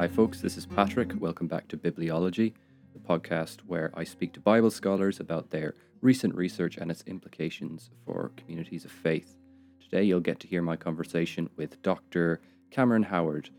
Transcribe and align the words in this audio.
Hi, 0.00 0.08
folks, 0.08 0.40
this 0.40 0.56
is 0.56 0.64
Patrick. 0.64 1.12
Welcome 1.20 1.46
back 1.46 1.68
to 1.68 1.76
Bibleology, 1.76 2.54
the 2.94 2.98
podcast 2.98 3.58
where 3.66 3.92
I 3.92 4.04
speak 4.04 4.32
to 4.32 4.40
Bible 4.40 4.70
scholars 4.70 5.20
about 5.20 5.50
their 5.50 5.74
recent 6.00 6.34
research 6.34 6.78
and 6.78 6.90
its 6.90 7.04
implications 7.06 7.90
for 8.06 8.32
communities 8.34 8.86
of 8.86 8.92
faith. 8.92 9.36
Today, 9.78 10.04
you'll 10.04 10.20
get 10.20 10.40
to 10.40 10.46
hear 10.46 10.62
my 10.62 10.74
conversation 10.74 11.50
with 11.58 11.82
Dr. 11.82 12.40
Cameron 12.70 13.02
Howard 13.02 13.50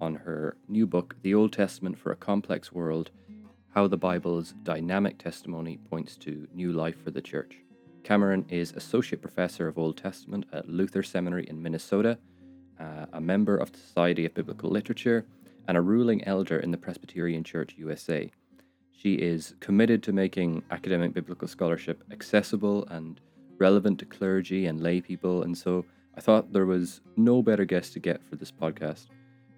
on 0.00 0.14
her 0.14 0.56
new 0.68 0.86
book, 0.86 1.16
The 1.22 1.34
Old 1.34 1.52
Testament 1.52 1.98
for 1.98 2.12
a 2.12 2.16
Complex 2.16 2.70
World 2.70 3.10
How 3.74 3.88
the 3.88 3.98
Bible's 3.98 4.54
Dynamic 4.62 5.18
Testimony 5.18 5.78
Points 5.90 6.16
to 6.18 6.46
New 6.54 6.72
Life 6.72 7.02
for 7.02 7.10
the 7.10 7.20
Church. 7.20 7.56
Cameron 8.04 8.46
is 8.48 8.70
Associate 8.70 9.20
Professor 9.20 9.66
of 9.66 9.78
Old 9.78 9.96
Testament 9.96 10.46
at 10.52 10.68
Luther 10.68 11.02
Seminary 11.02 11.48
in 11.48 11.60
Minnesota, 11.60 12.18
uh, 12.78 13.06
a 13.14 13.20
member 13.20 13.56
of 13.56 13.72
the 13.72 13.78
Society 13.78 14.24
of 14.24 14.34
Biblical 14.34 14.70
Literature, 14.70 15.26
and 15.68 15.76
a 15.76 15.82
ruling 15.82 16.24
elder 16.24 16.58
in 16.58 16.72
the 16.72 16.78
Presbyterian 16.78 17.44
Church 17.44 17.76
USA. 17.78 18.30
She 18.90 19.14
is 19.14 19.54
committed 19.60 20.02
to 20.02 20.12
making 20.12 20.64
academic 20.72 21.14
biblical 21.14 21.46
scholarship 21.46 22.02
accessible 22.10 22.84
and 22.88 23.20
relevant 23.58 24.00
to 24.00 24.06
clergy 24.06 24.66
and 24.66 24.82
lay 24.82 25.00
people, 25.00 25.42
and 25.42 25.56
so 25.56 25.84
I 26.16 26.20
thought 26.20 26.52
there 26.52 26.66
was 26.66 27.00
no 27.16 27.42
better 27.42 27.64
guest 27.64 27.92
to 27.92 28.00
get 28.00 28.24
for 28.24 28.34
this 28.34 28.50
podcast. 28.50 29.06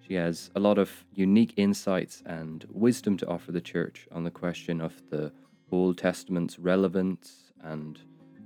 She 0.05 0.13
has 0.15 0.51
a 0.55 0.59
lot 0.59 0.77
of 0.77 0.91
unique 1.13 1.53
insights 1.55 2.21
and 2.25 2.65
wisdom 2.69 3.17
to 3.17 3.27
offer 3.27 3.51
the 3.51 3.61
church 3.61 4.07
on 4.11 4.23
the 4.23 4.31
question 4.31 4.81
of 4.81 5.01
the 5.09 5.31
Old 5.71 5.97
Testament's 5.97 6.59
relevance 6.59 7.53
and 7.63 7.97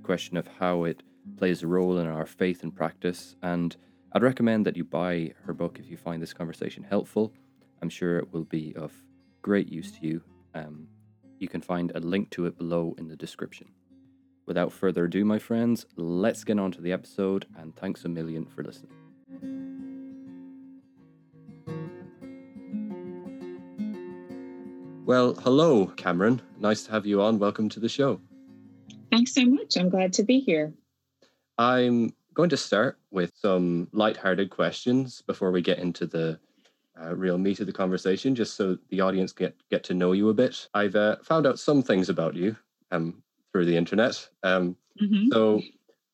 question 0.04 0.36
of 0.36 0.46
how 0.46 0.84
it 0.84 1.02
plays 1.36 1.62
a 1.62 1.66
role 1.66 1.98
in 1.98 2.06
our 2.06 2.24
faith 2.26 2.62
and 2.62 2.74
practice. 2.74 3.34
And 3.42 3.76
I'd 4.12 4.22
recommend 4.22 4.64
that 4.64 4.76
you 4.76 4.84
buy 4.84 5.34
her 5.44 5.52
book 5.52 5.78
if 5.80 5.90
you 5.90 5.96
find 5.96 6.22
this 6.22 6.32
conversation 6.32 6.84
helpful. 6.84 7.32
I'm 7.82 7.88
sure 7.88 8.18
it 8.18 8.32
will 8.32 8.44
be 8.44 8.74
of 8.76 8.92
great 9.42 9.68
use 9.70 9.92
to 9.92 10.06
you. 10.06 10.22
Um, 10.54 10.88
you 11.38 11.48
can 11.48 11.60
find 11.60 11.92
a 11.94 12.00
link 12.00 12.30
to 12.30 12.46
it 12.46 12.56
below 12.56 12.94
in 12.98 13.08
the 13.08 13.16
description. 13.16 13.68
Without 14.46 14.72
further 14.72 15.04
ado, 15.04 15.24
my 15.24 15.38
friends, 15.38 15.86
let's 15.96 16.44
get 16.44 16.58
on 16.58 16.72
to 16.72 16.80
the 16.80 16.92
episode, 16.92 17.46
and 17.58 17.74
thanks 17.76 18.04
a 18.04 18.08
million 18.08 18.46
for 18.46 18.62
listening. 18.62 18.92
Well, 25.04 25.34
hello, 25.34 25.86
Cameron. 25.86 26.42
Nice 26.58 26.84
to 26.84 26.92
have 26.92 27.06
you 27.06 27.22
on. 27.22 27.38
Welcome 27.38 27.68
to 27.70 27.80
the 27.80 27.88
show. 27.88 28.20
Thanks 29.12 29.34
so 29.34 29.44
much. 29.44 29.76
I'm 29.76 29.88
glad 29.88 30.12
to 30.14 30.24
be 30.24 30.40
here. 30.40 30.72
I'm 31.58 32.12
going 32.34 32.50
to 32.50 32.56
start 32.56 32.98
with 33.10 33.32
some 33.34 33.88
light-hearted 33.92 34.50
questions 34.50 35.22
before 35.22 35.52
we 35.52 35.62
get 35.62 35.78
into 35.78 36.06
the 36.06 36.38
uh, 37.02 37.14
real 37.14 37.38
meat 37.38 37.60
of 37.60 37.66
the 37.66 37.72
conversation, 37.72 38.34
just 38.34 38.54
so 38.54 38.78
the 38.90 39.00
audience 39.00 39.32
get 39.32 39.54
get 39.70 39.84
to 39.84 39.94
know 39.94 40.12
you 40.12 40.28
a 40.28 40.34
bit. 40.34 40.68
I've 40.74 40.96
uh, 40.96 41.16
found 41.22 41.46
out 41.46 41.58
some 41.58 41.82
things 41.82 42.08
about 42.08 42.34
you 42.34 42.56
um, 42.90 43.22
through 43.52 43.66
the 43.66 43.76
internet. 43.76 44.28
Um, 44.42 44.76
mm-hmm. 45.00 45.28
So, 45.32 45.62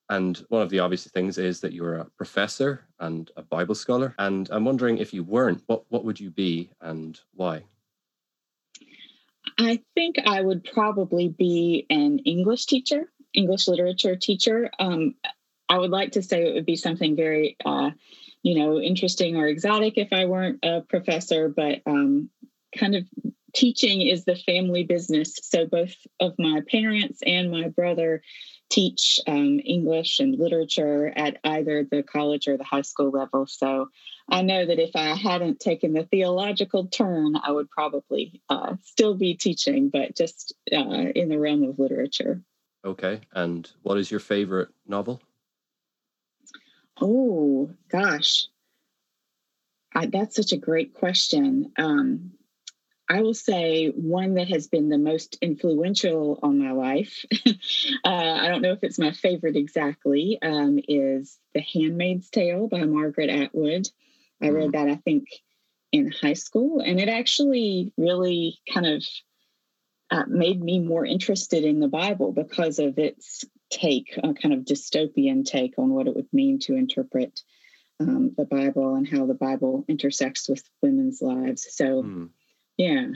and 0.08 0.36
one 0.48 0.62
of 0.62 0.70
the 0.70 0.80
obvious 0.80 1.06
things 1.06 1.38
is 1.38 1.60
that 1.60 1.72
you're 1.72 1.96
a 1.96 2.10
professor 2.16 2.84
and 3.00 3.30
a 3.36 3.42
Bible 3.42 3.74
scholar. 3.74 4.14
And 4.18 4.48
I'm 4.50 4.64
wondering 4.64 4.98
if 4.98 5.14
you 5.14 5.22
weren't, 5.22 5.62
what 5.66 5.84
what 5.88 6.04
would 6.04 6.20
you 6.20 6.30
be 6.30 6.70
and 6.80 7.18
why? 7.34 7.64
I 9.58 9.80
think 9.94 10.16
I 10.24 10.40
would 10.40 10.64
probably 10.64 11.28
be 11.28 11.86
an 11.90 12.20
English 12.20 12.66
teacher, 12.66 13.10
English 13.34 13.68
literature 13.68 14.16
teacher. 14.16 14.70
Um, 14.78 15.14
I 15.68 15.78
would 15.78 15.90
like 15.90 16.12
to 16.12 16.22
say 16.22 16.46
it 16.46 16.54
would 16.54 16.66
be 16.66 16.76
something 16.76 17.16
very 17.16 17.56
uh, 17.64 17.90
you 18.42 18.58
know, 18.58 18.80
interesting 18.80 19.36
or 19.36 19.46
exotic 19.46 19.94
if 19.96 20.08
I 20.12 20.24
weren't 20.24 20.58
a 20.62 20.80
professor, 20.80 21.48
but 21.48 21.80
um, 21.86 22.30
kind 22.76 22.94
of 22.94 23.04
teaching 23.54 24.02
is 24.02 24.24
the 24.24 24.36
family 24.36 24.84
business. 24.84 25.38
So 25.42 25.66
both 25.66 25.94
of 26.20 26.32
my 26.38 26.62
parents 26.70 27.20
and 27.24 27.50
my 27.50 27.68
brother 27.68 28.22
teach 28.70 29.20
um, 29.26 29.60
English 29.62 30.18
and 30.18 30.38
literature 30.38 31.12
at 31.14 31.36
either 31.44 31.86
the 31.88 32.02
college 32.02 32.48
or 32.48 32.56
the 32.56 32.64
high 32.64 32.82
school 32.82 33.10
level. 33.10 33.46
So 33.46 33.88
I 34.30 34.40
know 34.40 34.64
that 34.64 34.78
if 34.78 34.92
I 34.94 35.14
hadn't 35.14 35.60
taken 35.60 35.92
the 35.92 36.04
theological 36.04 36.86
turn, 36.86 37.36
I 37.36 37.52
would 37.52 37.70
probably 37.70 38.40
uh, 38.48 38.76
still 38.82 39.14
be 39.14 39.34
teaching, 39.34 39.90
but 39.90 40.16
just 40.16 40.54
uh, 40.72 41.10
in 41.14 41.28
the 41.28 41.38
realm 41.38 41.64
of 41.64 41.78
literature. 41.78 42.40
Okay. 42.84 43.20
And 43.32 43.70
what 43.82 43.98
is 43.98 44.10
your 44.10 44.20
favorite 44.20 44.70
novel? 44.86 45.20
Oh 47.04 47.68
gosh, 47.90 48.46
I, 49.92 50.06
that's 50.06 50.36
such 50.36 50.52
a 50.52 50.56
great 50.56 50.94
question. 50.94 51.72
Um, 51.76 52.34
I 53.10 53.22
will 53.22 53.34
say 53.34 53.88
one 53.88 54.34
that 54.34 54.48
has 54.50 54.68
been 54.68 54.88
the 54.88 54.98
most 54.98 55.36
influential 55.42 56.38
on 56.44 56.60
my 56.60 56.70
life. 56.70 57.24
uh, 57.46 57.52
I 58.04 58.46
don't 58.46 58.62
know 58.62 58.70
if 58.70 58.84
it's 58.84 59.00
my 59.00 59.10
favorite 59.10 59.56
exactly. 59.56 60.38
Um, 60.40 60.78
is 60.86 61.36
*The 61.54 61.60
Handmaid's 61.60 62.30
Tale* 62.30 62.68
by 62.68 62.84
Margaret 62.84 63.30
Atwood. 63.30 63.88
I 64.40 64.50
read 64.50 64.70
mm-hmm. 64.70 64.86
that 64.86 64.92
I 64.92 64.96
think 64.96 65.24
in 65.90 66.12
high 66.12 66.34
school, 66.34 66.78
and 66.78 67.00
it 67.00 67.08
actually 67.08 67.92
really 67.96 68.60
kind 68.72 68.86
of 68.86 69.04
uh, 70.12 70.24
made 70.28 70.62
me 70.62 70.78
more 70.78 71.04
interested 71.04 71.64
in 71.64 71.80
the 71.80 71.88
Bible 71.88 72.30
because 72.30 72.78
of 72.78 72.96
its 72.96 73.44
take, 73.72 74.18
a 74.22 74.34
kind 74.34 74.54
of 74.54 74.60
dystopian 74.60 75.44
take 75.44 75.78
on 75.78 75.90
what 75.90 76.06
it 76.06 76.14
would 76.14 76.32
mean 76.32 76.58
to 76.60 76.76
interpret 76.76 77.40
um, 78.00 78.32
the 78.36 78.44
Bible 78.44 78.94
and 78.94 79.08
how 79.08 79.26
the 79.26 79.34
Bible 79.34 79.84
intersects 79.88 80.48
with 80.48 80.62
women's 80.82 81.22
lives. 81.22 81.66
So, 81.70 82.02
mm. 82.02 82.28
yeah. 82.76 83.06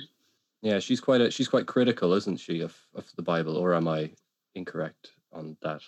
Yeah, 0.62 0.78
she's 0.78 1.00
quite 1.00 1.20
a, 1.20 1.30
she's 1.30 1.48
quite 1.48 1.66
critical, 1.66 2.14
isn't 2.14 2.38
she, 2.38 2.60
of 2.60 2.76
of 2.94 3.04
the 3.16 3.22
Bible? 3.22 3.56
Or 3.56 3.74
am 3.74 3.86
I 3.86 4.10
incorrect 4.54 5.12
on 5.32 5.56
that? 5.62 5.82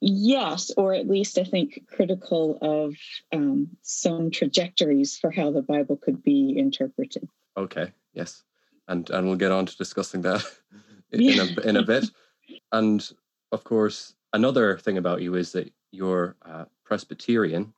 Yes, 0.00 0.72
or 0.76 0.92
at 0.92 1.08
least 1.08 1.38
I 1.38 1.44
think 1.44 1.86
critical 1.86 2.58
of 2.60 2.94
um, 3.32 3.68
some 3.82 4.30
trajectories 4.30 5.16
for 5.16 5.30
how 5.30 5.52
the 5.52 5.62
Bible 5.62 5.96
could 5.96 6.22
be 6.22 6.58
interpreted. 6.58 7.28
Okay. 7.56 7.92
Yes, 8.12 8.42
and 8.88 9.08
and 9.10 9.26
we'll 9.26 9.36
get 9.36 9.52
on 9.52 9.66
to 9.66 9.76
discussing 9.76 10.22
that 10.22 10.44
in, 11.12 11.20
yeah. 11.20 11.44
a 11.44 11.60
in 11.68 11.76
a 11.76 11.82
bit. 11.82 12.04
And 12.72 13.08
of 13.52 13.64
course, 13.64 14.14
another 14.32 14.78
thing 14.78 14.98
about 14.98 15.22
you 15.22 15.34
is 15.34 15.52
that 15.52 15.72
you're 15.92 16.36
uh, 16.44 16.64
Presbyterian, 16.84 17.72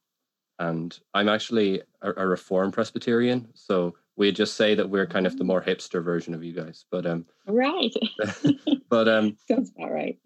and 0.59 0.99
I'm 1.12 1.29
actually 1.29 1.83
a, 2.01 2.12
a 2.17 2.27
Reformed 2.27 2.73
Presbyterian. 2.73 3.49
So 3.55 3.95
we 4.17 4.31
just 4.31 4.57
say 4.57 4.77
that 4.77 4.89
we're 4.89 5.07
kind 5.07 5.27
of 5.27 5.37
the 5.37 5.45
more 5.45 5.61
hipster 5.61 6.03
version 6.03 6.33
of 6.33 6.45
you 6.45 6.53
guys. 6.53 6.85
But 6.91 7.07
um, 7.07 7.27
right. 7.47 7.93
but 8.89 9.09
um, 9.09 9.37
sounds 9.49 9.73
about 9.77 9.93
right. 9.93 10.19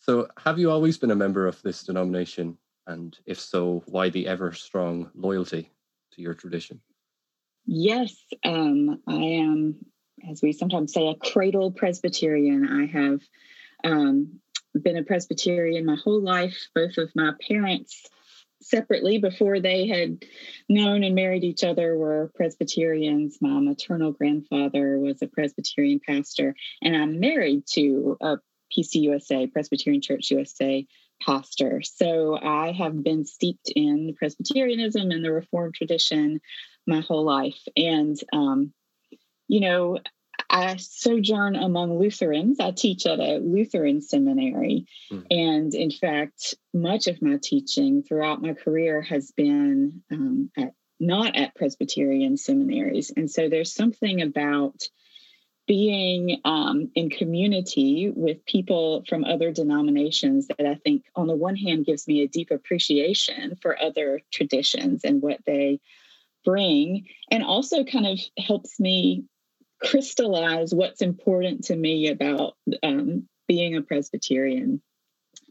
So, 0.00 0.28
have 0.38 0.58
you 0.58 0.70
always 0.70 0.98
been 0.98 1.10
a 1.10 1.16
member 1.16 1.46
of 1.46 1.60
this 1.62 1.82
denomination? 1.82 2.58
And 2.86 3.18
if 3.26 3.40
so, 3.40 3.82
why 3.86 4.10
the 4.10 4.28
ever 4.28 4.52
strong 4.52 5.10
loyalty 5.14 5.72
to 6.12 6.22
your 6.22 6.34
tradition? 6.34 6.80
Yes, 7.64 8.14
um, 8.44 9.00
I 9.08 9.14
am, 9.14 9.74
as 10.30 10.42
we 10.42 10.52
sometimes 10.52 10.92
say, 10.92 11.08
a 11.08 11.16
cradle 11.16 11.72
Presbyterian. 11.72 12.68
I 12.68 12.86
have 12.86 13.20
um, 13.82 14.40
been 14.82 14.96
a 14.96 15.04
Presbyterian 15.04 15.84
my 15.84 15.96
whole 15.96 16.20
life. 16.20 16.68
Both 16.74 16.98
of 16.98 17.10
my 17.14 17.32
parents, 17.46 18.04
separately, 18.62 19.18
before 19.18 19.60
they 19.60 19.86
had 19.86 20.24
known 20.68 21.04
and 21.04 21.14
married 21.14 21.44
each 21.44 21.64
other, 21.64 21.96
were 21.96 22.30
Presbyterians. 22.34 23.38
My 23.40 23.60
maternal 23.60 24.12
grandfather 24.12 24.98
was 24.98 25.22
a 25.22 25.28
Presbyterian 25.28 26.00
pastor, 26.06 26.54
and 26.82 26.96
I'm 26.96 27.20
married 27.20 27.64
to 27.72 28.16
a 28.20 28.36
PCUSA, 28.76 29.52
Presbyterian 29.52 30.02
Church 30.02 30.30
USA 30.30 30.86
pastor. 31.20 31.82
So 31.82 32.38
I 32.40 32.72
have 32.72 33.02
been 33.02 33.24
steeped 33.24 33.72
in 33.74 34.14
Presbyterianism 34.18 35.10
and 35.10 35.24
the 35.24 35.32
Reformed 35.32 35.74
tradition 35.74 36.40
my 36.86 37.00
whole 37.00 37.24
life. 37.24 37.60
And, 37.76 38.16
um, 38.32 38.72
you 39.48 39.60
know, 39.60 39.98
I 40.48 40.76
sojourn 40.76 41.56
among 41.56 41.98
Lutherans. 41.98 42.60
I 42.60 42.70
teach 42.70 43.06
at 43.06 43.20
a 43.20 43.38
Lutheran 43.38 44.00
seminary. 44.00 44.86
Mm. 45.12 45.26
And 45.30 45.74
in 45.74 45.90
fact, 45.90 46.54
much 46.72 47.06
of 47.08 47.20
my 47.20 47.38
teaching 47.42 48.02
throughout 48.02 48.42
my 48.42 48.54
career 48.54 49.02
has 49.02 49.32
been 49.32 50.02
um, 50.10 50.50
at, 50.56 50.72
not 51.00 51.36
at 51.36 51.54
Presbyterian 51.54 52.36
seminaries. 52.36 53.12
And 53.16 53.30
so 53.30 53.48
there's 53.48 53.74
something 53.74 54.22
about 54.22 54.82
being 55.66 56.40
um, 56.44 56.90
in 56.94 57.10
community 57.10 58.12
with 58.14 58.46
people 58.46 59.04
from 59.08 59.24
other 59.24 59.50
denominations 59.50 60.46
that 60.46 60.64
I 60.64 60.76
think, 60.76 61.04
on 61.16 61.26
the 61.26 61.34
one 61.34 61.56
hand, 61.56 61.86
gives 61.86 62.06
me 62.06 62.22
a 62.22 62.28
deep 62.28 62.52
appreciation 62.52 63.56
for 63.60 63.80
other 63.80 64.20
traditions 64.32 65.02
and 65.02 65.20
what 65.20 65.40
they 65.44 65.80
bring, 66.44 67.06
and 67.32 67.42
also 67.42 67.82
kind 67.82 68.06
of 68.06 68.20
helps 68.38 68.78
me 68.78 69.24
crystallize 69.82 70.74
what's 70.74 71.02
important 71.02 71.64
to 71.64 71.76
me 71.76 72.08
about 72.08 72.54
um, 72.82 73.28
being 73.46 73.76
a 73.76 73.82
Presbyterian 73.82 74.82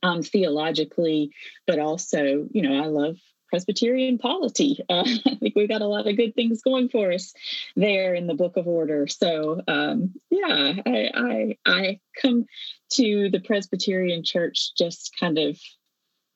um, 0.03 0.23
theologically, 0.23 1.31
but 1.67 1.79
also, 1.79 2.47
you 2.51 2.61
know, 2.61 2.83
I 2.83 2.87
love 2.87 3.17
Presbyterian 3.49 4.17
polity. 4.17 4.79
Uh, 4.89 5.03
I 5.25 5.35
think 5.35 5.55
we've 5.55 5.69
got 5.69 5.81
a 5.81 5.87
lot 5.87 6.07
of 6.07 6.17
good 6.17 6.35
things 6.35 6.61
going 6.61 6.89
for 6.89 7.11
us 7.11 7.33
there 7.75 8.13
in 8.13 8.27
the 8.27 8.33
Book 8.33 8.57
of 8.57 8.67
Order. 8.67 9.07
So 9.07 9.61
um, 9.67 10.13
yeah, 10.29 10.73
I, 10.85 11.09
I 11.13 11.57
I 11.65 11.99
come 12.21 12.45
to 12.93 13.29
the 13.29 13.39
Presbyterian 13.39 14.23
Church 14.23 14.73
just 14.77 15.15
kind 15.19 15.37
of 15.37 15.57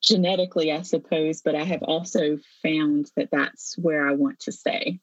genetically, 0.02 0.72
I 0.72 0.82
suppose, 0.82 1.42
but 1.42 1.56
I 1.56 1.64
have 1.64 1.84
also 1.84 2.40
found 2.64 3.12
that 3.16 3.30
that's 3.32 3.78
where 3.78 4.08
I 4.08 4.14
want 4.14 4.40
to 4.42 4.52
stay. 4.52 5.00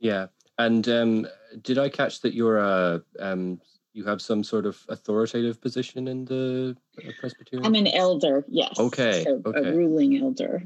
Yeah, 0.00 0.26
and 0.58 0.88
um, 0.88 1.26
did 1.62 1.78
I 1.78 1.88
catch 1.88 2.20
that 2.22 2.34
you're 2.34 2.58
a 2.58 3.02
um, 3.18 3.60
you 3.92 4.04
have 4.04 4.20
some 4.20 4.44
sort 4.44 4.66
of 4.66 4.78
authoritative 4.88 5.60
position 5.60 6.08
in 6.08 6.24
the 6.24 6.76
uh, 6.98 7.10
Presbyterian? 7.20 7.66
I'm 7.66 7.74
an 7.74 7.86
elder. 7.88 8.44
Yes. 8.48 8.78
Okay. 8.78 9.24
So 9.24 9.42
okay. 9.44 9.70
A 9.70 9.74
ruling 9.74 10.18
elder. 10.18 10.62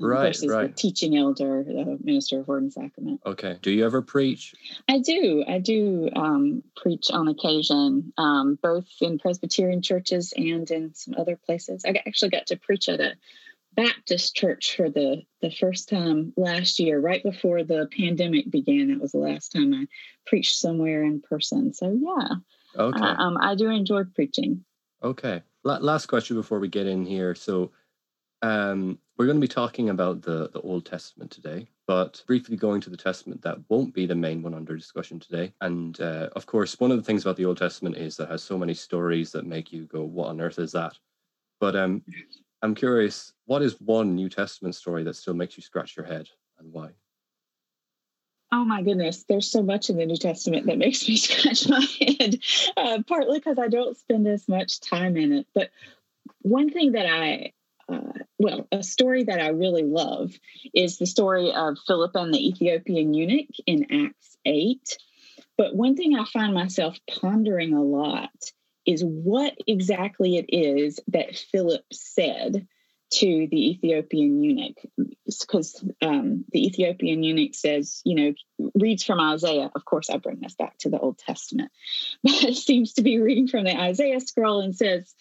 Right. 0.00 0.26
Versus 0.26 0.50
right. 0.50 0.68
the 0.68 0.74
teaching 0.74 1.16
elder, 1.16 1.62
the 1.62 1.98
minister 2.02 2.40
of 2.40 2.48
word 2.48 2.64
and 2.64 2.72
sacrament. 2.72 3.20
Okay. 3.24 3.56
Do 3.62 3.70
you 3.70 3.86
ever 3.86 4.02
preach? 4.02 4.52
I 4.88 4.98
do. 4.98 5.44
I 5.46 5.58
do 5.58 6.10
um, 6.14 6.64
preach 6.74 7.10
on 7.10 7.28
occasion, 7.28 8.12
um, 8.18 8.58
both 8.60 8.88
in 9.00 9.18
Presbyterian 9.18 9.82
churches 9.82 10.34
and 10.36 10.68
in 10.70 10.94
some 10.94 11.14
other 11.16 11.36
places. 11.36 11.84
I 11.86 12.02
actually 12.04 12.30
got 12.30 12.48
to 12.48 12.56
preach 12.56 12.88
at 12.88 13.00
a 13.00 13.14
Baptist 13.76 14.34
church 14.34 14.74
for 14.76 14.88
the 14.88 15.22
the 15.42 15.50
first 15.50 15.88
time 15.88 16.32
last 16.36 16.78
year, 16.78 16.98
right 16.98 17.22
before 17.22 17.62
the 17.62 17.88
pandemic 17.96 18.50
began. 18.50 18.88
That 18.88 19.00
was 19.00 19.12
the 19.12 19.18
last 19.18 19.52
time 19.52 19.74
I 19.74 19.86
preached 20.26 20.56
somewhere 20.56 21.04
in 21.04 21.20
person. 21.20 21.74
So 21.74 21.90
yeah, 21.92 22.36
okay. 22.74 23.00
Uh, 23.00 23.14
um, 23.16 23.36
I 23.40 23.54
do 23.54 23.68
enjoy 23.68 24.04
preaching. 24.04 24.64
Okay. 25.02 25.42
La- 25.64 25.78
last 25.78 26.06
question 26.06 26.36
before 26.36 26.58
we 26.58 26.68
get 26.68 26.86
in 26.86 27.04
here. 27.04 27.34
So, 27.34 27.70
um, 28.42 28.98
we're 29.18 29.26
going 29.26 29.36
to 29.36 29.46
be 29.46 29.48
talking 29.48 29.90
about 29.90 30.22
the 30.22 30.48
the 30.50 30.60
Old 30.62 30.86
Testament 30.86 31.30
today, 31.30 31.68
but 31.86 32.22
briefly 32.26 32.56
going 32.56 32.80
to 32.80 32.90
the 32.90 32.96
Testament 32.96 33.42
that 33.42 33.58
won't 33.68 33.92
be 33.92 34.06
the 34.06 34.14
main 34.14 34.42
one 34.42 34.54
under 34.54 34.74
discussion 34.74 35.20
today. 35.20 35.52
And 35.60 36.00
uh, 36.00 36.30
of 36.34 36.46
course, 36.46 36.80
one 36.80 36.90
of 36.90 36.96
the 36.96 37.02
things 37.02 37.22
about 37.22 37.36
the 37.36 37.44
Old 37.44 37.58
Testament 37.58 37.96
is 37.96 38.16
that 38.16 38.24
it 38.24 38.30
has 38.30 38.42
so 38.42 38.56
many 38.56 38.72
stories 38.74 39.32
that 39.32 39.44
make 39.44 39.70
you 39.70 39.84
go, 39.84 40.02
"What 40.02 40.28
on 40.28 40.40
earth 40.40 40.58
is 40.58 40.72
that?" 40.72 40.94
But 41.60 41.76
um, 41.76 42.02
I'm 42.62 42.74
curious, 42.74 43.32
what 43.44 43.62
is 43.62 43.80
one 43.80 44.14
New 44.14 44.28
Testament 44.28 44.74
story 44.74 45.04
that 45.04 45.16
still 45.16 45.34
makes 45.34 45.56
you 45.56 45.62
scratch 45.62 45.96
your 45.96 46.06
head 46.06 46.28
and 46.58 46.72
why? 46.72 46.90
Oh 48.52 48.64
my 48.64 48.82
goodness, 48.82 49.24
there's 49.28 49.50
so 49.50 49.62
much 49.62 49.90
in 49.90 49.96
the 49.96 50.06
New 50.06 50.16
Testament 50.16 50.66
that 50.66 50.78
makes 50.78 51.06
me 51.08 51.16
scratch 51.16 51.68
my 51.68 51.84
head, 52.00 52.38
uh, 52.76 53.02
partly 53.06 53.38
because 53.38 53.58
I 53.58 53.68
don't 53.68 53.96
spend 53.96 54.26
as 54.26 54.48
much 54.48 54.80
time 54.80 55.16
in 55.16 55.32
it. 55.32 55.46
But 55.54 55.70
one 56.42 56.70
thing 56.70 56.92
that 56.92 57.06
I, 57.06 57.52
uh, 57.88 58.12
well, 58.38 58.66
a 58.70 58.82
story 58.82 59.24
that 59.24 59.40
I 59.40 59.48
really 59.48 59.82
love 59.82 60.32
is 60.74 60.98
the 60.98 61.06
story 61.06 61.52
of 61.52 61.76
Philip 61.86 62.12
and 62.14 62.32
the 62.32 62.48
Ethiopian 62.48 63.14
eunuch 63.14 63.50
in 63.66 64.06
Acts 64.06 64.38
8. 64.44 64.98
But 65.58 65.74
one 65.74 65.96
thing 65.96 66.16
I 66.16 66.24
find 66.24 66.54
myself 66.54 66.98
pondering 67.20 67.74
a 67.74 67.82
lot 67.82 68.52
is 68.86 69.02
what 69.04 69.54
exactly 69.66 70.36
it 70.36 70.46
is 70.48 71.00
that 71.08 71.36
Philip 71.36 71.84
said 71.92 72.66
to 73.10 73.46
the 73.50 73.70
Ethiopian 73.70 74.42
eunuch. 74.42 74.78
Because 75.26 75.84
um, 76.02 76.44
the 76.52 76.66
Ethiopian 76.66 77.22
eunuch 77.22 77.54
says, 77.54 78.02
you 78.04 78.14
know, 78.14 78.70
reads 78.74 79.04
from 79.04 79.20
Isaiah. 79.20 79.70
Of 79.74 79.84
course, 79.84 80.10
I 80.10 80.18
bring 80.18 80.40
this 80.40 80.54
back 80.54 80.78
to 80.78 80.90
the 80.90 80.98
Old 80.98 81.18
Testament, 81.18 81.70
but 82.22 82.44
it 82.44 82.56
seems 82.56 82.94
to 82.94 83.02
be 83.02 83.18
reading 83.18 83.48
from 83.48 83.64
the 83.64 83.76
Isaiah 83.76 84.20
scroll 84.20 84.60
and 84.60 84.74
says, 84.74 85.14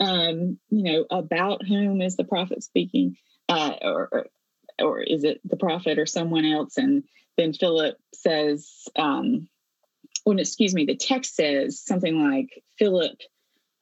um, 0.00 0.58
you 0.70 0.82
know, 0.82 1.06
about 1.10 1.66
whom 1.66 2.00
is 2.00 2.16
the 2.16 2.24
prophet 2.24 2.62
speaking? 2.62 3.16
Uh, 3.48 3.74
or, 3.82 4.26
or 4.78 5.00
is 5.00 5.24
it 5.24 5.40
the 5.44 5.56
prophet 5.56 5.98
or 5.98 6.06
someone 6.06 6.44
else? 6.44 6.76
And 6.76 7.04
then 7.36 7.52
Philip 7.52 7.98
says, 8.14 8.88
um, 8.96 9.48
when 10.24 10.38
excuse 10.38 10.74
me, 10.74 10.84
the 10.84 10.96
text 10.96 11.34
says 11.34 11.80
something 11.80 12.22
like 12.22 12.62
Philip 12.78 13.18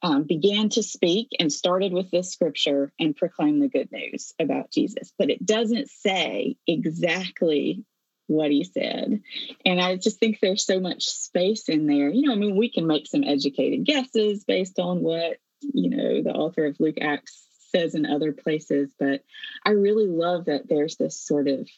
um, 0.03 0.25
began 0.25 0.69
to 0.71 0.83
speak 0.83 1.29
and 1.39 1.53
started 1.53 1.93
with 1.93 2.11
this 2.11 2.33
scripture 2.33 2.93
and 2.99 3.17
proclaimed 3.17 3.63
the 3.63 3.69
good 3.69 3.93
news 3.93 4.33
about 4.39 4.71
Jesus, 4.71 5.13
but 5.19 5.31
it 5.31 5.45
doesn't 5.45 5.91
say 5.91 6.57
exactly 6.67 7.85
what 8.27 8.51
he 8.51 8.65
said. 8.65 9.21
And 9.67 9.81
I 9.81 9.97
just 9.97 10.19
think 10.19 10.39
there's 10.41 10.65
so 10.65 10.81
much 10.81 11.05
space 11.05 11.69
in 11.69 11.87
there. 11.87 12.09
You 12.09 12.29
know, 12.29 12.33
I 12.33 12.37
mean, 12.37 12.57
we 12.57 12.71
can 12.71 12.87
make 12.87 13.07
some 13.07 13.25
educated 13.25 13.85
guesses 13.85 14.45
based 14.45 14.79
on 14.79 15.01
what, 15.01 15.39
you 15.61 15.91
know, 15.91 16.23
the 16.23 16.33
author 16.33 16.67
of 16.67 16.79
Luke 16.79 16.99
Acts 17.01 17.45
says 17.71 17.95
in 17.95 18.07
other 18.07 18.33
places, 18.33 18.93
but 18.99 19.23
I 19.65 19.71
really 19.71 20.07
love 20.07 20.47
that 20.47 20.69
there's 20.69 20.97
this 20.97 21.21
sort 21.21 21.49
of 21.49 21.69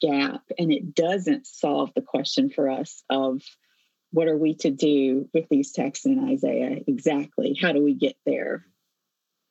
gap 0.00 0.42
and 0.58 0.72
it 0.72 0.94
doesn't 0.94 1.46
solve 1.46 1.92
the 1.94 2.02
question 2.02 2.50
for 2.50 2.70
us 2.70 3.02
of 3.10 3.42
what 4.14 4.28
are 4.28 4.38
we 4.38 4.54
to 4.54 4.70
do 4.70 5.28
with 5.34 5.48
these 5.48 5.72
texts 5.72 6.06
in 6.06 6.28
Isaiah 6.30 6.78
exactly? 6.86 7.58
How 7.60 7.72
do 7.72 7.82
we 7.82 7.94
get 7.94 8.16
there 8.24 8.64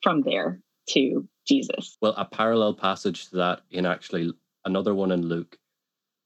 from 0.02 0.22
there 0.22 0.62
to 0.92 1.28
Jesus? 1.46 1.98
Well, 2.02 2.14
a 2.16 2.24
parallel 2.24 2.74
passage 2.74 3.30
to 3.30 3.36
that 3.38 3.62
in 3.72 3.86
actually 3.86 4.34
another 4.64 4.96
one 4.96 5.12
in 5.12 5.22
Luke 5.22 5.58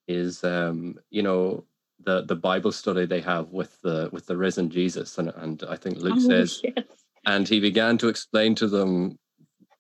is 0.07 0.44
um, 0.44 1.00
you 1.10 1.24
know, 1.24 1.66
the 2.06 2.22
the 2.22 2.36
Bible 2.36 2.72
study 2.72 3.07
they 3.07 3.22
have 3.22 3.50
with 3.50 3.81
the 3.81 4.10
with 4.12 4.28
the 4.28 4.38
risen 4.38 4.69
Jesus. 4.69 5.18
And 5.18 5.30
and 5.38 5.63
I 5.68 5.75
think 5.75 5.98
Luke 5.98 6.18
oh, 6.18 6.30
says 6.30 6.62
yes. 6.63 6.86
and 7.25 7.48
he 7.48 7.60
began 7.60 7.98
to 7.98 8.07
explain 8.07 8.54
to 8.56 8.68
them 8.68 9.18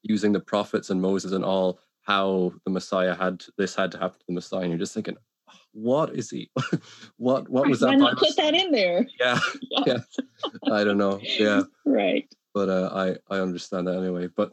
using 0.01 0.31
the 0.31 0.39
prophets 0.39 0.89
and 0.89 0.99
Moses 0.99 1.31
and 1.31 1.45
all 1.45 1.79
how 2.01 2.53
the 2.65 2.71
Messiah 2.71 3.13
had 3.13 3.43
this 3.59 3.75
had 3.75 3.91
to 3.91 3.99
happen 3.99 4.17
to 4.17 4.25
the 4.27 4.33
Messiah. 4.33 4.61
And 4.61 4.71
you're 4.71 4.79
just 4.79 4.95
thinking, 4.95 5.17
what 5.77 6.15
is 6.15 6.31
he? 6.31 6.49
what 7.17 7.47
what 7.49 7.67
was 7.67 7.81
that? 7.81 8.17
Put 8.17 8.35
that 8.37 8.55
in 8.55 8.71
there? 8.71 9.07
Yeah, 9.19 9.39
yeah. 9.85 9.99
I 10.71 10.83
don't 10.83 10.97
know. 10.97 11.19
Yeah, 11.21 11.63
right. 11.85 12.27
But 12.53 12.69
uh, 12.69 12.89
I 12.93 13.33
I 13.33 13.39
understand 13.39 13.87
that 13.87 13.95
anyway. 13.95 14.27
But 14.27 14.51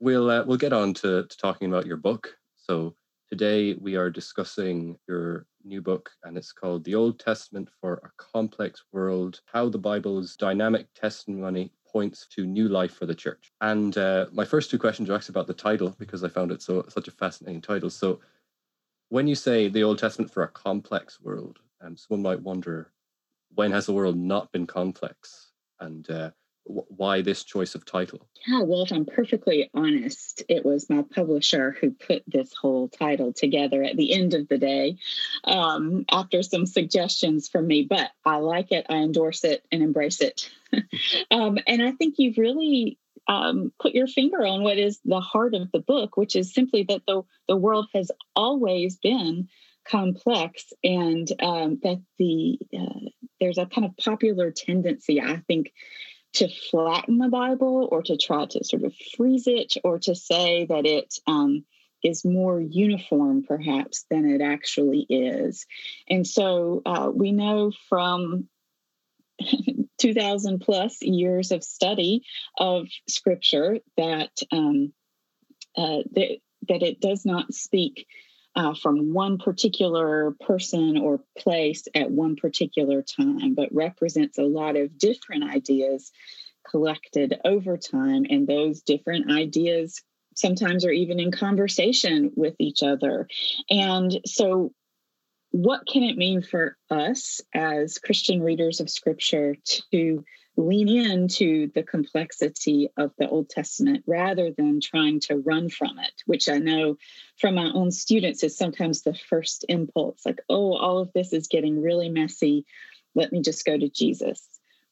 we'll 0.00 0.30
uh, 0.30 0.44
we'll 0.44 0.56
get 0.56 0.72
on 0.72 0.94
to, 0.94 1.24
to 1.24 1.36
talking 1.36 1.68
about 1.68 1.86
your 1.86 1.98
book. 1.98 2.34
So 2.56 2.96
today 3.28 3.74
we 3.74 3.96
are 3.96 4.10
discussing 4.10 4.96
your 5.06 5.46
new 5.62 5.82
book, 5.82 6.10
and 6.22 6.38
it's 6.38 6.52
called 6.52 6.84
"The 6.84 6.94
Old 6.94 7.20
Testament 7.20 7.68
for 7.80 7.94
a 7.96 8.10
Complex 8.16 8.82
World: 8.92 9.40
How 9.44 9.68
the 9.68 9.78
Bible's 9.78 10.36
Dynamic 10.36 10.86
Testimony." 10.94 11.70
points 11.94 12.26
to 12.26 12.44
new 12.44 12.66
life 12.66 12.92
for 12.92 13.06
the 13.06 13.14
church 13.14 13.52
and 13.60 13.98
uh, 13.98 14.26
my 14.32 14.44
first 14.44 14.68
two 14.68 14.80
questions 14.80 15.08
are 15.08 15.14
actually 15.14 15.32
about 15.32 15.46
the 15.46 15.54
title 15.54 15.94
because 15.96 16.24
i 16.24 16.28
found 16.28 16.50
it 16.50 16.60
so 16.60 16.84
such 16.88 17.06
a 17.06 17.12
fascinating 17.12 17.62
title 17.62 17.88
so 17.88 18.18
when 19.14 19.28
you 19.28 19.36
say 19.36 19.68
the 19.68 19.84
Old 19.84 20.00
Testament 20.00 20.32
for 20.32 20.42
a 20.42 20.48
complex 20.48 21.20
world, 21.20 21.60
um, 21.80 21.96
someone 21.96 22.22
might 22.22 22.42
wonder 22.42 22.90
when 23.54 23.70
has 23.70 23.86
the 23.86 23.92
world 23.92 24.16
not 24.16 24.50
been 24.50 24.66
complex 24.66 25.52
and 25.78 26.10
uh, 26.10 26.30
w- 26.66 26.84
why 26.88 27.22
this 27.22 27.44
choice 27.44 27.76
of 27.76 27.84
title? 27.84 28.26
Yeah, 28.44 28.62
well, 28.62 28.82
if 28.82 28.90
I'm 28.90 29.04
perfectly 29.04 29.70
honest, 29.72 30.42
it 30.48 30.66
was 30.66 30.90
my 30.90 31.02
publisher 31.02 31.76
who 31.80 31.92
put 31.92 32.24
this 32.26 32.52
whole 32.54 32.88
title 32.88 33.32
together 33.32 33.84
at 33.84 33.96
the 33.96 34.12
end 34.12 34.34
of 34.34 34.48
the 34.48 34.58
day 34.58 34.96
um, 35.44 36.04
after 36.10 36.42
some 36.42 36.66
suggestions 36.66 37.48
from 37.48 37.68
me. 37.68 37.86
But 37.88 38.10
I 38.24 38.38
like 38.38 38.72
it, 38.72 38.86
I 38.88 38.96
endorse 38.96 39.44
it, 39.44 39.64
and 39.70 39.80
embrace 39.80 40.20
it. 40.20 40.50
um, 41.30 41.60
and 41.68 41.80
I 41.80 41.92
think 41.92 42.16
you've 42.18 42.38
really 42.38 42.98
um, 43.26 43.72
put 43.80 43.94
your 43.94 44.06
finger 44.06 44.44
on 44.44 44.62
what 44.62 44.78
is 44.78 45.00
the 45.04 45.20
heart 45.20 45.54
of 45.54 45.70
the 45.72 45.80
book, 45.80 46.16
which 46.16 46.36
is 46.36 46.52
simply 46.52 46.84
that 46.88 47.02
the, 47.06 47.22
the 47.48 47.56
world 47.56 47.86
has 47.94 48.10
always 48.36 48.96
been 48.96 49.48
complex 49.86 50.72
and 50.82 51.28
um, 51.42 51.78
that 51.82 52.02
the 52.18 52.58
uh, 52.78 53.10
there's 53.40 53.58
a 53.58 53.66
kind 53.66 53.84
of 53.84 53.96
popular 53.96 54.50
tendency, 54.50 55.20
I 55.20 55.42
think, 55.46 55.72
to 56.34 56.48
flatten 56.70 57.18
the 57.18 57.28
Bible 57.28 57.88
or 57.90 58.02
to 58.02 58.16
try 58.16 58.46
to 58.46 58.64
sort 58.64 58.84
of 58.84 58.94
freeze 59.16 59.46
it 59.46 59.74
or 59.84 59.98
to 60.00 60.14
say 60.14 60.66
that 60.66 60.86
it 60.86 61.14
um, 61.26 61.64
is 62.02 62.24
more 62.24 62.60
uniform, 62.60 63.44
perhaps, 63.46 64.04
than 64.10 64.28
it 64.28 64.40
actually 64.42 65.06
is. 65.08 65.66
And 66.08 66.26
so 66.26 66.82
uh, 66.84 67.10
we 67.12 67.32
know 67.32 67.72
from 67.88 68.48
2000 70.04 70.60
plus 70.60 71.00
years 71.00 71.50
of 71.50 71.64
study 71.64 72.22
of 72.58 72.86
scripture 73.08 73.78
that 73.96 74.30
um, 74.52 74.92
uh, 75.78 76.02
that, 76.12 76.36
that 76.68 76.82
it 76.82 77.00
does 77.00 77.24
not 77.24 77.54
speak 77.54 78.06
uh, 78.54 78.74
from 78.74 79.14
one 79.14 79.38
particular 79.38 80.36
person 80.46 80.98
or 80.98 81.20
place 81.38 81.84
at 81.94 82.10
one 82.10 82.36
particular 82.36 83.02
time, 83.02 83.54
but 83.54 83.70
represents 83.72 84.36
a 84.36 84.42
lot 84.42 84.76
of 84.76 84.98
different 84.98 85.44
ideas 85.44 86.12
collected 86.70 87.40
over 87.42 87.78
time. 87.78 88.26
And 88.28 88.46
those 88.46 88.82
different 88.82 89.32
ideas 89.32 90.02
sometimes 90.36 90.84
are 90.84 90.92
even 90.92 91.18
in 91.18 91.32
conversation 91.32 92.30
with 92.36 92.56
each 92.58 92.82
other. 92.82 93.26
And 93.70 94.20
so 94.26 94.72
what 95.54 95.86
can 95.86 96.02
it 96.02 96.16
mean 96.16 96.42
for 96.42 96.76
us 96.90 97.40
as 97.54 97.98
Christian 97.98 98.42
readers 98.42 98.80
of 98.80 98.90
Scripture 98.90 99.54
to 99.92 100.24
lean 100.56 100.88
into 100.88 101.70
the 101.76 101.84
complexity 101.84 102.88
of 102.96 103.12
the 103.20 103.28
Old 103.28 103.50
Testament 103.50 104.02
rather 104.04 104.50
than 104.50 104.80
trying 104.80 105.20
to 105.20 105.36
run 105.36 105.68
from 105.68 106.00
it, 106.00 106.12
which 106.26 106.48
I 106.48 106.58
know 106.58 106.96
from 107.38 107.54
my 107.54 107.70
own 107.72 107.92
students 107.92 108.42
is 108.42 108.58
sometimes 108.58 109.02
the 109.02 109.14
first 109.14 109.64
impulse 109.68 110.26
like, 110.26 110.40
oh, 110.48 110.72
all 110.72 110.98
of 110.98 111.12
this 111.12 111.32
is 111.32 111.46
getting 111.46 111.80
really 111.80 112.08
messy. 112.08 112.66
Let 113.14 113.30
me 113.30 113.40
just 113.40 113.64
go 113.64 113.78
to 113.78 113.88
Jesus. 113.88 114.44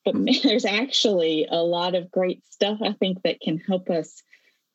But 0.04 0.14
hmm. 0.14 0.28
there's 0.45 0.64
actually 0.64 1.49
a 1.50 1.61
lot 1.61 1.97
of 1.97 2.12
great 2.12 2.45
stuff 2.52 2.78
I 2.81 2.92
think 2.92 3.23
that 3.25 3.40
can 3.40 3.59
help 3.59 3.90
us 3.90 4.23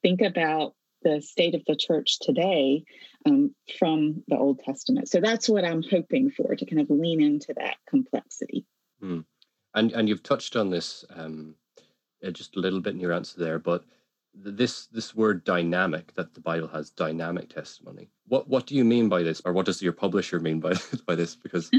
think 0.01 0.19
about 0.19 0.73
the 1.07 1.21
state 1.21 1.55
of 1.55 1.63
the 1.65 1.75
church 1.75 2.19
today 2.19 2.83
um, 3.25 3.53
from 3.79 4.23
the 4.27 4.37
Old 4.37 4.59
Testament. 4.59 5.09
So 5.09 5.19
that's 5.19 5.47
what 5.47 5.65
I'm 5.65 5.83
hoping 5.83 6.31
for 6.31 6.55
to 6.55 6.65
kind 6.65 6.81
of 6.81 6.89
lean 6.89 7.21
into 7.21 7.53
that 7.55 7.77
complexity. 7.89 8.65
Mm. 9.01 9.25
And 9.73 9.91
and 9.91 10.09
you've 10.09 10.23
touched 10.23 10.55
on 10.55 10.69
this 10.69 11.05
um, 11.15 11.55
uh, 12.25 12.31
just 12.31 12.55
a 12.55 12.59
little 12.59 12.81
bit 12.81 12.93
in 12.93 12.99
your 12.99 13.13
answer 13.13 13.39
there, 13.39 13.59
but 13.59 13.83
this 14.33 14.87
this 14.87 15.15
word 15.15 15.43
dynamic 15.43 16.13
that 16.15 16.33
the 16.33 16.41
Bible 16.41 16.67
has 16.67 16.89
dynamic 16.89 17.49
testimony. 17.49 18.09
What 18.27 18.47
what 18.47 18.65
do 18.65 18.75
you 18.75 18.83
mean 18.83 19.09
by 19.09 19.23
this, 19.23 19.41
or 19.45 19.53
what 19.53 19.65
does 19.65 19.81
your 19.81 19.93
publisher 19.93 20.39
mean 20.39 20.59
by 20.59 20.73
by 21.05 21.15
this? 21.15 21.35
Because 21.35 21.69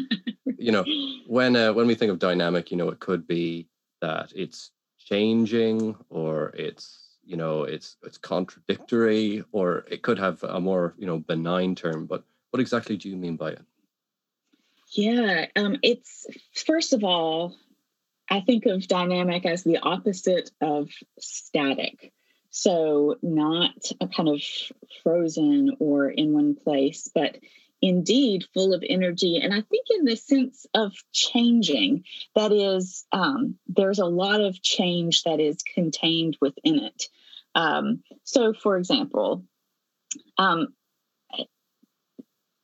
you 0.59 0.73
know 0.73 0.85
when 1.27 1.57
uh, 1.57 1.73
when 1.73 1.87
we 1.87 1.95
think 1.95 2.13
of 2.13 2.19
dynamic, 2.19 2.71
you 2.71 2.77
know 2.77 2.89
it 2.89 3.01
could 3.01 3.27
be 3.27 3.69
that 4.01 4.33
it's 4.35 4.71
changing 4.99 5.97
or 6.09 6.51
it's 6.55 7.08
you 7.29 7.37
know 7.37 7.65
it's 7.65 7.97
it's 8.03 8.17
contradictory 8.17 9.45
or 9.53 9.85
it 9.91 10.03
could 10.03 10.19
have 10.19 10.43
a 10.43 10.59
more 10.59 10.95
you 10.99 11.07
know 11.07 11.19
benign 11.19 11.75
term 11.75 12.07
but 12.07 12.25
what 12.51 12.61
exactly 12.61 12.97
do 12.97 13.11
you 13.11 13.17
mean 13.17 13.37
by 13.37 13.51
it? 13.51 13.63
Yeah 14.91 15.47
um, 15.55 15.77
it's 15.83 16.27
first 16.67 16.95
of 16.95 17.05
all 17.05 17.55
i 18.31 18.41
think 18.41 18.65
of 18.65 18.89
dynamic 18.89 19.45
as 19.45 19.63
the 19.63 19.79
opposite 19.79 20.51
of 20.61 20.89
static. 21.21 22.13
So 22.51 23.17
not 23.23 23.93
a 24.01 24.09
kind 24.09 24.31
of 24.31 24.41
frozen 25.03 25.77
or 25.79 26.09
in 26.09 26.33
one 26.33 26.55
place 26.55 27.11
but 27.15 27.37
indeed 27.81 28.45
full 28.55 28.75
of 28.75 28.83
energy 28.89 29.37
and 29.37 29.53
i 29.53 29.61
think 29.61 29.87
in 29.91 30.05
the 30.05 30.17
sense 30.17 30.67
of 30.75 30.93
changing 31.13 32.03
that 32.35 32.51
is 32.51 33.07
um, 33.13 33.57
there's 33.69 34.01
a 34.01 34.07
lot 34.07 34.41
of 34.41 34.61
change 34.63 35.23
that 35.23 35.39
is 35.39 35.59
contained 35.75 36.37
within 36.41 36.81
it 36.81 37.05
um, 37.59 38.03
so 38.25 38.53
for 38.53 38.77
example 38.77 39.45
um, 40.39 40.69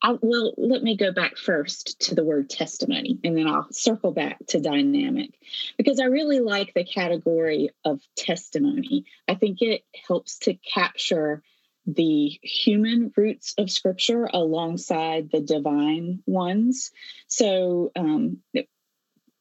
I, 0.03 0.17
well 0.21 0.55
let 0.57 0.83
me 0.83 0.97
go 0.97 1.13
back 1.13 1.37
first 1.37 2.01
to 2.03 2.15
the 2.15 2.25
word 2.25 2.51
testimony 2.51 3.19
and 3.25 3.37
then 3.37 3.47
i'll 3.47 3.67
circle 3.71 4.13
back 4.13 4.39
to 4.49 4.61
dynamic 4.61 5.31
because 5.77 6.01
i 6.01 6.05
really 6.05 6.41
like 6.41 6.75
the 6.75 6.85
category 6.85 7.71
of 7.85 8.01
testimony 8.17 9.07
i 9.29 9.35
think 9.35 9.63
it 9.63 9.83
helps 10.07 10.39
to 10.41 10.55
capture 10.55 11.43
the 11.87 12.39
human 12.43 13.13
roots 13.17 13.55
of 13.59 13.71
scripture 13.71 14.29
alongside 14.33 15.31
the 15.31 15.41
divine 15.41 16.23
ones. 16.27 16.91
So, 17.27 17.93
um, 17.95 18.39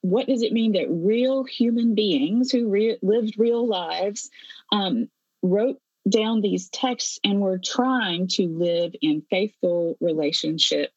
what 0.02 0.28
does 0.28 0.42
it 0.42 0.52
mean 0.52 0.74
that 0.74 0.90
real 0.90 1.46
human 1.46 1.96
beings 1.96 2.52
who 2.52 2.70
re- 2.70 2.98
lived 3.02 3.36
real 3.38 3.66
lives 3.66 4.30
um, 4.72 5.08
wrote 5.44 5.78
down 6.10 6.42
these 6.42 6.70
texts 6.70 7.20
and 7.24 7.40
were 7.40 7.60
trying 7.64 8.28
to 8.28 8.48
live 8.48 8.94
in 9.02 9.22
faithful 9.30 9.98
relationship 10.02 10.92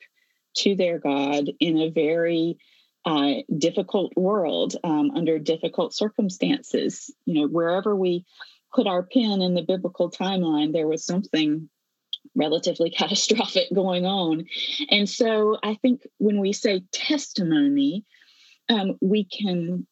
to 0.56 0.74
their 0.74 0.98
God 0.98 1.50
in 1.60 1.78
a 1.78 1.90
very 1.90 2.58
uh, 3.04 3.34
difficult 3.56 4.12
world 4.16 4.74
um, 4.82 5.10
under 5.14 5.38
difficult 5.38 5.94
circumstances? 5.94 7.12
You 7.26 7.42
know, 7.42 7.48
wherever 7.48 7.94
we 7.94 8.24
put 8.74 8.86
our 8.86 9.02
pin 9.02 9.42
in 9.42 9.54
the 9.54 9.62
biblical 9.62 10.10
timeline, 10.10 10.72
there 10.72 10.88
was 10.88 11.04
something 11.04 11.68
relatively 12.34 12.90
catastrophic 12.96 13.68
going 13.74 14.06
on. 14.06 14.46
And 14.90 15.08
so 15.08 15.58
I 15.62 15.74
think 15.74 16.02
when 16.18 16.40
we 16.40 16.52
say 16.52 16.82
testimony, 16.92 18.04
um, 18.68 18.96
we 19.00 19.24
can 19.24 19.86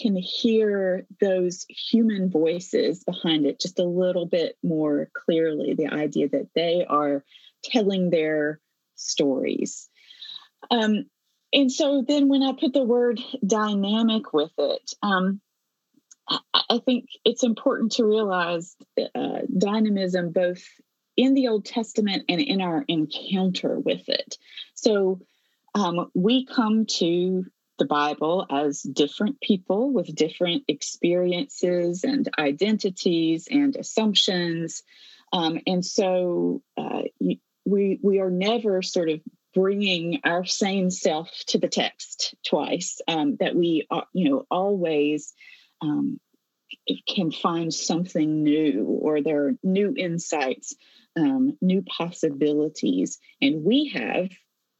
can 0.00 0.16
hear 0.16 1.06
those 1.20 1.66
human 1.68 2.30
voices 2.30 3.04
behind 3.04 3.46
it 3.46 3.60
just 3.60 3.78
a 3.78 3.84
little 3.84 4.26
bit 4.26 4.56
more 4.62 5.08
clearly 5.12 5.74
the 5.74 5.88
idea 5.88 6.28
that 6.28 6.48
they 6.54 6.84
are 6.88 7.24
telling 7.64 8.10
their 8.10 8.60
stories 8.94 9.88
um, 10.70 11.04
and 11.52 11.70
so 11.70 12.04
then 12.06 12.28
when 12.28 12.42
i 12.42 12.52
put 12.52 12.72
the 12.72 12.84
word 12.84 13.20
dynamic 13.46 14.32
with 14.32 14.52
it 14.58 14.94
um, 15.02 15.40
I 16.54 16.78
think 16.84 17.06
it's 17.24 17.42
important 17.42 17.92
to 17.92 18.04
realize 18.04 18.76
uh, 19.14 19.40
dynamism 19.56 20.30
both 20.30 20.62
in 21.16 21.34
the 21.34 21.48
Old 21.48 21.64
Testament 21.64 22.24
and 22.28 22.40
in 22.40 22.60
our 22.60 22.84
encounter 22.88 23.78
with 23.78 24.08
it. 24.08 24.38
So 24.74 25.20
um, 25.74 26.10
we 26.14 26.46
come 26.46 26.86
to 26.86 27.44
the 27.78 27.84
Bible 27.84 28.46
as 28.50 28.82
different 28.82 29.40
people 29.40 29.92
with 29.92 30.14
different 30.14 30.64
experiences 30.68 32.04
and 32.04 32.28
identities 32.38 33.48
and 33.50 33.76
assumptions. 33.76 34.82
Um, 35.32 35.58
and 35.66 35.84
so 35.84 36.62
uh, 36.76 37.02
we, 37.64 37.98
we 38.02 38.20
are 38.20 38.30
never 38.30 38.82
sort 38.82 39.08
of 39.08 39.20
bringing 39.54 40.20
our 40.24 40.44
same 40.44 40.90
self 40.90 41.30
to 41.46 41.58
the 41.58 41.68
text 41.68 42.34
twice, 42.46 43.00
um, 43.08 43.36
that 43.40 43.54
we, 43.54 43.86
are, 43.90 44.06
you 44.12 44.30
know, 44.30 44.46
always 44.50 45.34
um, 45.80 46.18
can 47.06 47.30
find 47.30 47.72
something 47.72 48.42
new 48.42 48.84
or 48.84 49.22
there 49.22 49.46
are 49.46 49.52
new 49.62 49.94
insights, 49.96 50.74
um, 51.16 51.56
new 51.60 51.82
possibilities. 51.82 53.18
And 53.40 53.64
we 53.64 53.88
have 53.94 54.30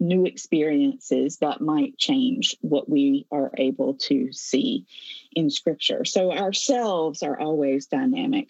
new 0.03 0.27
experiences 0.27 1.39
that 1.39 1.61
might 1.61 1.97
change 1.97 2.57
what 2.61 2.89
we 2.89 3.27
are 3.31 3.53
able 3.57 3.95
to 3.95 4.33
see 4.33 4.87
in 5.35 5.49
scripture. 5.49 6.05
So 6.05 6.33
ourselves 6.33 7.23
are 7.23 7.39
always 7.39 7.87
dynamic. 7.87 8.49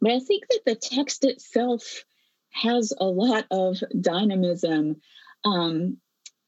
But 0.00 0.12
I 0.12 0.20
think 0.20 0.44
that 0.50 0.62
the 0.66 0.74
text 0.74 1.24
itself 1.24 2.04
has 2.50 2.92
a 2.98 3.04
lot 3.04 3.46
of 3.50 3.78
dynamism. 4.00 4.96
Um, 5.44 5.98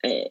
eh, 0.04 0.24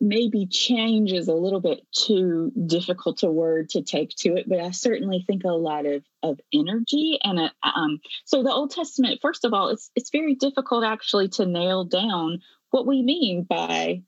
maybe 0.00 0.46
change 0.46 1.12
is 1.12 1.28
a 1.28 1.34
little 1.34 1.60
bit 1.60 1.80
too 1.92 2.50
difficult 2.66 3.22
a 3.22 3.30
word 3.30 3.68
to 3.68 3.82
take 3.82 4.10
to 4.16 4.36
it, 4.36 4.48
but 4.48 4.58
I 4.58 4.70
certainly 4.70 5.22
think 5.26 5.44
a 5.44 5.48
lot 5.48 5.84
of 5.84 6.02
of 6.22 6.40
energy 6.52 7.18
and 7.22 7.38
a, 7.38 7.52
um, 7.62 8.00
so 8.24 8.42
the 8.42 8.52
Old 8.52 8.70
Testament. 8.70 9.20
First 9.20 9.44
of 9.44 9.52
all, 9.52 9.68
it's 9.68 9.90
it's 9.94 10.10
very 10.10 10.34
difficult 10.34 10.84
actually 10.84 11.28
to 11.28 11.46
nail 11.46 11.84
down 11.84 12.40
what 12.70 12.86
we 12.86 13.02
mean 13.02 13.44
by 13.44 14.02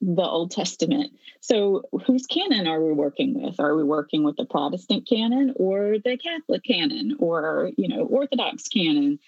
the 0.00 0.22
Old 0.22 0.50
Testament. 0.50 1.12
So, 1.40 1.82
whose 2.06 2.26
canon 2.26 2.66
are 2.66 2.82
we 2.82 2.92
working 2.92 3.40
with? 3.40 3.58
Are 3.60 3.74
we 3.74 3.84
working 3.84 4.24
with 4.24 4.36
the 4.36 4.44
Protestant 4.44 5.08
canon 5.08 5.54
or 5.56 5.96
the 6.04 6.18
Catholic 6.18 6.62
canon 6.64 7.16
or 7.18 7.70
you 7.76 7.88
know 7.88 8.04
Orthodox 8.04 8.68
canon? 8.68 9.18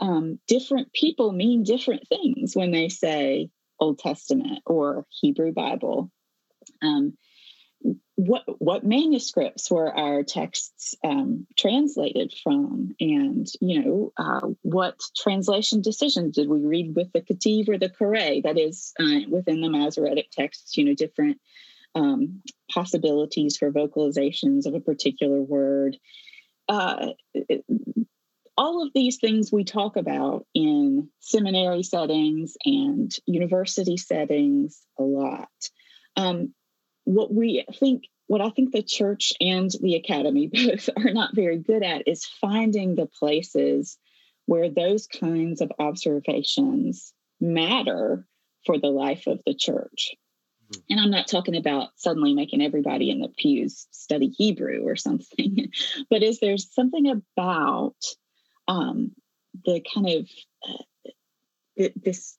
Um, 0.00 0.38
different 0.46 0.92
people 0.92 1.32
mean 1.32 1.62
different 1.62 2.06
things 2.08 2.54
when 2.54 2.70
they 2.70 2.88
say 2.88 3.50
Old 3.80 3.98
Testament 3.98 4.60
or 4.66 5.06
Hebrew 5.10 5.52
Bible. 5.52 6.10
Um, 6.82 7.16
what 8.16 8.44
what 8.60 8.84
manuscripts 8.84 9.70
were 9.70 9.94
our 9.94 10.22
texts 10.22 10.94
um, 11.04 11.46
translated 11.56 12.32
from, 12.42 12.94
and 12.98 13.46
you 13.60 13.82
know 13.82 14.12
uh, 14.16 14.48
what 14.62 15.00
translation 15.16 15.82
decisions 15.82 16.34
did 16.34 16.48
we 16.48 16.60
read 16.60 16.96
with 16.96 17.12
the 17.12 17.20
Ketiv 17.20 17.68
or 17.68 17.78
the 17.78 17.90
Qere? 17.90 18.42
That 18.42 18.58
is 18.58 18.92
uh, 18.98 19.28
within 19.28 19.60
the 19.60 19.68
Masoretic 19.68 20.30
texts. 20.30 20.76
You 20.76 20.86
know 20.86 20.94
different 20.94 21.38
um, 21.94 22.42
possibilities 22.72 23.58
for 23.58 23.70
vocalizations 23.70 24.66
of 24.66 24.74
a 24.74 24.80
particular 24.80 25.40
word. 25.40 25.98
Uh, 26.68 27.08
all 28.56 28.82
of 28.82 28.92
these 28.94 29.18
things 29.18 29.52
we 29.52 29.64
talk 29.64 29.96
about 29.96 30.46
in 30.54 31.10
seminary 31.20 31.82
settings 31.82 32.56
and 32.64 33.14
university 33.26 33.98
settings 33.98 34.80
a 34.98 35.02
lot. 35.02 35.48
Um, 36.16 36.54
what 37.06 37.32
we 37.32 37.64
think, 37.78 38.04
what 38.26 38.40
I 38.40 38.50
think 38.50 38.72
the 38.72 38.82
church 38.82 39.32
and 39.40 39.70
the 39.80 39.94
academy 39.94 40.48
both 40.52 40.90
are 40.96 41.12
not 41.12 41.34
very 41.34 41.58
good 41.58 41.82
at 41.82 42.06
is 42.06 42.26
finding 42.26 42.94
the 42.94 43.06
places 43.06 43.96
where 44.44 44.68
those 44.68 45.06
kinds 45.06 45.60
of 45.60 45.72
observations 45.78 47.12
matter 47.40 48.26
for 48.64 48.78
the 48.78 48.88
life 48.88 49.26
of 49.26 49.40
the 49.46 49.54
church. 49.54 50.14
Mm-hmm. 50.72 50.80
And 50.90 51.00
I'm 51.00 51.10
not 51.10 51.28
talking 51.28 51.56
about 51.56 51.90
suddenly 51.96 52.34
making 52.34 52.60
everybody 52.60 53.10
in 53.10 53.20
the 53.20 53.28
pews 53.28 53.86
study 53.92 54.28
Hebrew 54.28 54.82
or 54.82 54.96
something, 54.96 55.70
but 56.10 56.24
is 56.24 56.40
there 56.40 56.58
something 56.58 57.08
about 57.08 57.96
um, 58.66 59.12
the 59.64 59.80
kind 59.94 60.08
of 60.08 60.28
uh, 60.68 61.88
this 62.02 62.36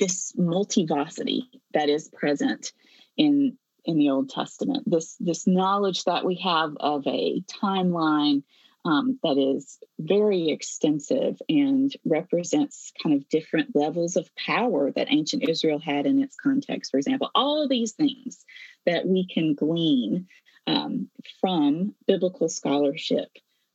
this 0.00 0.32
multivocity 0.36 1.42
that 1.72 1.88
is 1.88 2.08
present 2.08 2.72
in 3.16 3.56
in 3.84 3.98
the 3.98 4.10
Old 4.10 4.30
Testament. 4.30 4.84
This 4.86 5.16
this 5.20 5.46
knowledge 5.46 6.04
that 6.04 6.24
we 6.24 6.36
have 6.36 6.76
of 6.80 7.06
a 7.06 7.42
timeline 7.62 8.42
um, 8.84 9.18
that 9.22 9.38
is 9.38 9.78
very 9.98 10.50
extensive 10.50 11.40
and 11.48 11.90
represents 12.04 12.92
kind 13.02 13.14
of 13.16 13.28
different 13.30 13.74
levels 13.74 14.16
of 14.16 14.34
power 14.36 14.90
that 14.90 15.10
ancient 15.10 15.48
Israel 15.48 15.78
had 15.78 16.04
in 16.06 16.22
its 16.22 16.36
context. 16.36 16.90
For 16.90 16.98
example, 16.98 17.30
all 17.34 17.62
of 17.62 17.70
these 17.70 17.92
things 17.92 18.44
that 18.84 19.06
we 19.06 19.26
can 19.26 19.54
glean 19.54 20.26
um, 20.66 21.08
from 21.40 21.94
biblical 22.06 22.48
scholarship. 22.48 23.28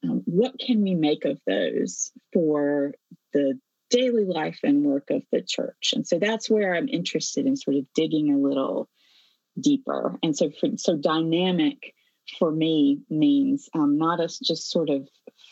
Um, 0.04 0.22
what 0.26 0.60
can 0.60 0.82
we 0.82 0.96
make 0.96 1.26
of 1.26 1.40
those 1.46 2.12
for 2.32 2.94
the 3.34 3.60
daily 3.90 4.26
life 4.26 4.60
and 4.64 4.86
work 4.86 5.10
of 5.10 5.24
the 5.32 5.42
church? 5.42 5.94
And 5.96 6.08
so 6.08 6.20
that's 6.20 6.50
where 6.50 6.76
I'm 6.76 6.88
interested 6.88 7.46
in 7.48 7.58
sort 7.58 7.78
of 7.78 7.86
digging 7.96 8.32
a 8.32 8.38
little 8.38 8.88
deeper. 9.60 10.18
And 10.24 10.36
so, 10.36 10.50
for, 10.52 10.70
so 10.78 10.98
dynamic 10.98 11.94
for 12.38 12.52
me 12.52 13.00
means 13.10 13.70
um, 13.74 13.98
not 13.98 14.20
as 14.20 14.38
just 14.38 14.70
sort 14.70 14.90
of 14.90 15.08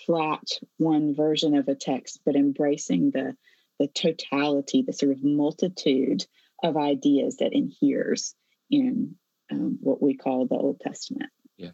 flat 0.05 0.43
one 0.77 1.15
version 1.15 1.55
of 1.55 1.67
a 1.67 1.75
text, 1.75 2.21
but 2.25 2.35
embracing 2.35 3.11
the 3.11 3.35
the 3.79 3.87
totality, 3.87 4.81
the 4.81 4.93
sort 4.93 5.11
of 5.11 5.23
multitude 5.23 6.25
of 6.63 6.77
ideas 6.77 7.37
that 7.37 7.53
inheres 7.53 8.33
in 8.71 9.15
um, 9.51 9.77
what 9.81 10.01
we 10.01 10.15
call 10.15 10.47
the 10.47 10.55
Old 10.55 10.79
Testament. 10.79 11.29
Yeah, 11.57 11.71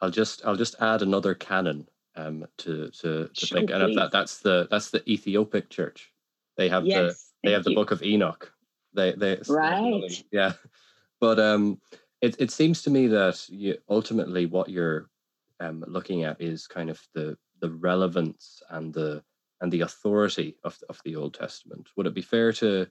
I'll 0.00 0.10
just 0.10 0.44
I'll 0.44 0.56
just 0.56 0.74
add 0.80 1.02
another 1.02 1.34
canon 1.34 1.88
um, 2.16 2.46
to 2.58 2.90
to, 2.90 3.28
to 3.28 3.46
sure, 3.46 3.58
think, 3.58 3.70
and 3.70 3.96
that 3.96 4.10
that's 4.12 4.38
the 4.38 4.68
that's 4.70 4.90
the 4.90 5.08
Ethiopic 5.10 5.70
Church. 5.70 6.12
They 6.56 6.68
have 6.68 6.84
yes, 6.84 7.30
the 7.42 7.48
they 7.48 7.52
have 7.52 7.64
you. 7.66 7.70
the 7.70 7.74
Book 7.74 7.90
of 7.90 8.02
Enoch. 8.02 8.52
They 8.94 9.12
they 9.12 9.40
right 9.48 10.24
yeah, 10.32 10.52
but 11.20 11.38
um, 11.38 11.80
it 12.20 12.36
it 12.38 12.50
seems 12.50 12.82
to 12.82 12.90
me 12.90 13.06
that 13.08 13.48
you, 13.48 13.76
ultimately 13.88 14.46
what 14.46 14.68
you're 14.68 15.08
um, 15.60 15.84
looking 15.86 16.24
at 16.24 16.40
is 16.40 16.66
kind 16.66 16.90
of 16.90 17.00
the 17.14 17.36
the 17.60 17.70
relevance 17.70 18.62
and 18.70 18.92
the 18.94 19.22
and 19.60 19.72
the 19.72 19.80
authority 19.82 20.56
of 20.64 20.78
of 20.88 21.00
the 21.04 21.16
Old 21.16 21.34
Testament. 21.34 21.88
Would 21.96 22.06
it 22.06 22.14
be 22.14 22.22
fair 22.22 22.52
to 22.54 22.86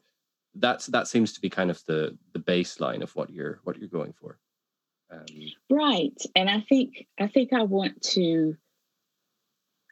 that's 0.60 0.88
that 0.88 1.08
seems 1.08 1.34
to 1.34 1.42
be 1.42 1.50
kind 1.50 1.70
of 1.70 1.84
the 1.86 2.18
the 2.34 2.40
baseline 2.40 3.02
of 3.02 3.16
what 3.16 3.30
you're 3.30 3.60
what 3.64 3.78
you're 3.78 3.90
going 3.90 4.14
for. 4.14 4.38
Um, 5.12 5.26
right, 5.70 6.20
and 6.36 6.50
I 6.50 6.62
think 6.68 7.08
I 7.20 7.28
think 7.28 7.54
I 7.54 7.64
want 7.64 8.02
to 8.14 8.56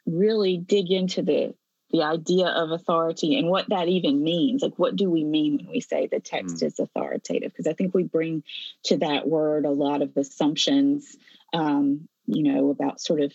really 0.04 0.58
dig 0.58 0.90
into 0.90 1.22
the 1.22 1.54
the 1.90 2.02
idea 2.02 2.48
of 2.48 2.70
authority 2.70 3.38
and 3.38 3.48
what 3.48 3.68
that 3.68 3.88
even 3.88 4.22
means. 4.22 4.62
Like, 4.62 4.78
what 4.78 4.96
do 4.96 5.10
we 5.10 5.24
mean 5.24 5.56
when 5.56 5.68
we 5.68 5.80
say 5.80 6.06
the 6.06 6.20
text 6.20 6.56
mm. 6.56 6.62
is 6.64 6.78
authoritative? 6.78 7.52
Because 7.52 7.66
I 7.66 7.74
think 7.74 7.94
we 7.94 8.02
bring 8.02 8.42
to 8.84 8.98
that 8.98 9.28
word 9.28 9.64
a 9.64 9.70
lot 9.70 10.02
of 10.02 10.16
assumptions, 10.16 11.16
um, 11.52 12.08
you 12.26 12.42
know, 12.42 12.70
about 12.70 13.00
sort 13.00 13.20
of 13.20 13.32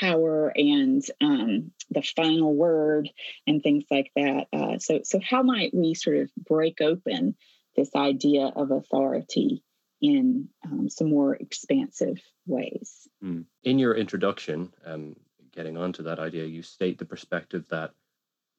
power 0.00 0.52
and 0.54 1.02
um, 1.20 1.70
the 1.90 2.02
final 2.02 2.54
word 2.54 3.08
and 3.46 3.62
things 3.62 3.84
like 3.90 4.10
that. 4.16 4.46
Uh, 4.52 4.78
so, 4.78 5.00
so 5.04 5.20
how 5.20 5.42
might 5.42 5.74
we 5.74 5.94
sort 5.94 6.16
of 6.18 6.30
break 6.36 6.80
open 6.80 7.36
this 7.76 7.90
idea 7.94 8.46
of 8.54 8.70
authority 8.70 9.62
in 10.00 10.48
um, 10.64 10.88
some 10.88 11.08
more 11.08 11.34
expansive 11.34 12.18
ways? 12.46 13.08
Mm. 13.22 13.44
In 13.62 13.78
your 13.78 13.94
introduction, 13.94 14.72
um, 14.84 15.16
getting 15.54 15.76
onto 15.76 16.02
that 16.02 16.18
idea, 16.18 16.44
you 16.44 16.62
state 16.62 16.98
the 16.98 17.04
perspective 17.04 17.66
that 17.70 17.92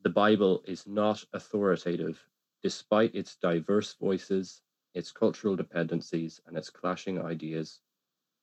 the 0.02 0.10
Bible 0.10 0.64
is 0.66 0.88
not 0.88 1.24
authoritative 1.34 2.24
despite 2.64 3.14
its 3.14 3.36
diverse 3.36 3.94
voices, 3.94 4.62
its 4.94 5.12
cultural 5.12 5.56
dependencies, 5.56 6.42
and 6.48 6.58
its 6.58 6.70
clashing 6.70 7.22
ideas. 7.22 7.80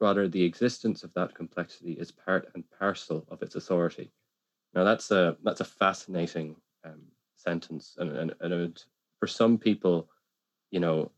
Rather, 0.01 0.29
the 0.29 0.43
existence 0.43 1.03
of 1.03 1.13
that 1.15 1.35
complexity 1.35 1.93
is 1.93 2.11
part 2.11 2.51
and 2.55 2.65
parcel 2.79 3.25
of 3.29 3.43
its 3.43 3.55
authority. 3.55 4.13
Now, 4.75 4.85
that's 4.85 5.11
a 5.11 5.37
that's 5.43 5.61
a 5.61 5.65
fascinating 5.65 6.57
um, 6.85 7.03
sentence, 7.37 7.97
and, 7.99 8.11
and 8.11 8.35
and 8.41 8.85
for 9.19 9.27
some 9.27 9.59
people, 9.59 10.09
you 10.71 10.81
know, 10.81 11.11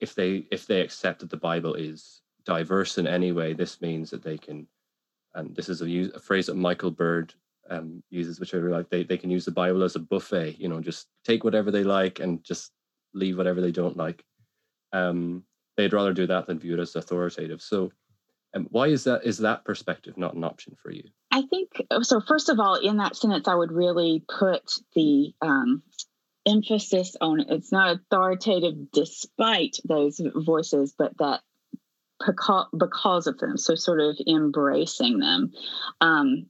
if 0.00 0.14
they 0.14 0.46
if 0.50 0.66
they 0.66 0.80
accept 0.80 1.20
that 1.20 1.30
the 1.30 1.36
Bible 1.36 1.74
is 1.74 2.22
diverse 2.44 2.98
in 2.98 3.06
any 3.06 3.32
way, 3.32 3.52
this 3.52 3.80
means 3.80 4.10
that 4.10 4.22
they 4.22 4.38
can 4.38 4.66
and 5.36 5.54
this 5.54 5.68
is 5.68 5.82
a, 5.82 6.16
a 6.16 6.18
phrase 6.18 6.46
that 6.46 6.56
Michael 6.56 6.90
Bird 6.90 7.34
um, 7.70 8.02
uses, 8.10 8.40
which 8.40 8.54
I 8.54 8.58
really 8.58 8.76
like. 8.76 8.90
They 8.90 9.04
they 9.04 9.18
can 9.18 9.30
use 9.30 9.44
the 9.44 9.50
Bible 9.50 9.82
as 9.82 9.94
a 9.94 10.00
buffet. 10.00 10.56
You 10.58 10.68
know, 10.68 10.80
just 10.80 11.06
take 11.24 11.44
whatever 11.44 11.70
they 11.70 11.84
like 11.84 12.20
and 12.20 12.42
just 12.42 12.72
leave 13.14 13.36
whatever 13.36 13.60
they 13.60 13.72
don't 13.72 13.96
like. 13.96 14.24
Um, 14.92 15.44
they'd 15.76 15.92
rather 15.92 16.12
do 16.12 16.26
that 16.26 16.46
than 16.46 16.58
view 16.58 16.74
it 16.74 16.80
as 16.80 16.96
authoritative. 16.96 17.60
So, 17.60 17.92
um, 18.54 18.66
why 18.70 18.88
is 18.88 19.04
that? 19.04 19.24
Is 19.24 19.38
that 19.38 19.64
perspective 19.64 20.16
not 20.16 20.34
an 20.34 20.44
option 20.44 20.74
for 20.82 20.90
you? 20.90 21.04
I 21.30 21.42
think 21.42 21.82
so. 22.02 22.20
First 22.20 22.48
of 22.48 22.58
all, 22.58 22.76
in 22.76 22.96
that 22.96 23.16
sentence, 23.16 23.46
I 23.46 23.54
would 23.54 23.72
really 23.72 24.24
put 24.26 24.72
the 24.94 25.34
um, 25.42 25.82
emphasis 26.46 27.16
on 27.20 27.40
it's 27.40 27.72
not 27.72 27.96
authoritative 27.96 28.90
despite 28.92 29.76
those 29.84 30.20
voices, 30.34 30.94
but 30.96 31.16
that 31.18 31.40
because 32.24 33.26
of 33.26 33.38
them 33.38 33.56
so 33.56 33.74
sort 33.74 34.00
of 34.00 34.16
embracing 34.26 35.18
them. 35.18 35.52
Um, 36.00 36.46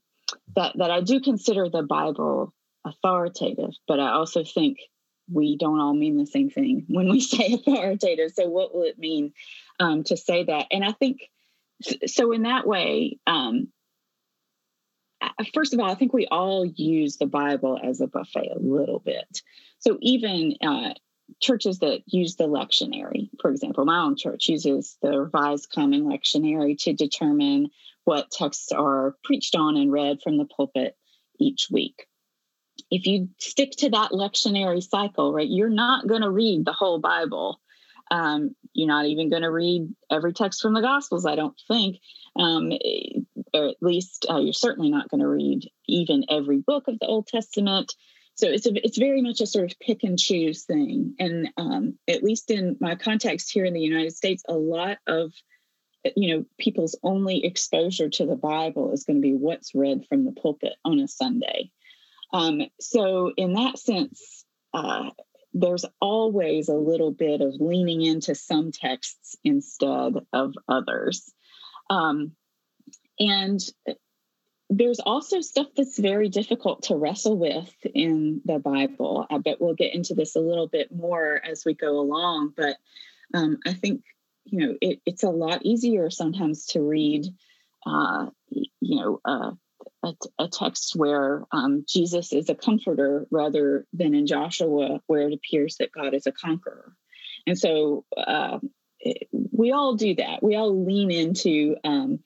that 0.57 0.76
that 0.76 0.90
i 0.90 1.00
do 1.00 1.20
consider 1.20 1.68
the 1.68 1.83
bible 1.83 2.52
authoritative 2.85 3.70
but 3.87 4.00
i 4.00 4.11
also 4.11 4.42
think 4.42 4.79
we 5.31 5.57
don't 5.57 5.81
all 5.81 5.94
mean 5.94 6.16
the 6.16 6.26
same 6.26 6.50
thing 6.50 6.85
when 6.88 7.09
we 7.09 7.20
say 7.35 7.55
authoritative. 7.55 8.31
So 8.33 8.48
what 8.48 8.74
will 8.74 8.85
it 8.85 8.98
mean 8.98 9.33
um, 9.81 10.05
to 10.05 10.16
say 10.16 10.44
that? 10.44 10.66
And 10.70 10.85
i 10.85 10.92
think 10.92 11.20
so 12.07 12.33
in 12.33 12.42
that 12.42 12.66
way 12.66 13.18
um, 13.26 13.68
first 15.52 15.74
of 15.74 15.81
all 15.81 15.90
i 15.90 15.94
think 15.94 16.12
we 16.12 16.26
all 16.26 16.64
use 16.64 17.16
the 17.16 17.26
bible 17.26 17.79
as 17.83 18.00
a 18.00 18.07
buffet 18.07 18.50
a 18.55 18.59
little 18.59 19.00
bit. 19.00 19.42
So 19.81 19.98
even 20.00 20.55
uh, 20.62 20.94
churches 21.41 21.81
that 21.81 22.03
use 22.07 22.37
the 22.37 22.45
lectionary, 22.49 23.29
for 23.41 23.51
example, 23.51 23.85
my 23.85 23.99
own 23.99 24.17
church 24.17 24.49
uses 24.49 24.97
the 25.03 25.19
Revised 25.19 25.71
Common 25.73 26.05
Lectionary 26.05 26.79
to 26.85 26.93
determine 26.93 27.69
what 28.05 28.31
texts 28.31 28.73
are 28.73 29.17
preached 29.25 29.55
on 29.57 29.77
and 29.77 29.93
read 29.93 30.23
from 30.23 30.39
the 30.39 30.45
pulpit 30.45 30.97
each 31.39 31.69
week. 31.71 32.07
If 32.91 33.07
you 33.07 33.29
stick 33.39 33.73
to 33.79 33.91
that 33.91 34.12
lectionary 34.12 34.83
cycle, 34.83 35.33
right, 35.33 35.49
you're 35.49 35.69
not 35.69 36.07
going 36.07 36.23
to 36.23 36.31
read 36.31 36.65
the 36.65 36.73
whole 36.73 37.01
Bible. 37.01 37.61
Um, 38.11 38.55
you're 38.73 38.87
not 38.87 39.07
even 39.07 39.29
going 39.29 39.43
to 39.43 39.51
read 39.51 39.93
every 40.11 40.33
text 40.33 40.62
from 40.62 40.75
the 40.75 40.83
Gospels, 40.83 41.27
I 41.27 41.35
don't 41.35 41.61
think. 41.67 41.97
Um, 42.39 42.73
or 43.53 43.69
at 43.69 43.77
least 43.81 44.27
uh, 44.31 44.39
you're 44.39 44.53
certainly 44.53 44.91
not 44.91 45.09
going 45.09 45.21
to 45.21 45.29
read 45.29 45.69
even 45.89 46.25
every 46.29 46.59
book 46.59 46.87
of 46.87 46.99
the 47.01 47.07
Old 47.07 47.27
Testament 47.27 47.95
so 48.37 48.49
it's 48.49 48.66
a, 48.66 48.85
it's 48.85 48.99
very 48.99 49.22
much 49.22 49.40
a 49.40 49.46
sort 49.46 49.70
of 49.70 49.79
pick 49.81 50.03
and 50.03 50.18
choose 50.18 50.64
thing. 50.64 51.14
And 51.18 51.49
um, 51.57 51.99
at 52.07 52.22
least 52.22 52.51
in 52.51 52.77
my 52.81 52.94
context 52.94 53.51
here 53.51 53.64
in 53.64 53.75
the 53.75 53.81
united 53.81 54.14
states 54.14 54.44
a 54.49 54.55
lot 54.55 54.99
of 55.07 55.33
you 56.14 56.37
know 56.37 56.44
people's 56.59 56.96
only 57.03 57.44
exposure 57.44 58.09
to 58.09 58.27
the 58.27 58.37
bible 58.37 58.92
is 58.92 59.05
going 59.05 59.16
to 59.16 59.20
be 59.22 59.35
what's 59.35 59.75
read 59.75 60.07
from 60.09 60.25
the 60.25 60.33
pulpit 60.33 60.75
on 60.85 61.01
a 61.01 61.09
sunday. 61.09 61.70
Um, 62.33 62.62
so 62.81 63.33
in 63.37 63.55
that 63.55 63.79
sense 63.79 64.44
uh, 64.75 65.11
there's 65.55 65.87
always 66.01 66.68
a 66.68 66.75
little 66.75 67.12
bit 67.12 67.40
of 67.40 67.55
leaning 67.59 68.03
into 68.03 68.35
some 68.35 68.72
texts 68.72 69.37
instead 69.42 70.14
of 70.33 70.55
others. 70.68 71.33
Um, 71.88 72.33
and 73.18 73.59
there's 74.68 74.98
also 74.98 75.40
stuff 75.40 75.68
that's 75.76 75.98
very 75.98 76.29
difficult 76.29 76.85
to 76.85 76.96
wrestle 76.96 77.37
with 77.37 77.72
in 77.94 78.40
the 78.44 78.59
Bible. 78.59 79.26
I 79.31 79.38
bet 79.38 79.61
we'll 79.61 79.74
get 79.74 79.94
into 79.94 80.14
this 80.14 80.35
a 80.35 80.40
little 80.40 80.66
bit 80.66 80.92
more 80.92 81.40
as 81.44 81.64
we 81.64 81.74
go 81.74 82.00
along, 82.00 82.52
but 82.57 82.76
um, 83.33 83.59
I 83.66 83.74
think 83.74 84.02
you 84.44 84.66
know 84.66 84.74
it, 84.81 85.00
it's 85.07 85.22
a 85.22 85.31
lot 85.31 85.64
easier 85.64 86.11
sometimes 86.11 86.66
to 86.66 86.81
read, 86.81 87.26
uh, 87.87 88.26
you 88.48 88.70
know, 88.81 89.20
uh, 89.24 89.52
a, 90.02 90.14
a, 90.38 90.48
text 90.48 90.94
where 90.96 91.44
um, 91.52 91.85
Jesus 91.88 92.33
is 92.33 92.48
a 92.48 92.55
comforter 92.55 93.26
rather 93.31 93.87
than 93.92 94.14
in 94.14 94.26
Joshua 94.26 95.00
where 95.07 95.29
it 95.29 95.35
appears 95.35 95.76
that 95.76 95.92
God 95.92 96.12
is 96.14 96.26
a 96.26 96.33
conqueror, 96.33 96.92
and 97.46 97.59
so. 97.59 98.05
Uh, 98.16 98.59
we 99.52 99.70
all 99.70 99.94
do 99.94 100.16
that. 100.16 100.42
We 100.42 100.57
all 100.57 100.85
lean 100.85 101.12
into 101.12 101.76
um, 101.85 102.20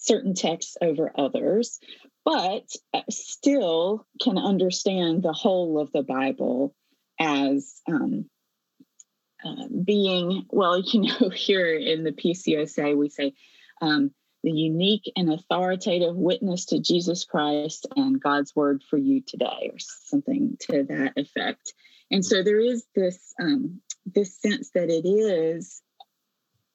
certain 0.00 0.34
texts 0.34 0.76
over 0.82 1.12
others, 1.14 1.78
but 2.24 2.64
uh, 2.92 3.02
still 3.08 4.06
can 4.20 4.38
understand 4.38 5.22
the 5.22 5.32
whole 5.32 5.78
of 5.78 5.92
the 5.92 6.02
Bible 6.02 6.74
as 7.18 7.80
um, 7.86 8.28
uh, 9.44 9.68
being, 9.84 10.46
well, 10.50 10.80
you 10.80 11.00
know, 11.20 11.30
here 11.30 11.74
in 11.74 12.02
the 12.04 12.12
PCUSA, 12.12 12.96
we 12.96 13.08
say 13.08 13.34
um, 13.80 14.10
the 14.42 14.50
unique 14.50 15.10
and 15.16 15.30
authoritative 15.32 16.16
witness 16.16 16.66
to 16.66 16.80
Jesus 16.80 17.24
Christ 17.24 17.86
and 17.94 18.20
God's 18.20 18.56
word 18.56 18.82
for 18.88 18.96
you 18.96 19.20
today, 19.20 19.70
or 19.72 19.78
something 19.78 20.56
to 20.60 20.84
that 20.84 21.12
effect. 21.16 21.74
And 22.10 22.24
so 22.24 22.42
there 22.42 22.58
is 22.60 22.84
this 22.94 23.34
um, 23.38 23.80
this 24.06 24.40
sense 24.40 24.70
that 24.74 24.88
it 24.88 25.06
is 25.06 25.82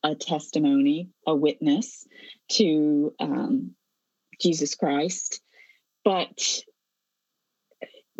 a 0.05 0.15
testimony, 0.15 1.09
a 1.25 1.35
witness 1.35 2.07
to 2.49 3.13
um, 3.19 3.71
Jesus 4.39 4.75
Christ. 4.75 5.41
But 6.03 6.61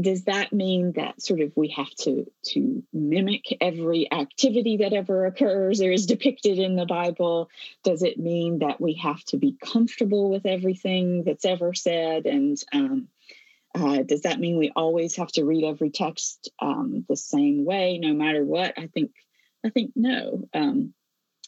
does 0.01 0.23
that 0.23 0.51
mean 0.51 0.93
that 0.93 1.21
sort 1.21 1.39
of 1.41 1.53
we 1.55 1.69
have 1.69 1.93
to 2.01 2.25
to 2.43 2.83
mimic 2.91 3.55
every 3.61 4.11
activity 4.11 4.77
that 4.77 4.93
ever 4.93 5.25
occurs 5.25 5.79
or 5.79 5.91
is 5.91 6.07
depicted 6.07 6.57
in 6.57 6.75
the 6.75 6.87
bible? 6.87 7.49
Does 7.83 8.01
it 8.01 8.17
mean 8.17 8.59
that 8.59 8.81
we 8.81 8.95
have 8.95 9.23
to 9.25 9.37
be 9.37 9.55
comfortable 9.63 10.29
with 10.29 10.45
everything 10.45 11.23
that's 11.23 11.45
ever 11.45 11.73
said? 11.75 12.25
And 12.25 12.61
um, 12.73 13.07
uh, 13.75 14.01
does 14.03 14.21
that 14.21 14.39
mean 14.39 14.57
we 14.57 14.71
always 14.75 15.15
have 15.17 15.31
to 15.33 15.45
read 15.45 15.63
every 15.63 15.91
text 15.91 16.49
um, 16.59 17.05
the 17.07 17.15
same 17.15 17.63
way 17.63 17.99
no 17.99 18.13
matter 18.13 18.43
what? 18.43 18.73
I 18.77 18.87
think 18.87 19.11
i 19.63 19.69
think 19.69 19.91
no. 19.95 20.47
Um, 20.53 20.93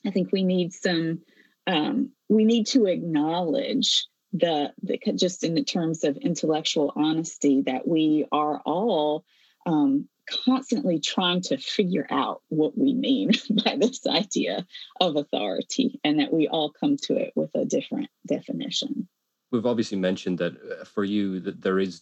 i 0.06 0.12
think 0.12 0.32
we 0.32 0.44
need 0.44 0.74
some 0.74 1.22
um, 1.68 2.12
we 2.30 2.46
need 2.46 2.68
to 2.68 2.86
acknowledge 2.86 4.08
the, 4.34 4.72
the 4.84 5.00
just 5.16 5.44
in 5.44 5.54
the 5.54 5.64
terms 5.64 6.04
of 6.04 6.18
intellectual 6.18 6.94
honesty 6.96 7.64
that 7.66 7.88
we 7.88 8.26
are 8.32 8.62
all 8.66 9.26
um, 9.66 10.08
constantly 10.46 11.00
trying 11.00 11.42
to 11.42 11.58
figure 11.58 12.08
out 12.10 12.42
what 12.50 12.78
we 12.78 12.94
mean 12.94 13.32
by 13.66 13.76
this 13.78 14.06
idea 14.08 14.66
of 15.00 15.16
authority 15.16 16.00
and 16.04 16.20
that 16.20 16.34
we 16.34 16.48
all 16.48 16.72
come 16.72 16.98
to 17.04 17.16
it 17.16 17.34
with 17.36 17.54
a 17.56 17.66
different 17.66 18.10
definition. 18.26 19.08
We've 19.52 19.66
obviously 19.66 19.98
mentioned 19.98 20.40
that 20.40 20.54
uh, 20.56 20.86
for 20.86 21.04
you 21.04 21.40
that 21.42 21.62
there 21.62 21.80
is 21.80 22.02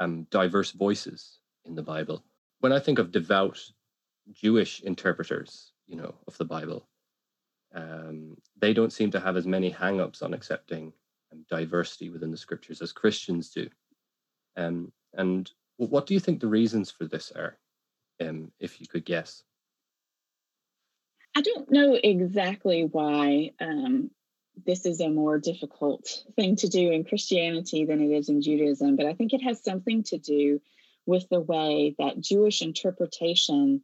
um, 0.00 0.26
diverse 0.30 0.72
voices 0.72 1.38
in 1.64 1.74
the 1.74 1.82
bible. 1.82 2.22
When 2.60 2.72
i 2.72 2.78
think 2.78 2.98
of 2.98 3.12
devout 3.12 3.60
jewish 4.32 4.80
interpreters 4.80 5.70
you 5.86 5.94
know 5.94 6.14
of 6.26 6.36
the 6.38 6.44
bible 6.44 6.88
um, 7.76 8.36
they 8.60 8.72
don't 8.72 8.92
seem 8.92 9.10
to 9.10 9.20
have 9.20 9.36
as 9.36 9.46
many 9.46 9.70
hang-ups 9.70 10.22
on 10.22 10.34
accepting 10.34 10.92
diversity 11.50 12.08
within 12.10 12.30
the 12.30 12.36
scriptures 12.36 12.80
as 12.80 12.92
Christians 12.92 13.50
do. 13.50 13.68
Um, 14.56 14.92
and 15.12 15.50
what 15.76 16.06
do 16.06 16.14
you 16.14 16.20
think 16.20 16.40
the 16.40 16.46
reasons 16.46 16.90
for 16.90 17.04
this 17.04 17.30
are, 17.32 17.58
um, 18.20 18.50
if 18.58 18.80
you 18.80 18.86
could 18.88 19.04
guess? 19.04 19.42
I 21.36 21.42
don't 21.42 21.70
know 21.70 21.98
exactly 22.02 22.88
why 22.90 23.50
um, 23.60 24.10
this 24.64 24.86
is 24.86 25.02
a 25.02 25.08
more 25.10 25.38
difficult 25.38 26.24
thing 26.34 26.56
to 26.56 26.68
do 26.68 26.90
in 26.90 27.04
Christianity 27.04 27.84
than 27.84 28.00
it 28.00 28.16
is 28.16 28.30
in 28.30 28.40
Judaism, 28.40 28.96
but 28.96 29.04
I 29.04 29.12
think 29.12 29.34
it 29.34 29.42
has 29.42 29.62
something 29.62 30.02
to 30.04 30.16
do 30.16 30.62
with 31.04 31.28
the 31.28 31.40
way 31.40 31.94
that 31.98 32.20
Jewish 32.20 32.62
interpretation 32.62 33.82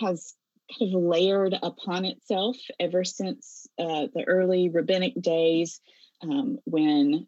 has 0.00 0.34
kind 0.78 0.94
of 0.94 1.02
layered 1.02 1.54
upon 1.62 2.04
itself 2.04 2.56
ever 2.80 3.04
since 3.04 3.66
uh, 3.78 4.06
the 4.14 4.24
early 4.26 4.68
rabbinic 4.68 5.14
days 5.20 5.80
um, 6.22 6.58
when 6.64 7.26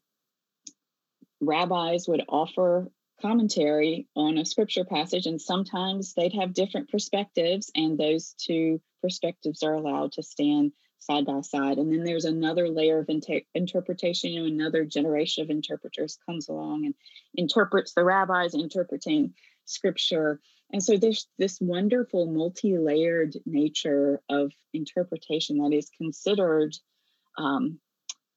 rabbis 1.41 2.09
would 2.09 2.23
offer 2.29 2.91
commentary 3.21 4.07
on 4.15 4.39
a 4.39 4.45
scripture 4.45 4.85
passage, 4.85 5.27
and 5.27 5.41
sometimes 5.41 6.15
they'd 6.15 6.35
have 6.35 6.55
different 6.55 6.91
perspectives, 6.91 7.71
and 7.75 7.99
those 7.99 8.35
two 8.39 8.81
perspectives 9.03 9.63
are 9.63 9.75
allowed 9.75 10.13
to 10.13 10.23
stand 10.23 10.73
side 10.99 11.27
by 11.27 11.41
side. 11.41 11.79
And 11.79 11.93
then 11.93 12.05
there's 12.05 12.25
another 12.25 12.69
layer 12.69 12.99
of 12.99 13.09
inter- 13.09 13.43
interpretation. 13.55 14.33
You 14.33 14.41
know, 14.41 14.47
another 14.47 14.85
generation 14.85 15.43
of 15.43 15.51
interpreters 15.51 16.19
comes 16.27 16.49
along 16.49 16.87
and 16.87 16.95
interprets 17.35 17.95
the 17.95 18.05
rabbis 18.05 18.55
interpreting 18.55 19.35
scripture. 19.65 20.41
And 20.73 20.83
so 20.83 20.97
there's 20.97 21.27
this 21.39 21.59
wonderful 21.61 22.27
multi-layered 22.27 23.35
nature 23.47 24.21
of 24.29 24.53
interpretation 24.75 25.59
that 25.59 25.73
is 25.73 25.91
considered 25.97 26.75
um, 27.39 27.79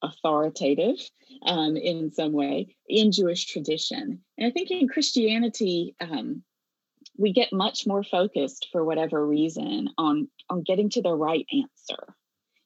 authoritative 0.01 0.97
um, 1.45 1.75
in 1.75 2.11
some 2.11 2.31
way 2.31 2.75
in 2.87 3.11
Jewish 3.11 3.45
tradition. 3.45 4.21
And 4.37 4.47
I 4.47 4.51
think 4.51 4.71
in 4.71 4.87
Christianity, 4.87 5.95
um, 5.99 6.43
we 7.17 7.33
get 7.33 7.51
much 7.51 7.85
more 7.85 8.03
focused 8.03 8.67
for 8.71 8.83
whatever 8.83 9.25
reason 9.25 9.89
on, 9.97 10.29
on 10.49 10.63
getting 10.63 10.89
to 10.91 11.01
the 11.01 11.13
right 11.13 11.45
answer 11.51 12.15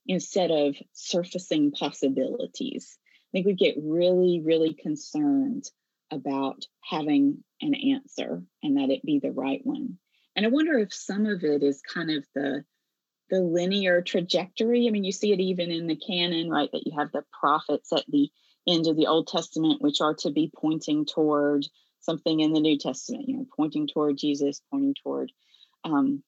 instead 0.07 0.51
of 0.51 0.75
surfacing 0.93 1.71
possibilities. 1.71 2.97
I 2.99 3.29
think 3.31 3.47
we 3.47 3.53
get 3.53 3.75
really, 3.81 4.41
really 4.45 4.73
concerned 4.73 5.65
about 6.11 6.65
having 6.83 7.43
an 7.61 7.73
answer 7.73 8.43
and 8.63 8.77
that 8.77 8.89
it 8.89 9.03
be 9.03 9.19
the 9.19 9.31
right 9.31 9.61
one. 9.63 9.97
And 10.35 10.45
I 10.45 10.49
wonder 10.49 10.77
if 10.77 10.93
some 10.93 11.25
of 11.25 11.43
it 11.43 11.63
is 11.63 11.81
kind 11.81 12.11
of 12.11 12.25
the 12.35 12.63
the 13.29 13.41
linear 13.41 14.01
trajectory. 14.01 14.87
I 14.87 14.91
mean, 14.91 15.03
you 15.03 15.11
see 15.11 15.31
it 15.31 15.39
even 15.39 15.71
in 15.71 15.87
the 15.87 15.95
canon, 15.95 16.49
right? 16.49 16.69
That 16.71 16.83
you 16.85 16.93
have 16.97 17.11
the 17.11 17.23
prophets 17.39 17.91
at 17.91 18.05
the 18.07 18.29
end 18.67 18.87
of 18.87 18.95
the 18.95 19.07
Old 19.07 19.27
Testament, 19.27 19.81
which 19.81 20.01
are 20.01 20.13
to 20.19 20.31
be 20.31 20.51
pointing 20.55 21.05
toward 21.05 21.65
something 22.01 22.39
in 22.39 22.53
the 22.53 22.59
New 22.59 22.77
Testament, 22.77 23.27
you 23.27 23.37
know, 23.37 23.45
pointing 23.55 23.87
toward 23.87 24.17
Jesus, 24.17 24.61
pointing 24.69 24.93
toward 25.03 25.31
um, 25.83 26.23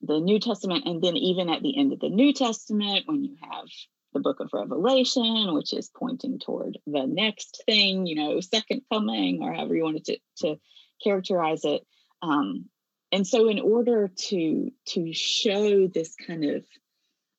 the 0.00 0.18
New 0.18 0.40
Testament. 0.40 0.86
And 0.86 1.02
then 1.02 1.16
even 1.16 1.50
at 1.50 1.62
the 1.62 1.78
end 1.78 1.92
of 1.92 2.00
the 2.00 2.08
New 2.08 2.32
Testament, 2.32 3.02
when 3.06 3.22
you 3.22 3.36
have 3.42 3.66
the 4.14 4.20
book 4.20 4.40
of 4.40 4.50
Revelation, 4.52 5.52
which 5.54 5.74
is 5.74 5.90
pointing 5.94 6.38
toward 6.38 6.78
the 6.86 7.06
next 7.06 7.62
thing, 7.66 8.06
you 8.06 8.16
know, 8.16 8.40
second 8.40 8.82
coming, 8.90 9.42
or 9.42 9.52
however 9.52 9.76
you 9.76 9.84
wanted 9.84 10.06
to, 10.06 10.18
to 10.38 10.56
characterize 11.02 11.64
it. 11.64 11.86
Um, 12.22 12.70
and 13.14 13.24
so 13.26 13.48
in 13.48 13.60
order 13.60 14.08
to 14.08 14.70
to 14.86 15.12
show 15.12 15.86
this 15.86 16.14
kind 16.26 16.44
of 16.44 16.64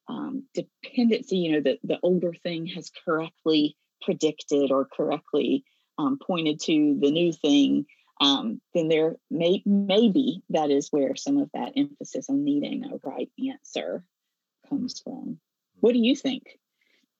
um, 0.08 0.44
dependency 0.54 1.38
you 1.38 1.52
know 1.52 1.62
that 1.62 1.80
the 1.84 2.00
older 2.02 2.34
thing 2.34 2.66
has 2.68 2.92
correctly 3.04 3.76
predicted 4.02 4.72
or 4.72 4.86
correctly 4.86 5.66
um, 5.98 6.18
pointed 6.26 6.62
to 6.62 6.98
the 7.02 7.12
new 7.12 7.34
thing 7.34 7.86
um, 8.22 8.62
then 8.74 8.88
there 8.88 9.18
may 9.30 9.62
maybe 9.66 10.44
that 10.50 10.70
is 10.70 10.88
where 10.92 11.16
some 11.16 11.38
of 11.38 11.50
that 11.54 11.74
emphasis 11.76 12.30
on 12.30 12.46
needing 12.46 12.86
a 12.86 13.00
right 13.04 13.30
answer 13.52 14.04
comes 14.70 15.02
from 15.02 15.40
what 15.82 15.94
do 15.94 16.00
you 16.00 16.16
think 16.16 16.58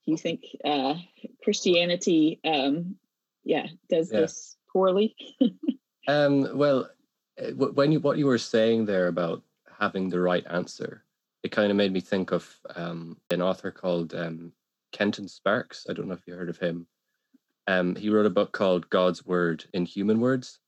you 0.06 0.18
think 0.18 0.44
uh, 0.64 0.96
christianity 1.44 2.40
um, 2.46 2.96
yeah 3.44 3.68
does 3.90 4.12
yeah. 4.12 4.22
this 4.22 4.56
poorly 4.72 5.16
um, 6.08 6.58
well 6.58 6.90
uh, 7.42 7.52
when 7.52 7.92
you 7.92 8.00
what 8.00 8.18
you 8.18 8.26
were 8.26 8.38
saying 8.38 8.86
there 8.86 9.08
about 9.08 9.44
having 9.80 10.10
the 10.10 10.20
right 10.20 10.46
answer, 10.50 11.04
it 11.44 11.52
kind 11.52 11.72
of 11.72 11.78
made 11.78 11.92
me 11.92 12.00
think 12.00 12.32
of 12.32 12.50
um, 12.76 13.18
an 13.30 13.42
author 13.42 13.72
called 13.72 14.14
um, 14.14 14.52
Kenton 14.92 15.28
Sparks. 15.28 15.86
I 15.90 15.94
don't 15.94 16.08
know 16.08 16.14
if 16.14 16.26
you 16.28 16.34
heard 16.34 16.50
of 16.50 16.58
him. 16.58 16.88
Um, 17.68 17.96
he 17.96 18.10
wrote 18.10 18.26
a 18.26 18.32
book 18.32 18.52
called 18.52 18.90
God's 18.90 19.26
Word 19.26 19.66
in 19.74 19.86
Human 19.86 20.20
Words, 20.20 20.60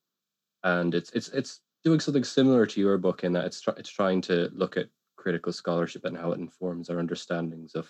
and 0.63 0.93
it's 0.93 1.11
it's 1.11 1.29
it's 1.29 1.61
doing 1.83 1.99
something 1.99 2.23
similar 2.23 2.65
to 2.65 2.79
your 2.79 2.97
book 2.97 3.23
in 3.23 3.33
that 3.33 3.45
it's 3.45 3.61
try, 3.61 3.73
it's 3.77 3.89
trying 3.89 4.21
to 4.21 4.49
look 4.53 4.77
at 4.77 4.89
critical 5.15 5.53
scholarship 5.53 6.05
and 6.05 6.17
how 6.17 6.31
it 6.31 6.39
informs 6.39 6.89
our 6.89 6.99
understandings 6.99 7.75
of 7.75 7.87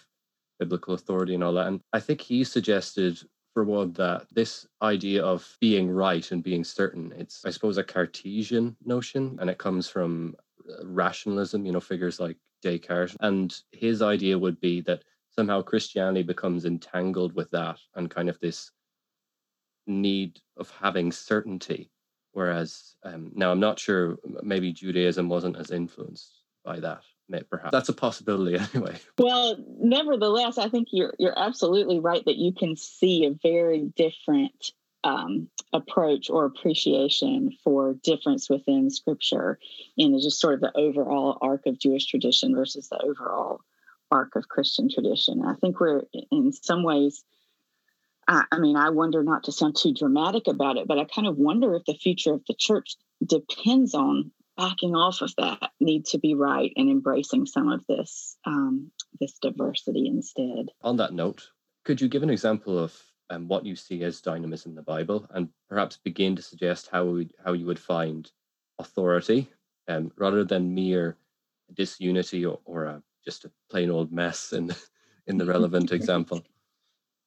biblical 0.60 0.94
authority 0.94 1.34
and 1.34 1.44
all 1.44 1.54
that. 1.54 1.68
And 1.68 1.82
I 1.94 2.00
think 2.00 2.22
he 2.22 2.44
suggested 2.44 3.20
for 3.58 3.64
one 3.64 3.92
that 3.94 4.28
this 4.32 4.68
idea 4.84 5.24
of 5.26 5.58
being 5.60 5.90
right 5.90 6.32
and 6.32 6.44
being 6.44 6.64
certain 6.64 7.12
it's 7.18 7.44
i 7.44 7.50
suppose 7.50 7.80
a 7.80 7.84
cartesian 7.84 8.76
notion 8.86 9.36
and 9.42 9.50
it 9.50 9.58
comes 9.58 9.90
from 9.90 10.36
uh, 10.70 10.86
rationalism 10.86 11.66
you 11.66 11.72
know 11.72 11.80
figures 11.80 12.20
like 12.20 12.38
descartes. 12.62 13.18
And 13.20 13.60
his 13.72 14.04
idea 14.04 14.38
would 14.38 14.62
be 14.62 14.82
that 14.82 15.04
somehow 15.32 15.64
christianity 15.64 16.22
becomes 16.22 16.66
entangled 16.66 17.34
with 17.34 17.50
that 17.50 17.80
and 17.96 18.12
kind 18.12 18.30
of 18.30 18.40
this 18.40 18.70
need 19.88 20.40
of 20.58 20.70
having 20.70 21.12
certainty. 21.12 21.90
Whereas 22.34 22.96
um, 23.04 23.32
now 23.34 23.52
i'm 23.52 23.60
not 23.60 23.80
sure 23.80 24.18
maybe 24.44 24.72
judaism 24.72 25.30
wasn't 25.30 25.58
as 25.58 25.72
influenced 25.72 26.44
by 26.64 26.80
that 26.80 27.02
perhaps. 27.50 27.72
That's 27.72 27.90
a 27.90 27.94
possibility 27.94 28.58
anyway. 28.74 28.98
Well 29.18 29.58
nevertheless 29.80 30.58
i 30.58 30.70
think 30.70 30.90
you're 30.92 31.14
you're 31.20 31.38
absolutely 31.38 32.00
right 32.00 32.24
that 32.26 32.38
you 32.38 32.52
can 32.54 32.76
see 32.76 33.26
a 33.26 33.32
very 33.32 33.92
different 33.96 34.72
um, 35.04 35.48
approach 35.72 36.30
or 36.30 36.46
appreciation 36.46 37.56
for 37.64 37.94
difference 38.04 38.50
within 38.50 38.90
scripture 38.90 39.60
in 39.96 40.20
just 40.20 40.40
sort 40.40 40.56
of 40.56 40.62
the 40.62 40.76
overall 40.76 41.38
arc 41.42 41.66
of 41.66 41.80
jewish 41.80 42.06
tradition 42.06 42.56
versus 42.56 42.90
the 42.90 42.98
overall 42.98 43.62
arc 44.12 44.36
of 44.36 44.48
christian 44.48 44.90
tradition. 44.90 45.44
I 45.46 45.54
think 45.56 45.80
we're 45.80 46.04
in 46.32 46.52
some 46.52 46.84
ways 46.84 47.24
I, 48.28 48.44
I 48.52 48.60
mean 48.60 48.76
i 48.76 48.90
wonder 48.90 49.24
not 49.24 49.44
to 49.46 49.52
sound 49.52 49.78
too 49.78 49.94
dramatic 49.94 50.48
about 50.48 50.78
it 50.78 50.88
but 50.88 50.98
i 50.98 51.06
kind 51.06 51.28
of 51.28 51.38
wonder 51.38 51.76
if 51.76 51.86
the 51.86 51.94
future 51.94 52.34
of 52.34 52.44
the 52.48 52.56
church 52.58 52.96
depends 53.26 53.94
on 53.94 54.32
backing 54.58 54.96
off 54.96 55.22
of 55.22 55.34
that 55.38 55.72
need 55.80 56.06
to 56.06 56.18
be 56.18 56.34
right 56.36 56.74
and 56.76 56.90
embracing 56.90 57.46
some 57.46 57.70
of 57.70 57.86
this 57.88 58.38
um, 58.46 58.92
this 59.20 59.38
diversity 59.42 60.08
instead. 60.08 60.68
On 60.82 60.98
that 60.98 61.14
note, 61.14 61.50
could 61.86 62.02
you 62.02 62.08
give 62.08 62.24
an 62.24 62.30
example 62.30 62.78
of 62.78 62.94
um, 63.30 63.48
what 63.48 63.66
you 63.66 63.76
see 63.76 64.04
as 64.04 64.22
dynamism 64.22 64.72
in 64.72 64.76
the 64.76 64.82
Bible, 64.82 65.28
and 65.32 65.50
perhaps 65.70 65.98
begin 65.98 66.36
to 66.36 66.42
suggest 66.42 66.90
how 66.92 67.06
we, 67.06 67.30
how 67.44 67.54
you 67.54 67.66
would 67.66 67.80
find 67.80 68.30
authority 68.80 69.50
um, 69.88 70.12
rather 70.18 70.44
than 70.44 70.74
mere 70.74 71.18
disunity 71.74 72.46
or, 72.46 72.60
or 72.66 72.86
a, 72.86 73.04
just 73.26 73.46
a 73.46 73.52
plain 73.70 73.92
old 73.92 74.12
mess 74.12 74.54
in 74.54 74.74
in 75.28 75.38
the 75.38 75.46
relevant 75.46 75.92
example. 75.94 76.44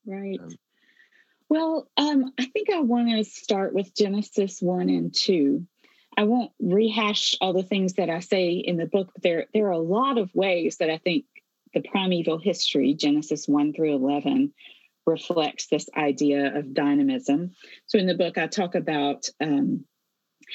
Right. 0.07 0.40
Um, 0.43 0.51
well, 1.49 1.88
um, 1.97 2.33
I 2.38 2.45
think 2.47 2.71
I 2.71 2.81
want 2.81 3.09
to 3.09 3.25
start 3.25 3.75
with 3.75 3.95
Genesis 3.95 4.62
1 4.62 4.88
and 4.88 5.12
2. 5.12 5.66
I 6.16 6.25
won't 6.25 6.53
rehash 6.61 7.35
all 7.40 7.53
the 7.53 7.62
things 7.62 7.94
that 7.94 8.11
I 8.11 8.20
say 8.20 8.53
in 8.53 8.77
the 8.77 8.87
book, 8.87 9.11
but 9.14 9.23
there, 9.23 9.46
there 9.55 9.66
are 9.66 9.70
a 9.70 9.79
lot 9.79 10.18
of 10.18 10.35
ways 10.35 10.79
that 10.79 10.90
I 10.90 10.99
think 10.99 11.25
the 11.73 11.81
primeval 11.81 12.38
history, 12.38 12.94
Genesis 12.94 13.46
1 13.46 13.73
through 13.73 13.94
11, 13.94 14.53
reflects 15.07 15.68
this 15.68 15.88
idea 15.96 16.57
of 16.57 16.75
dynamism. 16.75 17.53
So 17.87 17.99
in 17.99 18.07
the 18.07 18.14
book, 18.14 18.38
I 18.38 18.49
talk 18.49 18.75
about 18.75 19.29
um, 19.40 19.85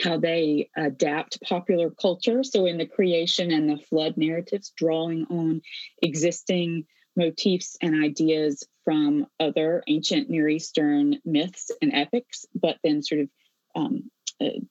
how 0.03 0.17
they 0.17 0.69
adapt 0.75 1.41
popular 1.41 1.89
culture. 1.89 2.43
So 2.43 2.65
in 2.65 2.77
the 2.77 2.85
creation 2.85 3.51
and 3.51 3.69
the 3.69 3.77
flood 3.77 4.17
narratives, 4.17 4.73
drawing 4.75 5.25
on 5.29 5.61
existing 6.01 6.85
motifs 7.15 7.77
and 7.81 8.03
ideas 8.03 8.67
from 8.83 9.25
other 9.39 9.83
ancient 9.87 10.29
Near 10.29 10.49
Eastern 10.49 11.19
myths 11.25 11.71
and 11.81 11.93
epics, 11.93 12.45
but 12.53 12.77
then 12.83 13.01
sort 13.01 13.21
of 13.21 13.29
um, 13.75 14.11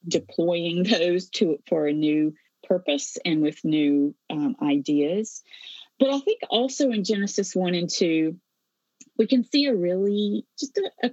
deploying 0.07 0.83
those 0.85 1.29
to 1.31 1.59
for 1.68 1.87
a 1.87 1.92
new 1.92 2.35
purpose 2.66 3.18
and 3.24 3.42
with 3.42 3.64
new 3.64 4.14
um, 4.31 4.57
ideas. 4.62 5.42
But 5.98 6.11
I 6.11 6.18
think 6.20 6.40
also 6.48 6.90
in 6.90 7.05
Genesis 7.05 7.55
1 7.55 7.74
and 7.74 7.88
2, 7.88 8.37
we 9.16 9.27
can 9.27 9.44
see 9.44 9.66
a 9.66 9.74
really 9.74 10.44
just 10.59 10.79
a, 10.79 11.07
a, 11.07 11.11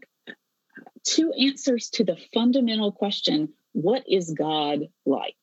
two 1.03 1.31
answers 1.33 1.89
to 1.91 2.03
the 2.03 2.17
fundamental 2.33 2.91
question 2.91 3.49
what 3.73 4.03
is 4.07 4.33
God 4.37 4.89
like? 5.05 5.35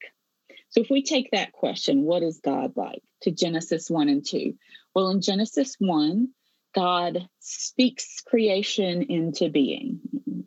So 0.70 0.82
if 0.82 0.90
we 0.90 1.02
take 1.02 1.30
that 1.30 1.52
question, 1.52 2.02
what 2.02 2.22
is 2.22 2.40
God 2.44 2.74
like, 2.76 3.02
to 3.22 3.30
Genesis 3.30 3.88
1 3.88 4.08
and 4.08 4.24
2? 4.24 4.54
Well, 4.94 5.08
in 5.10 5.22
Genesis 5.22 5.76
1, 5.78 6.28
God 6.74 7.28
speaks 7.40 8.20
creation 8.20 9.02
into 9.02 9.48
being. 9.48 10.00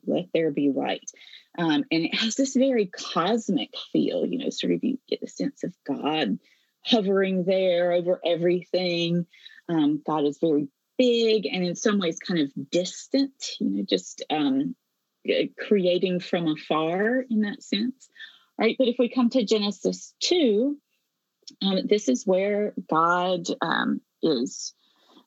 Let 0.06 0.28
there 0.34 0.52
be 0.52 0.69
light. 0.69 1.10
Um, 1.58 1.84
and 1.92 2.06
it 2.06 2.16
has 2.16 2.36
this 2.36 2.56
very 2.56 2.86
cosmic 2.86 3.74
feel, 3.92 4.26
you 4.26 4.38
know, 4.38 4.50
sort 4.50 4.74
of 4.74 4.84
you 4.84 4.98
get 5.10 5.22
a 5.22 5.28
sense 5.28 5.64
of 5.64 5.74
God 5.86 6.40
hovering 6.84 7.44
there 7.44 7.92
over 7.92 8.20
everything. 8.26 9.26
Um, 9.68 10.02
God 10.06 10.26
is 10.26 10.40
very 10.40 10.68
big 10.98 11.46
and 11.46 11.64
in 11.64 11.76
some 11.76 12.00
ways 12.00 12.20
kind 12.20 12.40
of 12.40 12.52
distant, 12.70 13.34
you 13.60 13.70
know, 13.70 13.84
just 13.88 14.24
um, 14.30 14.76
creating 15.60 16.20
from 16.20 16.48
afar 16.48 17.24
in 17.30 17.42
that 17.42 17.62
sense. 17.64 18.10
Right. 18.58 18.76
But 18.78 18.88
if 18.88 18.98
we 19.00 19.10
come 19.10 19.30
to 19.32 19.44
Genesis 19.44 20.14
2, 20.22 20.78
um, 21.64 21.80
this 21.88 22.08
is 22.08 22.26
where 22.26 22.74
God 22.90 23.48
um, 23.62 24.02
is 24.22 24.74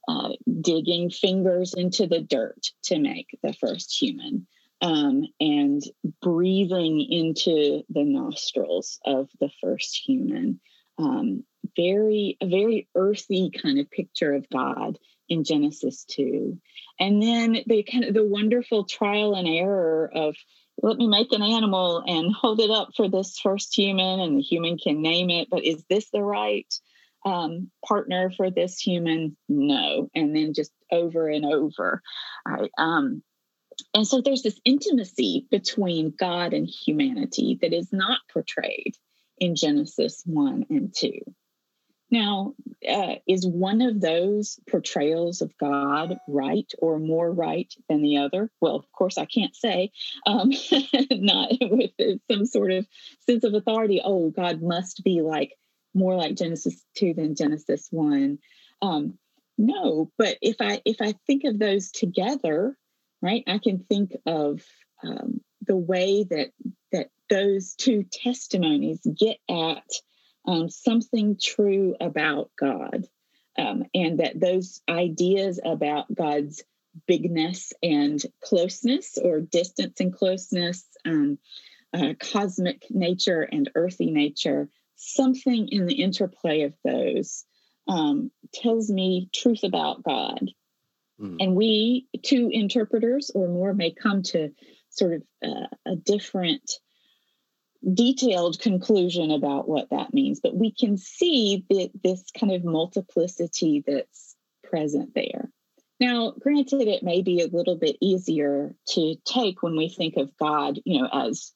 uh, 0.08 0.30
digging 0.60 1.10
fingers 1.10 1.74
into 1.74 2.06
the 2.06 2.20
dirt 2.20 2.70
to 2.84 2.98
make 2.98 3.38
the 3.42 3.52
first 3.52 3.96
human 4.00 4.46
um, 4.80 5.26
and 5.40 5.82
breathing 6.20 7.00
into 7.00 7.82
the 7.88 8.04
nostrils 8.04 8.98
of 9.04 9.28
the 9.40 9.50
first 9.62 10.00
human. 10.04 10.60
Um, 10.98 11.44
very, 11.76 12.37
a 12.40 12.46
very 12.46 12.88
earthy 12.94 13.50
kind 13.50 13.78
of 13.78 13.90
picture 13.90 14.34
of 14.34 14.48
God 14.50 14.98
in 15.28 15.44
Genesis 15.44 16.04
2. 16.04 16.58
And 17.00 17.22
then 17.22 17.58
the 17.66 17.82
kind 17.82 18.04
of 18.04 18.14
the 18.14 18.24
wonderful 18.24 18.84
trial 18.84 19.34
and 19.34 19.48
error 19.48 20.10
of 20.14 20.37
let 20.82 20.96
me 20.96 21.06
make 21.06 21.32
an 21.32 21.42
animal 21.42 22.02
and 22.06 22.32
hold 22.40 22.60
it 22.60 22.70
up 22.70 22.90
for 22.96 23.08
this 23.08 23.38
first 23.38 23.76
human, 23.76 24.20
and 24.20 24.38
the 24.38 24.42
human 24.42 24.78
can 24.78 25.02
name 25.02 25.30
it, 25.30 25.48
but 25.50 25.64
is 25.64 25.84
this 25.88 26.10
the 26.10 26.22
right 26.22 26.72
um, 27.24 27.70
partner 27.87 28.30
for 28.37 28.50
this 28.50 28.78
human? 28.78 29.37
No. 29.48 30.10
And 30.14 30.34
then 30.34 30.52
just 30.54 30.72
over 30.90 31.28
and 31.28 31.44
over. 31.44 32.02
Right. 32.46 32.70
Um, 32.76 33.22
and 33.94 34.06
so 34.06 34.20
there's 34.20 34.42
this 34.42 34.60
intimacy 34.64 35.46
between 35.50 36.14
God 36.18 36.52
and 36.52 36.66
humanity 36.68 37.58
that 37.62 37.72
is 37.72 37.92
not 37.92 38.20
portrayed 38.32 38.96
in 39.38 39.56
Genesis 39.56 40.22
1 40.26 40.66
and 40.70 40.94
2. 40.94 41.12
Now, 42.10 42.54
uh, 42.88 43.16
is 43.26 43.46
one 43.46 43.80
of 43.80 44.00
those 44.00 44.60
portrayals 44.70 45.42
of 45.42 45.56
God 45.58 46.16
right 46.28 46.70
or 46.78 46.98
more 46.98 47.30
right 47.32 47.72
than 47.88 48.02
the 48.02 48.18
other? 48.18 48.50
Well, 48.60 48.76
of 48.76 48.84
course, 48.92 49.18
I 49.18 49.24
can't 49.24 49.56
say, 49.56 49.90
um, 50.26 50.50
not 51.10 51.52
with 51.60 51.90
some 52.30 52.46
sort 52.46 52.72
of 52.72 52.87
sense 53.26 53.42
of 53.42 53.54
authority. 53.54 54.00
Oh, 54.04 54.30
God 54.30 54.62
must 54.62 55.02
be 55.02 55.22
like 55.22 55.54
more 55.94 56.14
like 56.14 56.37
Genesis 56.37 56.80
2 56.98 57.14
than 57.14 57.34
Genesis 57.34 57.88
1. 57.90 58.38
Um, 58.82 59.18
no, 59.56 60.10
but 60.18 60.37
if 60.42 60.56
I 60.60 60.82
if 60.84 60.98
I 61.00 61.14
think 61.26 61.44
of 61.44 61.58
those 61.58 61.90
together, 61.90 62.76
right, 63.24 63.42
I 63.46 63.58
can 63.58 63.84
think 63.88 64.12
of 64.26 64.62
um, 65.02 65.40
the 65.66 65.76
way 65.76 66.24
that 66.24 66.50
that 66.92 67.08
those 67.30 67.74
two 67.74 68.04
testimonies 68.04 69.00
get 69.18 69.38
at 69.48 69.88
um, 70.46 70.68
something 70.68 71.38
true 71.42 71.96
about 72.00 72.50
God, 72.60 73.06
um, 73.58 73.84
and 73.94 74.20
that 74.20 74.38
those 74.38 74.82
ideas 74.88 75.58
about 75.64 76.14
God's 76.14 76.62
bigness 77.06 77.72
and 77.82 78.22
closeness, 78.42 79.18
or 79.20 79.40
distance 79.40 80.00
and 80.00 80.12
closeness, 80.14 80.84
um, 81.04 81.38
uh, 81.94 82.12
cosmic 82.20 82.87
nature 82.90 83.42
and 83.42 83.70
earthy 83.74 84.10
nature, 84.10 84.68
something 84.96 85.68
in 85.68 85.87
the 85.87 86.02
interplay 86.02 86.62
of 86.62 86.74
those 86.84 87.44
um, 87.88 88.30
tells 88.52 88.90
me 88.90 89.28
truth 89.32 89.64
about 89.64 90.02
God. 90.02 90.50
Mm. 91.20 91.37
And 91.40 91.55
we, 91.55 92.09
two 92.22 92.48
interpreters 92.53 93.31
or 93.35 93.48
more, 93.48 93.74
may 93.74 93.92
come 93.92 94.22
to 94.24 94.50
sort 94.90 95.14
of 95.14 95.22
uh, 95.42 95.66
a 95.87 95.96
different 95.96 96.70
detailed 97.92 98.59
conclusion 98.61 99.31
about 99.31 99.68
what 99.68 99.90
that 99.90 100.14
means, 100.14 100.40
but 100.40 100.57
we 100.57 100.72
can 100.72 100.96
see 100.96 101.64
that 101.68 101.90
this 102.03 102.24
kind 102.38 102.53
of 102.53 102.64
multiplicity 102.64 103.85
that's 103.87 104.37
present 104.62 105.14
there. 105.14 105.50
Now, 106.00 106.33
granted, 106.38 106.88
it 106.88 107.03
may 107.03 107.22
be 107.22 107.40
a 107.40 107.46
little 107.46 107.77
bit 107.77 107.96
easier 108.00 108.74
to 108.90 109.16
take 109.24 109.62
when 109.62 109.77
we 109.77 109.88
think 109.88 110.16
of 110.16 110.37
God, 110.38 110.81
you 110.85 111.00
know, 111.00 111.09
as 111.12 111.53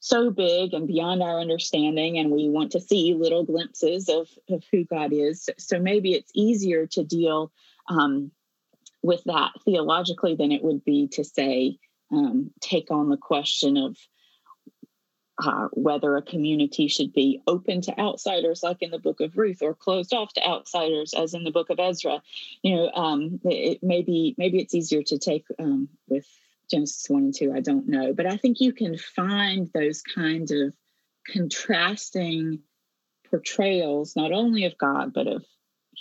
so 0.00 0.30
big 0.30 0.74
and 0.74 0.86
beyond 0.86 1.22
our 1.22 1.40
understanding, 1.40 2.18
and 2.18 2.30
we 2.30 2.48
want 2.48 2.72
to 2.72 2.80
see 2.80 3.14
little 3.14 3.44
glimpses 3.44 4.08
of, 4.08 4.28
of 4.48 4.64
who 4.72 4.84
God 4.84 5.12
is. 5.12 5.48
So 5.58 5.78
maybe 5.78 6.12
it's 6.12 6.30
easier 6.34 6.86
to 6.88 7.04
deal 7.04 7.52
um, 7.88 8.30
with 9.02 9.22
that 9.24 9.52
theologically 9.64 10.34
than 10.34 10.52
it 10.52 10.62
would 10.62 10.84
be 10.84 11.08
to 11.08 11.24
say, 11.24 11.78
um, 12.12 12.50
take 12.60 12.90
on 12.90 13.08
the 13.08 13.16
question 13.16 13.76
of 13.76 13.96
uh, 15.40 15.68
whether 15.72 16.16
a 16.16 16.22
community 16.22 16.88
should 16.88 17.12
be 17.12 17.40
open 17.46 17.80
to 17.80 17.98
outsiders, 17.98 18.62
like 18.62 18.78
in 18.80 18.90
the 18.90 18.98
book 18.98 19.20
of 19.20 19.36
Ruth, 19.36 19.62
or 19.62 19.74
closed 19.74 20.12
off 20.12 20.32
to 20.34 20.46
outsiders, 20.46 21.14
as 21.14 21.34
in 21.34 21.44
the 21.44 21.52
book 21.52 21.70
of 21.70 21.78
Ezra. 21.78 22.22
You 22.62 22.76
know, 22.76 22.90
um, 22.90 23.40
it, 23.44 23.78
maybe 23.82 24.34
maybe 24.36 24.58
it's 24.58 24.74
easier 24.74 25.02
to 25.04 25.18
take 25.18 25.44
um, 25.60 25.88
with 26.08 26.26
Genesis 26.70 27.08
one 27.08 27.24
and 27.24 27.34
two. 27.34 27.52
I 27.54 27.60
don't 27.60 27.88
know, 27.88 28.12
but 28.12 28.26
I 28.26 28.36
think 28.36 28.60
you 28.60 28.72
can 28.72 28.98
find 28.98 29.70
those 29.72 30.02
kind 30.02 30.50
of 30.50 30.74
contrasting 31.30 32.60
portrayals, 33.30 34.16
not 34.16 34.32
only 34.32 34.64
of 34.64 34.76
God 34.76 35.12
but 35.12 35.28
of 35.28 35.44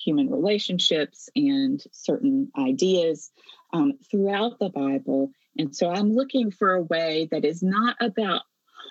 human 0.03 0.29
relationships 0.29 1.29
and 1.35 1.83
certain 1.91 2.51
ideas 2.57 3.31
um, 3.73 3.93
throughout 4.09 4.59
the 4.59 4.69
Bible. 4.69 5.31
And 5.57 5.75
so 5.75 5.89
I'm 5.89 6.13
looking 6.13 6.51
for 6.51 6.73
a 6.73 6.83
way 6.83 7.27
that 7.31 7.45
is 7.45 7.63
not 7.63 7.95
about 7.99 8.41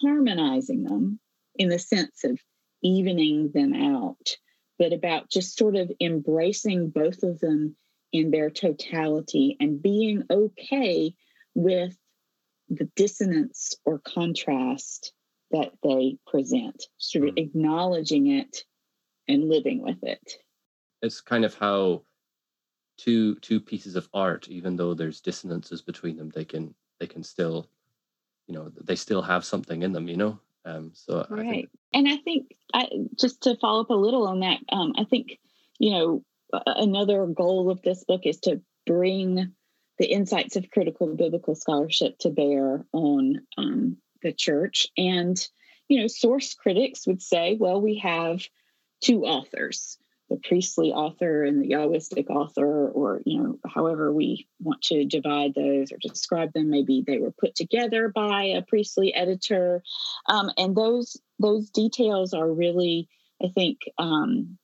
harmonizing 0.03 0.85
them 0.85 1.21
in 1.57 1.69
the 1.69 1.79
sense 1.79 2.25
of 2.25 2.38
evening 2.83 3.51
them 3.55 3.75
out, 3.75 4.37
but 4.79 4.92
about 4.92 5.31
just 5.31 5.57
sort 5.57 5.77
of 5.77 5.90
embracing 6.01 6.90
both 6.90 7.23
of 7.23 7.40
them 7.40 7.77
in 8.12 8.31
their 8.31 8.51
totality 8.51 9.57
and 9.61 9.83
being 9.83 10.23
okay 10.31 11.14
with 11.55 11.97
the 12.69 12.88
dissonance 12.97 13.75
or 13.85 13.99
contrast 13.99 15.12
that 15.51 15.73
they 15.83 16.19
present, 16.27 16.83
sort 16.99 17.29
of 17.29 17.35
mm. 17.35 17.38
acknowledging 17.38 18.27
it 18.27 18.64
and 19.29 19.49
living 19.49 19.83
with 19.83 20.03
it. 20.03 20.37
It's 21.07 21.21
kind 21.21 21.45
of 21.45 21.55
how 21.55 22.03
two 22.99 23.37
two 23.37 23.61
pieces 23.61 23.97
of 23.97 24.09
art, 24.12 24.49
even 24.49 24.77
though 24.77 24.95
there's 24.95 25.21
dissonances 25.21 25.81
between 25.81 26.16
them, 26.16 26.31
they 26.35 26.45
can 26.45 26.75
they 27.01 27.07
can 27.07 27.23
still 27.23 27.69
you 28.47 28.55
know 28.55 28.71
they 28.85 28.97
still 28.97 29.23
have 29.23 29.45
something 29.45 29.83
in 29.83 29.92
them 29.92 30.09
you 30.09 30.16
know? 30.16 30.40
Um 30.64 30.90
so 30.95 31.27
right 31.31 31.47
I 31.47 31.51
think... 31.51 31.71
and 31.95 32.09
i 32.09 32.16
think 32.16 32.57
I, 32.75 32.88
just 33.19 33.42
to 33.42 33.57
follow 33.57 33.83
up 33.83 33.90
a 33.90 33.95
little 33.95 34.27
on 34.27 34.40
that 34.40 34.59
um 34.71 34.95
i 34.99 35.05
think 35.05 35.38
you 35.79 35.92
know 35.92 36.25
another 36.66 37.27
goal 37.27 37.71
of 37.71 37.83
this 37.83 38.05
book 38.05 38.23
is 38.25 38.38
to 38.40 38.61
bring 38.87 39.53
the 39.99 40.07
insights 40.07 40.57
of 40.57 40.71
critical 40.71 41.14
biblical 41.14 41.55
scholarship 41.55 42.19
to 42.19 42.31
bear 42.31 42.85
on 42.92 43.40
um, 43.57 43.97
the 44.23 44.33
church. 44.33 44.87
And 44.97 45.37
you 45.88 46.01
know 46.01 46.07
source 46.07 46.55
critics 46.55 47.07
would 47.07 47.23
say 47.23 47.57
well 47.59 47.81
we 47.81 47.99
have 47.99 48.42
two 49.01 49.25
authors 49.25 49.99
the 50.28 50.36
priestly 50.42 50.92
author 50.92 51.44
and 51.44 51.62
the 51.62 51.70
Yahwistic 51.70 52.28
author, 52.30 52.88
or 52.88 53.22
you 53.24 53.40
know, 53.40 53.58
however 53.66 54.12
we 54.12 54.46
want 54.60 54.82
to 54.82 55.04
divide 55.04 55.54
those 55.54 55.92
or 55.92 55.98
describe 56.00 56.52
them. 56.52 56.70
Maybe 56.70 57.04
they 57.06 57.18
were 57.18 57.30
put 57.30 57.54
together 57.54 58.08
by 58.08 58.44
a 58.44 58.62
priestly 58.62 59.14
editor, 59.14 59.82
um, 60.26 60.50
and 60.56 60.74
those 60.74 61.16
those 61.38 61.70
details 61.70 62.34
are 62.34 62.50
really, 62.50 63.08
I 63.42 63.48
think, 63.54 63.78
um, 63.98 64.58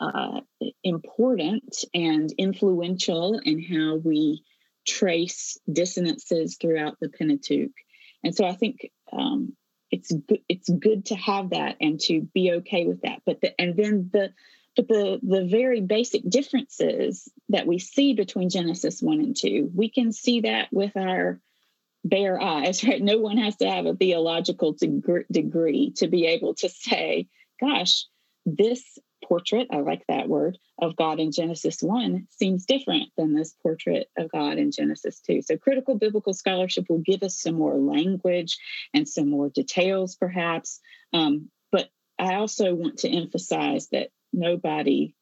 uh, 0.00 0.40
important 0.82 1.84
and 1.94 2.32
influential 2.36 3.38
in 3.38 3.62
how 3.62 3.96
we 3.96 4.42
trace 4.86 5.58
dissonances 5.72 6.56
throughout 6.60 6.98
the 7.00 7.08
Pentateuch. 7.08 7.72
And 8.22 8.34
so 8.34 8.44
I 8.46 8.54
think 8.54 8.90
um, 9.12 9.56
it's 9.90 10.12
good, 10.12 10.40
it's 10.48 10.68
good 10.68 11.06
to 11.06 11.14
have 11.16 11.50
that 11.50 11.76
and 11.80 11.98
to 12.00 12.20
be 12.20 12.52
okay 12.52 12.86
with 12.86 13.02
that. 13.02 13.22
But 13.24 13.40
the, 13.40 13.60
and 13.60 13.76
then 13.76 14.10
the 14.12 14.32
but 14.76 14.88
the 14.88 15.18
the 15.22 15.44
very 15.44 15.80
basic 15.80 16.28
differences 16.28 17.28
that 17.48 17.66
we 17.66 17.78
see 17.78 18.14
between 18.14 18.50
Genesis 18.50 19.00
one 19.00 19.20
and 19.20 19.36
two, 19.36 19.70
we 19.74 19.88
can 19.88 20.12
see 20.12 20.42
that 20.42 20.68
with 20.70 20.96
our 20.96 21.40
bare 22.04 22.40
eyes. 22.40 22.84
Right? 22.86 23.02
No 23.02 23.18
one 23.18 23.38
has 23.38 23.56
to 23.56 23.70
have 23.70 23.86
a 23.86 23.96
theological 23.96 24.76
degree 25.30 25.92
to 25.96 26.08
be 26.08 26.26
able 26.26 26.54
to 26.56 26.68
say, 26.68 27.28
"Gosh, 27.60 28.04
this 28.44 28.98
portrait, 29.24 29.68
I 29.72 29.78
like 29.78 30.04
that 30.08 30.28
word, 30.28 30.58
of 30.80 30.96
God 30.96 31.18
in 31.20 31.32
Genesis 31.32 31.82
1 31.82 32.28
seems 32.30 32.66
different 32.66 33.08
than 33.16 33.34
this 33.34 33.54
portrait 33.62 34.08
of 34.16 34.30
God 34.30 34.58
in 34.58 34.70
Genesis 34.70 35.20
2. 35.20 35.42
So, 35.42 35.56
critical 35.56 35.96
biblical 35.96 36.34
scholarship 36.34 36.86
will 36.88 37.02
give 37.04 37.22
us 37.22 37.40
some 37.40 37.54
more 37.54 37.76
language 37.76 38.58
and 38.94 39.08
some 39.08 39.28
more 39.28 39.48
details, 39.48 40.16
perhaps. 40.16 40.80
Um, 41.12 41.50
but 41.72 41.88
I 42.18 42.34
also 42.34 42.74
want 42.74 42.98
to 42.98 43.10
emphasize 43.10 43.88
that 43.88 44.10
nobody 44.36 45.14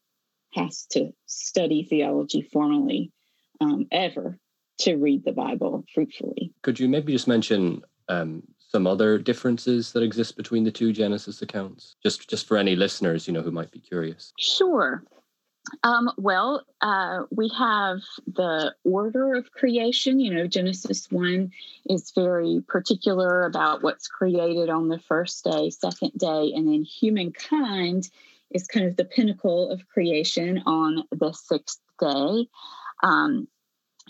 has 0.52 0.86
to 0.86 1.12
study 1.26 1.84
theology 1.84 2.42
formally 2.52 3.12
um, 3.60 3.86
ever 3.90 4.38
to 4.78 4.96
read 4.96 5.24
the 5.24 5.32
Bible 5.32 5.84
fruitfully. 5.94 6.52
Could 6.62 6.78
you 6.78 6.88
maybe 6.88 7.12
just 7.12 7.28
mention 7.28 7.82
um, 8.08 8.42
some 8.58 8.86
other 8.86 9.18
differences 9.18 9.92
that 9.92 10.02
exist 10.02 10.36
between 10.36 10.64
the 10.64 10.70
two 10.70 10.92
Genesis 10.92 11.42
accounts? 11.42 11.96
Just 12.02 12.28
just 12.28 12.46
for 12.46 12.56
any 12.56 12.76
listeners, 12.76 13.26
you 13.26 13.32
know, 13.32 13.42
who 13.42 13.52
might 13.52 13.70
be 13.70 13.80
curious. 13.80 14.32
Sure. 14.38 15.04
Um, 15.82 16.10
well, 16.18 16.62
uh, 16.82 17.22
we 17.30 17.50
have 17.56 18.00
the 18.26 18.74
order 18.84 19.34
of 19.34 19.50
creation. 19.50 20.20
You 20.20 20.34
know, 20.34 20.46
Genesis 20.46 21.10
1 21.10 21.52
is 21.88 22.12
very 22.14 22.62
particular 22.68 23.44
about 23.44 23.82
what's 23.82 24.06
created 24.06 24.68
on 24.68 24.88
the 24.88 24.98
first 24.98 25.44
day, 25.44 25.70
second 25.70 26.12
day, 26.18 26.52
and 26.54 26.68
then 26.68 26.82
humankind 26.82 28.10
is 28.54 28.66
kind 28.66 28.86
of 28.86 28.96
the 28.96 29.04
pinnacle 29.04 29.70
of 29.70 29.86
creation 29.88 30.62
on 30.64 31.04
the 31.10 31.32
sixth 31.32 31.80
day 32.00 32.46
um, 33.02 33.48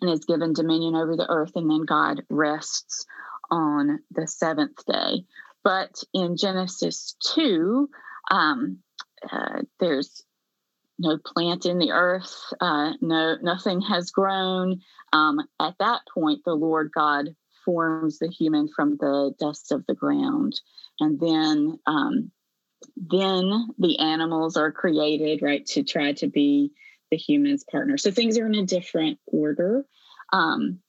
and 0.00 0.10
is 0.10 0.26
given 0.26 0.52
dominion 0.52 0.94
over 0.94 1.16
the 1.16 1.28
earth, 1.28 1.52
and 1.56 1.68
then 1.68 1.84
God 1.84 2.22
rests 2.28 3.06
on 3.50 4.00
the 4.10 4.26
seventh 4.26 4.84
day. 4.86 5.24
But 5.64 6.02
in 6.12 6.36
Genesis 6.36 7.16
2, 7.34 7.88
um, 8.30 8.78
uh, 9.32 9.62
there's 9.80 10.22
no 10.98 11.18
plant 11.18 11.66
in 11.66 11.78
the 11.78 11.90
earth, 11.90 12.36
uh, 12.60 12.92
no 13.00 13.36
nothing 13.42 13.80
has 13.80 14.10
grown. 14.10 14.80
Um, 15.12 15.40
at 15.58 15.74
that 15.80 16.02
point, 16.12 16.42
the 16.44 16.54
Lord 16.54 16.90
God 16.94 17.34
forms 17.64 18.18
the 18.18 18.28
human 18.28 18.68
from 18.68 18.96
the 18.98 19.32
dust 19.40 19.72
of 19.72 19.84
the 19.86 19.94
ground, 19.94 20.60
and 21.00 21.18
then 21.18 21.78
um, 21.86 22.30
then 22.96 23.68
the 23.78 23.98
animals 23.98 24.56
are 24.56 24.72
created, 24.72 25.42
right, 25.42 25.64
to 25.66 25.82
try 25.82 26.12
to 26.14 26.26
be 26.26 26.72
the 27.10 27.16
human's 27.16 27.64
partner. 27.64 27.98
So 27.98 28.10
things 28.10 28.38
are 28.38 28.46
in 28.46 28.54
a 28.54 28.64
different 28.64 29.18
order. 29.26 29.84
Um, 30.32 30.80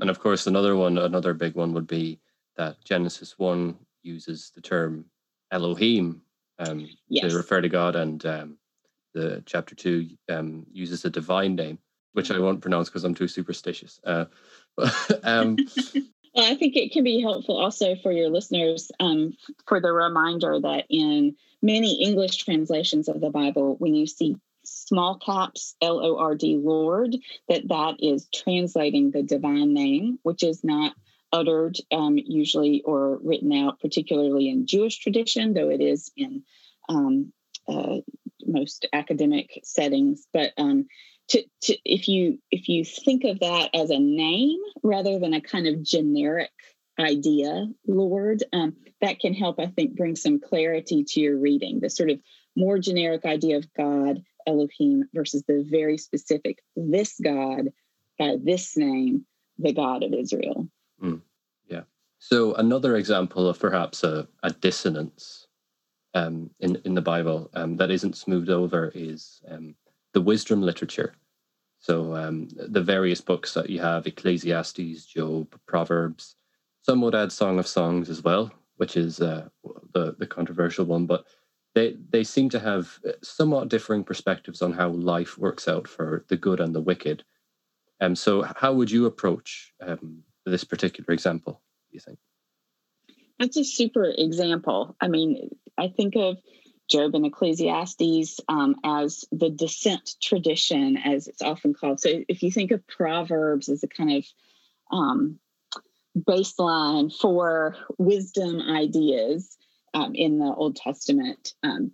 and 0.00 0.10
of 0.10 0.20
course, 0.20 0.46
another 0.46 0.76
one, 0.76 0.98
another 0.98 1.34
big 1.34 1.54
one 1.54 1.72
would 1.74 1.86
be 1.86 2.20
that 2.56 2.82
Genesis 2.84 3.38
1 3.38 3.76
uses 4.02 4.52
the 4.54 4.60
term 4.60 5.04
Elohim 5.50 6.22
um, 6.58 6.88
yes. 7.08 7.30
to 7.30 7.36
refer 7.36 7.60
to 7.60 7.68
God, 7.68 7.96
and 7.96 8.24
um, 8.26 8.58
the 9.14 9.42
chapter 9.46 9.74
2 9.74 10.08
um, 10.28 10.66
uses 10.70 11.04
a 11.04 11.10
divine 11.10 11.54
name, 11.56 11.78
which 12.12 12.30
I 12.30 12.38
won't 12.38 12.60
pronounce 12.60 12.88
because 12.88 13.04
I'm 13.04 13.14
too 13.14 13.28
superstitious. 13.28 13.98
Uh, 14.04 14.26
um, 15.22 15.56
well, 16.34 16.50
I 16.50 16.54
think 16.56 16.76
it 16.76 16.92
can 16.92 17.04
be 17.04 17.20
helpful 17.20 17.56
also 17.58 17.96
for 17.96 18.12
your 18.12 18.28
listeners 18.28 18.90
um, 19.00 19.36
for 19.66 19.80
the 19.80 19.92
reminder 19.92 20.60
that 20.60 20.86
in 20.88 21.36
many 21.62 22.02
English 22.02 22.36
translations 22.38 23.08
of 23.08 23.20
the 23.20 23.30
Bible, 23.30 23.76
when 23.78 23.94
you 23.94 24.06
see 24.06 24.36
small 24.62 25.18
caps 25.18 25.74
L 25.80 26.00
O 26.04 26.18
R 26.18 26.34
D 26.34 26.56
Lord, 26.56 27.16
that 27.48 27.68
that 27.68 27.96
is 27.98 28.28
translating 28.32 29.10
the 29.10 29.22
divine 29.22 29.74
name, 29.74 30.18
which 30.22 30.42
is 30.42 30.62
not 30.62 30.94
uttered 31.32 31.76
um, 31.92 32.18
usually 32.18 32.82
or 32.82 33.18
written 33.22 33.52
out, 33.52 33.80
particularly 33.80 34.48
in 34.48 34.66
Jewish 34.66 34.98
tradition, 34.98 35.54
though 35.54 35.70
it 35.70 35.80
is 35.80 36.10
in 36.16 36.42
um, 36.88 37.32
uh, 37.68 37.96
most 38.46 38.86
academic 38.92 39.60
settings. 39.62 40.26
But 40.32 40.52
um, 40.58 40.86
to, 41.30 41.44
to, 41.62 41.76
if 41.84 42.08
you 42.08 42.38
if 42.50 42.68
you 42.68 42.84
think 42.84 43.24
of 43.24 43.40
that 43.40 43.70
as 43.74 43.90
a 43.90 43.98
name 43.98 44.58
rather 44.82 45.18
than 45.18 45.34
a 45.34 45.40
kind 45.40 45.66
of 45.66 45.82
generic 45.82 46.50
idea, 46.98 47.68
Lord, 47.86 48.42
um, 48.52 48.76
that 49.00 49.20
can 49.20 49.32
help, 49.32 49.58
I 49.58 49.66
think, 49.66 49.96
bring 49.96 50.16
some 50.16 50.40
clarity 50.40 51.04
to 51.04 51.20
your 51.20 51.38
reading. 51.38 51.80
The 51.80 51.88
sort 51.90 52.10
of 52.10 52.20
more 52.56 52.78
generic 52.78 53.24
idea 53.24 53.56
of 53.56 53.72
God 53.74 54.22
Elohim 54.46 55.04
versus 55.14 55.44
the 55.46 55.64
very 55.68 55.98
specific 55.98 56.58
this 56.76 57.18
God 57.22 57.68
by 58.18 58.36
this 58.42 58.76
name, 58.76 59.24
the 59.58 59.72
God 59.72 60.02
of 60.02 60.12
Israel. 60.12 60.68
Mm, 61.02 61.20
yeah. 61.68 61.82
So 62.18 62.54
another 62.54 62.96
example 62.96 63.48
of 63.48 63.58
perhaps 63.58 64.02
a, 64.04 64.28
a 64.42 64.50
dissonance 64.50 65.46
um, 66.14 66.50
in 66.58 66.76
in 66.84 66.94
the 66.94 67.02
Bible 67.02 67.50
um, 67.54 67.76
that 67.76 67.90
isn't 67.90 68.16
smoothed 68.16 68.50
over 68.50 68.90
is 68.94 69.40
um, 69.48 69.76
the 70.12 70.20
wisdom 70.20 70.62
literature. 70.62 71.14
So 71.78 72.14
um, 72.14 72.48
the 72.54 72.82
various 72.82 73.20
books 73.20 73.54
that 73.54 73.70
you 73.70 73.80
have, 73.80 74.06
Ecclesiastes, 74.06 75.06
Job, 75.06 75.58
Proverbs. 75.66 76.36
Some 76.82 77.00
would 77.02 77.14
add 77.14 77.32
Song 77.32 77.58
of 77.58 77.66
Songs 77.66 78.10
as 78.10 78.22
well, 78.22 78.52
which 78.76 78.96
is 78.96 79.20
uh, 79.20 79.48
the 79.94 80.14
the 80.18 80.26
controversial 80.26 80.84
one, 80.84 81.06
but 81.06 81.24
they 81.74 81.96
they 82.10 82.24
seem 82.24 82.48
to 82.50 82.58
have 82.58 82.98
uh, 83.06 83.12
somewhat 83.22 83.68
differing 83.68 84.04
perspectives 84.04 84.62
on 84.62 84.72
how 84.72 84.88
life 84.88 85.38
works 85.38 85.68
out 85.68 85.88
for 85.88 86.24
the 86.28 86.36
good 86.36 86.60
and 86.60 86.74
the 86.74 86.80
wicked. 86.80 87.24
Um, 88.00 88.16
so 88.16 88.42
how 88.56 88.72
would 88.72 88.90
you 88.90 89.06
approach 89.06 89.72
um, 89.80 90.22
this 90.46 90.64
particular 90.64 91.12
example? 91.12 91.60
Do 91.90 91.94
you 91.94 92.00
think? 92.00 92.18
That's 93.38 93.56
a 93.56 93.64
super 93.64 94.12
example. 94.16 94.96
I 95.00 95.08
mean, 95.08 95.50
I 95.78 95.88
think 95.88 96.14
of 96.16 96.36
Job 96.90 97.14
and 97.14 97.26
Ecclesiastes 97.26 98.40
um, 98.48 98.76
as 98.84 99.24
the 99.32 99.50
dissent 99.50 100.16
tradition, 100.20 100.96
as 100.96 101.28
it's 101.28 101.42
often 101.42 101.74
called. 101.74 102.00
So 102.00 102.10
if 102.28 102.42
you 102.42 102.50
think 102.50 102.70
of 102.70 102.86
Proverbs 102.86 103.68
as 103.68 103.82
a 103.82 103.88
kind 103.88 104.18
of 104.18 104.24
um, 104.90 105.38
baseline 106.18 107.14
for 107.14 107.76
wisdom 107.98 108.60
ideas, 108.60 109.56
um, 109.94 110.14
in 110.14 110.38
the 110.38 110.44
Old 110.44 110.76
Testament 110.76 111.54
um, 111.62 111.92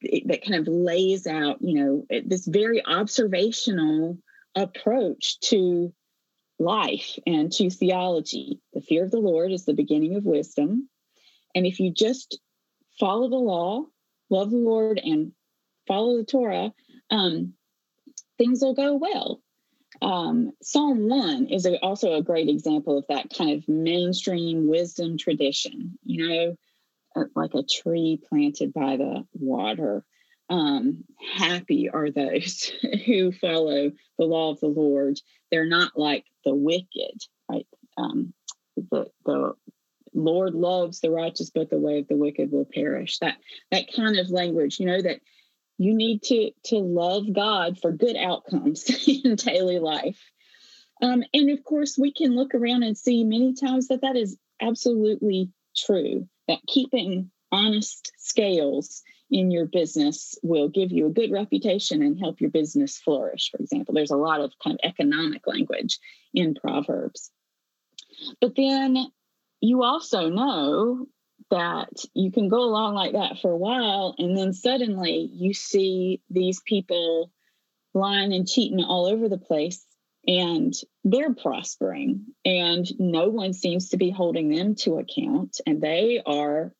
it, 0.00 0.28
that 0.28 0.44
kind 0.44 0.56
of 0.56 0.72
lays 0.72 1.26
out, 1.26 1.58
you 1.60 1.74
know, 1.74 2.06
this 2.24 2.46
very 2.46 2.84
observational 2.84 4.18
approach 4.54 5.40
to 5.40 5.92
life 6.58 7.18
and 7.26 7.52
to 7.52 7.70
theology. 7.70 8.60
The 8.72 8.80
fear 8.80 9.04
of 9.04 9.10
the 9.10 9.18
Lord 9.18 9.52
is 9.52 9.64
the 9.64 9.74
beginning 9.74 10.16
of 10.16 10.24
wisdom. 10.24 10.88
And 11.54 11.66
if 11.66 11.80
you 11.80 11.92
just 11.92 12.38
follow 12.98 13.28
the 13.28 13.36
law, 13.36 13.84
love 14.30 14.50
the 14.50 14.56
Lord, 14.56 15.00
and 15.02 15.32
follow 15.86 16.16
the 16.16 16.24
Torah, 16.24 16.72
um, 17.10 17.54
things 18.36 18.60
will 18.62 18.74
go 18.74 18.94
well. 18.94 19.40
Um, 20.00 20.52
Psalm 20.62 21.08
1 21.08 21.46
is 21.46 21.66
a, 21.66 21.78
also 21.80 22.14
a 22.14 22.22
great 22.22 22.48
example 22.48 22.98
of 22.98 23.06
that 23.08 23.30
kind 23.36 23.50
of 23.50 23.68
mainstream 23.68 24.68
wisdom 24.68 25.18
tradition. 25.18 25.98
You 26.04 26.28
know, 26.28 26.56
like 27.34 27.54
a 27.54 27.62
tree 27.62 28.20
planted 28.28 28.72
by 28.72 28.96
the 28.96 29.24
water. 29.32 30.04
Um, 30.50 31.04
happy 31.34 31.90
are 31.90 32.10
those 32.10 32.72
who 33.06 33.32
follow 33.32 33.92
the 34.18 34.24
law 34.24 34.50
of 34.50 34.60
the 34.60 34.66
Lord. 34.66 35.18
They're 35.50 35.66
not 35.66 35.92
like 35.96 36.24
the 36.44 36.54
wicked, 36.54 37.20
right? 37.50 37.66
Um, 37.96 38.32
the 38.76 39.10
the 39.24 39.54
Lord 40.14 40.54
loves 40.54 41.00
the 41.00 41.10
righteous, 41.10 41.50
but 41.50 41.70
the 41.70 41.78
way 41.78 41.98
of 41.98 42.08
the 42.08 42.16
wicked 42.16 42.50
will 42.50 42.66
perish. 42.72 43.18
That 43.18 43.36
that 43.70 43.92
kind 43.94 44.18
of 44.18 44.30
language, 44.30 44.80
you 44.80 44.86
know, 44.86 45.00
that 45.00 45.20
you 45.78 45.94
need 45.94 46.22
to 46.24 46.50
to 46.64 46.76
love 46.76 47.32
God 47.32 47.78
for 47.80 47.92
good 47.92 48.16
outcomes 48.16 48.84
in 49.24 49.36
daily 49.36 49.78
life. 49.78 50.20
Um, 51.00 51.22
and 51.32 51.50
of 51.50 51.62
course, 51.64 51.96
we 51.96 52.12
can 52.12 52.34
look 52.34 52.54
around 52.54 52.82
and 52.82 52.98
see 52.98 53.24
many 53.24 53.54
times 53.54 53.88
that 53.88 54.02
that 54.02 54.16
is 54.16 54.36
absolutely 54.60 55.52
true 55.76 56.28
that 56.48 56.58
keeping 56.66 57.30
honest 57.52 58.12
scales 58.18 59.02
in 59.30 59.50
your 59.50 59.66
business 59.66 60.38
will 60.42 60.68
give 60.68 60.90
you 60.90 61.06
a 61.06 61.12
good 61.12 61.30
reputation 61.30 62.02
and 62.02 62.18
help 62.18 62.40
your 62.40 62.50
business 62.50 62.98
flourish, 62.98 63.50
for 63.50 63.58
example. 63.58 63.94
There's 63.94 64.10
a 64.10 64.16
lot 64.16 64.40
of 64.40 64.52
kind 64.62 64.78
of 64.82 64.88
economic 64.88 65.46
language 65.46 65.98
in 66.32 66.54
Proverbs. 66.54 67.30
But 68.40 68.56
then 68.56 68.96
you 69.60 69.82
also 69.82 70.28
know 70.28 71.06
that 71.50 71.88
you 72.14 72.30
can 72.30 72.48
go 72.48 72.62
along 72.62 72.94
like 72.94 73.12
that 73.12 73.38
for 73.40 73.50
a 73.50 73.56
while, 73.56 74.14
and 74.18 74.36
then 74.36 74.52
suddenly 74.52 75.28
you 75.32 75.54
see 75.54 76.20
these 76.30 76.60
people 76.60 77.30
lying 77.94 78.32
and 78.32 78.46
cheating 78.46 78.84
all 78.84 79.06
over 79.06 79.28
the 79.28 79.38
place 79.38 79.84
and 80.26 80.74
they're 81.04 81.34
prospering 81.34 82.26
and 82.44 82.86
no 82.98 83.28
one 83.28 83.54
seems 83.54 83.88
to 83.88 83.96
be 83.96 84.10
holding 84.10 84.50
them 84.50 84.74
to 84.74 84.98
account 84.98 85.60
and 85.66 85.80
they 85.80 86.22
are 86.24 86.72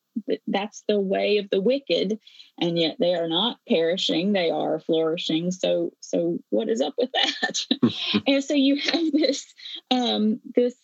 that's 0.49 0.83
the 0.89 1.01
way 1.01 1.39
of 1.39 1.49
the 1.51 1.61
wicked 1.61 2.19
and 2.61 2.77
yet 2.77 2.97
they 2.99 3.15
are 3.15 3.29
not 3.29 3.59
perishing 3.69 4.33
they 4.33 4.51
are 4.51 4.81
flourishing. 4.81 5.51
So 5.51 5.93
so 6.01 6.39
what 6.51 6.69
is 6.69 6.81
up 6.81 6.95
with 6.99 7.11
that? 7.13 7.67
And 8.27 8.43
so 8.43 8.55
you 8.55 8.77
have 8.77 9.13
this 9.13 9.47
um 9.91 10.41
this 10.55 10.75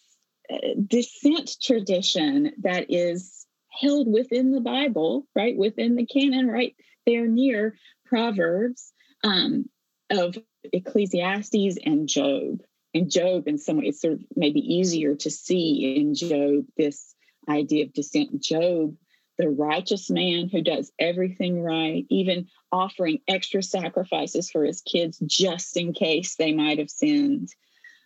dissent 0.86 1.56
tradition 1.62 2.52
that 2.62 2.86
is 2.90 3.46
held 3.70 4.10
within 4.12 4.52
the 4.52 4.60
bible 4.60 5.26
right 5.34 5.56
within 5.56 5.96
the 5.96 6.06
canon 6.06 6.46
right 6.46 6.76
there 7.06 7.26
near 7.26 7.76
proverbs 8.06 8.92
um 9.24 9.64
of 10.10 10.36
Ecclesiastes 10.72 11.78
and 11.84 12.08
Job. 12.08 12.62
And 12.92 13.10
Job, 13.10 13.48
in 13.48 13.58
some 13.58 13.78
ways, 13.78 14.00
sort 14.00 14.14
of 14.14 14.20
maybe 14.36 14.60
easier 14.60 15.16
to 15.16 15.30
see 15.30 15.96
in 15.96 16.14
Job 16.14 16.66
this 16.76 17.14
idea 17.48 17.84
of 17.84 17.92
dissent. 17.92 18.40
Job, 18.40 18.96
the 19.36 19.48
righteous 19.48 20.10
man 20.10 20.48
who 20.48 20.62
does 20.62 20.92
everything 20.98 21.60
right, 21.60 22.06
even 22.08 22.46
offering 22.70 23.18
extra 23.26 23.62
sacrifices 23.62 24.50
for 24.50 24.64
his 24.64 24.80
kids 24.80 25.18
just 25.26 25.76
in 25.76 25.92
case 25.92 26.36
they 26.36 26.52
might 26.52 26.78
have 26.78 26.90
sinned. 26.90 27.48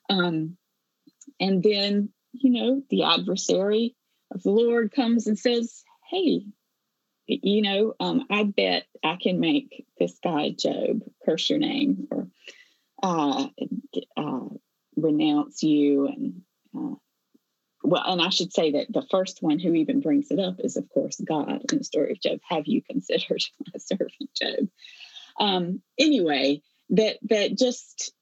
Um, 0.08 0.56
and 1.38 1.62
then, 1.62 2.08
you 2.32 2.50
know, 2.50 2.82
the 2.90 3.04
adversary 3.04 3.94
of 4.32 4.42
the 4.42 4.50
Lord 4.50 4.92
comes 4.92 5.26
and 5.26 5.38
says, 5.38 5.82
Hey, 6.10 6.44
you 7.26 7.62
know, 7.62 7.94
um, 8.00 8.26
I 8.30 8.44
bet 8.44 8.86
I 9.04 9.16
can 9.20 9.40
make 9.40 9.86
this 9.98 10.18
guy 10.22 10.50
Job 10.50 11.02
curse 11.24 11.50
your 11.50 11.58
name 11.58 12.08
or 12.10 12.28
uh, 13.02 13.48
uh, 14.16 14.40
renounce 14.96 15.62
you. 15.62 16.08
And 16.08 16.42
uh, 16.76 16.96
well, 17.82 18.02
and 18.06 18.22
I 18.22 18.30
should 18.30 18.52
say 18.52 18.72
that 18.72 18.92
the 18.92 19.06
first 19.10 19.42
one 19.42 19.58
who 19.58 19.74
even 19.74 20.00
brings 20.00 20.30
it 20.30 20.38
up 20.38 20.56
is, 20.60 20.76
of 20.76 20.88
course, 20.88 21.20
God 21.20 21.62
in 21.70 21.78
the 21.78 21.84
story 21.84 22.12
of 22.12 22.20
Job. 22.20 22.40
Have 22.48 22.66
you 22.66 22.82
considered 22.82 23.42
my 23.66 23.78
servant 23.78 24.34
Job? 24.34 24.68
Um, 25.38 25.82
anyway, 25.98 26.62
that 26.90 27.18
that 27.28 27.56
just 27.56 28.12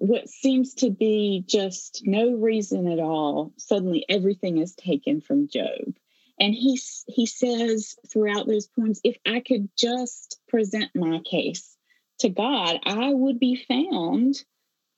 what 0.00 0.28
seems 0.28 0.74
to 0.74 0.90
be 0.90 1.44
just 1.46 2.02
no 2.04 2.32
reason 2.32 2.90
at 2.90 2.98
all. 2.98 3.52
Suddenly, 3.58 4.06
everything 4.08 4.58
is 4.58 4.74
taken 4.74 5.20
from 5.20 5.48
Job 5.48 5.94
and 6.40 6.54
he, 6.54 6.80
he 7.06 7.26
says 7.26 7.96
throughout 8.10 8.46
those 8.46 8.66
poems, 8.66 9.00
if 9.04 9.18
I 9.26 9.40
could 9.40 9.68
just 9.76 10.40
present 10.48 10.90
my 10.94 11.20
case 11.20 11.76
to 12.20 12.30
God, 12.30 12.80
I 12.84 13.12
would 13.12 13.38
be 13.38 13.62
found 13.68 14.42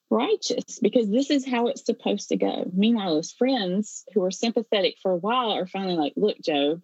righteous 0.08 0.78
because 0.80 1.10
this 1.10 1.30
is 1.30 1.44
how 1.44 1.66
it's 1.66 1.84
supposed 1.84 2.28
to 2.28 2.36
go. 2.36 2.70
Meanwhile, 2.72 3.16
his 3.16 3.32
friends 3.32 4.04
who 4.14 4.22
are 4.22 4.30
sympathetic 4.30 4.98
for 5.02 5.10
a 5.10 5.16
while 5.16 5.50
are 5.50 5.66
finally 5.66 5.96
like, 5.96 6.12
look, 6.16 6.36
Job, 6.40 6.80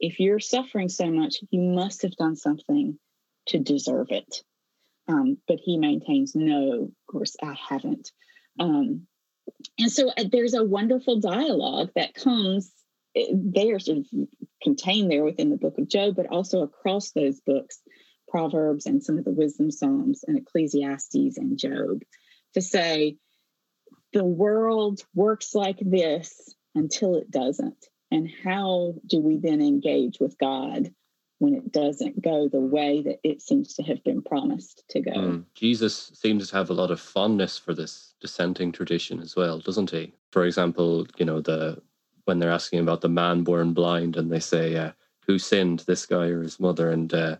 if 0.00 0.18
you're 0.18 0.40
suffering 0.40 0.88
so 0.88 1.06
much, 1.06 1.36
you 1.50 1.60
must 1.60 2.02
have 2.02 2.16
done 2.16 2.34
something 2.34 2.98
to 3.46 3.60
deserve 3.60 4.08
it. 4.10 4.42
Um, 5.08 5.38
but 5.46 5.58
he 5.62 5.76
maintains, 5.76 6.34
no, 6.34 6.84
of 6.84 6.92
course, 7.10 7.36
I 7.42 7.54
haven't. 7.68 8.10
Um, 8.58 9.06
and 9.78 9.92
so 9.92 10.10
uh, 10.10 10.24
there's 10.30 10.54
a 10.54 10.64
wonderful 10.64 11.20
dialogue 11.20 11.90
that 11.94 12.14
comes 12.14 12.72
there, 13.14 13.78
sort 13.78 13.98
of 13.98 14.06
contained 14.62 15.10
there 15.10 15.24
within 15.24 15.50
the 15.50 15.56
book 15.56 15.78
of 15.78 15.88
Job, 15.88 16.16
but 16.16 16.26
also 16.26 16.62
across 16.62 17.10
those 17.10 17.40
books, 17.40 17.80
Proverbs 18.28 18.86
and 18.86 19.02
some 19.02 19.18
of 19.18 19.24
the 19.24 19.30
wisdom 19.30 19.70
Psalms 19.70 20.24
and 20.26 20.38
Ecclesiastes 20.38 21.36
and 21.36 21.58
Job, 21.58 22.02
to 22.54 22.62
say 22.62 23.16
the 24.12 24.24
world 24.24 25.00
works 25.14 25.54
like 25.54 25.78
this 25.80 26.54
until 26.74 27.16
it 27.16 27.30
doesn't. 27.30 27.86
And 28.10 28.28
how 28.42 28.94
do 29.06 29.20
we 29.20 29.38
then 29.38 29.60
engage 29.60 30.18
with 30.20 30.38
God 30.38 30.92
when 31.44 31.54
it 31.54 31.70
doesn't 31.72 32.22
go 32.22 32.48
the 32.48 32.58
way 32.58 33.02
that 33.02 33.20
it 33.22 33.42
seems 33.42 33.74
to 33.74 33.82
have 33.82 34.02
been 34.02 34.22
promised 34.22 34.82
to 34.88 34.98
go? 34.98 35.10
Mm. 35.10 35.44
Jesus 35.54 36.10
seems 36.14 36.48
to 36.48 36.56
have 36.56 36.70
a 36.70 36.74
lot 36.74 36.90
of 36.90 36.98
fondness 36.98 37.58
for 37.58 37.74
this 37.74 38.14
dissenting 38.18 38.72
tradition 38.72 39.20
as 39.20 39.36
well, 39.36 39.58
doesn't 39.58 39.90
he? 39.90 40.14
For 40.32 40.46
example, 40.46 41.06
you 41.18 41.26
know, 41.26 41.42
the 41.42 41.82
when 42.24 42.38
they're 42.38 42.50
asking 42.50 42.78
about 42.78 43.02
the 43.02 43.10
man 43.10 43.42
born 43.42 43.74
blind, 43.74 44.16
and 44.16 44.32
they 44.32 44.40
say, 44.40 44.74
uh, 44.74 44.92
"Who 45.26 45.38
sinned, 45.38 45.80
this 45.80 46.06
guy 46.06 46.28
or 46.28 46.40
his 46.42 46.58
mother?" 46.58 46.90
and 46.90 47.12
uh, 47.12 47.36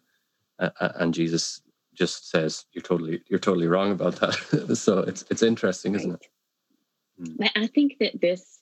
and 0.58 1.14
Jesus 1.14 1.62
just 1.94 2.28
says, 2.28 2.66
"You're 2.74 2.82
totally 2.82 3.22
you're 3.28 3.38
totally 3.38 3.68
wrong 3.68 3.90
about 3.90 4.16
that." 4.16 4.76
so 4.84 4.98
it's 4.98 5.24
it's 5.30 5.42
interesting, 5.42 5.94
isn't 5.94 6.12
it? 6.12 6.26
Hmm. 7.18 7.44
I 7.56 7.68
think 7.68 7.96
that 8.00 8.20
this 8.20 8.58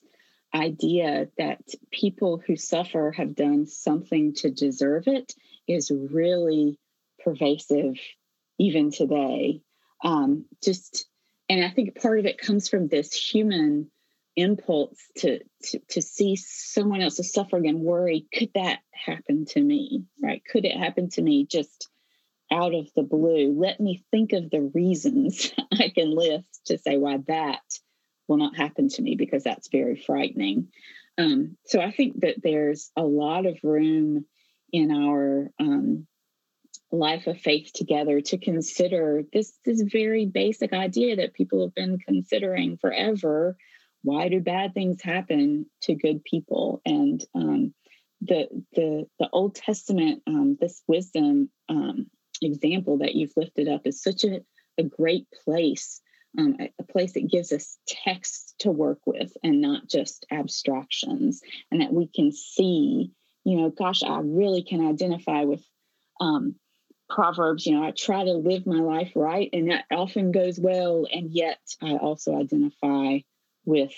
idea 0.53 1.27
that 1.37 1.61
people 1.91 2.41
who 2.45 2.55
suffer 2.55 3.11
have 3.11 3.35
done 3.35 3.65
something 3.65 4.33
to 4.35 4.51
deserve 4.51 5.07
it 5.07 5.33
is 5.67 5.91
really 5.91 6.79
pervasive 7.23 7.95
even 8.59 8.91
today. 8.91 9.61
Um, 10.03 10.45
just 10.63 11.07
and 11.49 11.63
I 11.63 11.69
think 11.69 12.01
part 12.01 12.19
of 12.19 12.25
it 12.25 12.37
comes 12.37 12.69
from 12.69 12.87
this 12.87 13.13
human 13.13 13.89
impulse 14.35 14.99
to, 15.17 15.39
to 15.63 15.79
to 15.89 16.01
see 16.01 16.35
someone 16.35 17.01
else's 17.01 17.31
suffering 17.31 17.67
and 17.67 17.81
worry 17.81 18.25
could 18.33 18.49
that 18.55 18.79
happen 18.91 19.45
to 19.45 19.61
me 19.61 20.05
right 20.23 20.41
could 20.51 20.65
it 20.65 20.75
happen 20.75 21.07
to 21.07 21.21
me 21.21 21.45
just 21.45 21.87
out 22.51 22.73
of 22.73 22.89
the 22.95 23.03
blue 23.03 23.53
let 23.55 23.79
me 23.79 24.03
think 24.09 24.33
of 24.33 24.49
the 24.49 24.71
reasons 24.73 25.53
i 25.79 25.91
can 25.93 26.15
list 26.15 26.61
to 26.65 26.79
say 26.79 26.97
why 26.97 27.19
that 27.27 27.61
will 28.27 28.37
not 28.37 28.55
happen 28.55 28.89
to 28.89 29.01
me 29.01 29.15
because 29.15 29.43
that's 29.43 29.69
very 29.69 29.95
frightening. 29.95 30.69
Um, 31.17 31.57
so 31.65 31.79
i 31.79 31.91
think 31.91 32.21
that 32.21 32.41
there's 32.41 32.91
a 32.97 33.03
lot 33.03 33.45
of 33.45 33.59
room 33.61 34.25
in 34.71 34.91
our 34.91 35.51
um, 35.59 36.07
life 36.91 37.27
of 37.27 37.39
faith 37.39 37.71
together 37.71 38.19
to 38.19 38.37
consider 38.39 39.23
this 39.31 39.53
this 39.63 39.83
very 39.83 40.25
basic 40.25 40.73
idea 40.73 41.17
that 41.17 41.35
people 41.35 41.61
have 41.61 41.75
been 41.75 41.99
considering 41.99 42.77
forever 42.77 43.55
why 44.03 44.27
do 44.27 44.41
bad 44.41 44.73
things 44.73 45.01
happen 45.01 45.65
to 45.83 45.95
good 45.95 46.23
people? 46.23 46.81
And 46.85 47.23
um, 47.33 47.73
the 48.21 48.47
the 48.73 49.05
the 49.17 49.29
old 49.31 49.55
testament 49.55 50.21
um, 50.27 50.57
this 50.59 50.83
wisdom 50.87 51.49
um, 51.69 52.07
example 52.41 52.99
that 52.99 53.15
you've 53.15 53.35
lifted 53.35 53.67
up 53.67 53.81
is 53.85 54.03
such 54.03 54.25
a, 54.25 54.41
a 54.77 54.83
great 54.83 55.27
place 55.45 56.01
um, 56.37 56.55
a, 56.59 56.73
a, 56.79 56.83
place 56.83 57.13
that 57.13 57.29
gives 57.29 57.51
us 57.51 57.77
text 57.87 58.55
to 58.59 58.71
work 58.71 58.99
with 59.05 59.35
and 59.43 59.61
not 59.61 59.87
just 59.87 60.25
abstractions 60.31 61.41
and 61.71 61.81
that 61.81 61.93
we 61.93 62.07
can 62.07 62.31
see 62.31 63.11
you 63.43 63.57
know 63.57 63.69
gosh 63.69 64.03
i 64.03 64.19
really 64.19 64.63
can 64.63 64.87
identify 64.87 65.43
with 65.43 65.63
um, 66.21 66.55
proverbs 67.09 67.65
you 67.65 67.73
know 67.77 67.85
i 67.85 67.91
try 67.91 68.23
to 68.23 68.33
live 68.33 68.65
my 68.65 68.79
life 68.79 69.11
right 69.15 69.49
and 69.53 69.69
that 69.69 69.85
often 69.91 70.31
goes 70.31 70.59
well 70.59 71.07
and 71.11 71.31
yet 71.31 71.59
i 71.81 71.91
also 71.97 72.39
identify 72.39 73.19
with 73.65 73.93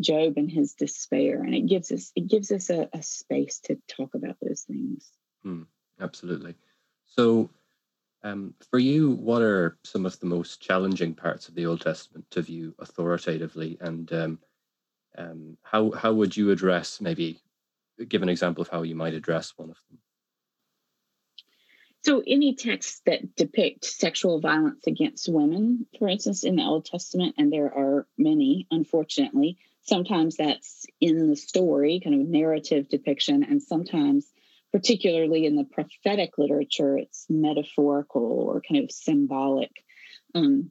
Job 0.00 0.34
and 0.36 0.50
his 0.50 0.74
despair, 0.74 1.42
and 1.42 1.54
it 1.54 1.66
gives 1.66 1.90
us 1.90 2.12
it 2.14 2.28
gives 2.28 2.52
us 2.52 2.70
a, 2.70 2.88
a 2.92 3.02
space 3.02 3.60
to 3.64 3.78
talk 3.88 4.14
about 4.14 4.36
those 4.40 4.62
things. 4.62 5.10
Hmm, 5.42 5.62
absolutely. 6.00 6.54
So, 7.06 7.50
um, 8.22 8.54
for 8.70 8.78
you, 8.78 9.12
what 9.12 9.42
are 9.42 9.78
some 9.84 10.04
of 10.06 10.18
the 10.20 10.26
most 10.26 10.60
challenging 10.60 11.14
parts 11.14 11.48
of 11.48 11.54
the 11.54 11.66
Old 11.66 11.80
Testament 11.80 12.26
to 12.30 12.42
view 12.42 12.74
authoritatively, 12.78 13.78
and 13.80 14.12
um, 14.12 14.38
um, 15.16 15.56
how 15.62 15.90
how 15.92 16.12
would 16.12 16.36
you 16.36 16.50
address 16.50 17.00
maybe 17.00 17.40
give 18.08 18.22
an 18.22 18.28
example 18.28 18.62
of 18.62 18.68
how 18.68 18.82
you 18.82 18.94
might 18.94 19.14
address 19.14 19.52
one 19.56 19.70
of 19.70 19.76
them? 19.88 19.98
So, 22.04 22.22
any 22.26 22.54
texts 22.54 23.02
that 23.06 23.34
depict 23.34 23.84
sexual 23.84 24.40
violence 24.40 24.86
against 24.86 25.28
women, 25.28 25.86
for 25.98 26.08
instance, 26.08 26.44
in 26.44 26.56
the 26.56 26.62
Old 26.62 26.86
Testament, 26.86 27.34
and 27.38 27.52
there 27.52 27.72
are 27.72 28.06
many, 28.16 28.66
unfortunately, 28.70 29.58
sometimes 29.82 30.36
that's 30.36 30.86
in 31.00 31.28
the 31.28 31.36
story, 31.36 32.00
kind 32.02 32.20
of 32.20 32.28
narrative 32.28 32.88
depiction, 32.88 33.42
and 33.42 33.62
sometimes, 33.62 34.32
particularly 34.72 35.46
in 35.46 35.56
the 35.56 35.64
prophetic 35.64 36.38
literature, 36.38 36.96
it's 36.96 37.26
metaphorical 37.28 38.22
or 38.22 38.60
kind 38.60 38.84
of 38.84 38.90
symbolic. 38.90 39.70
Um, 40.34 40.70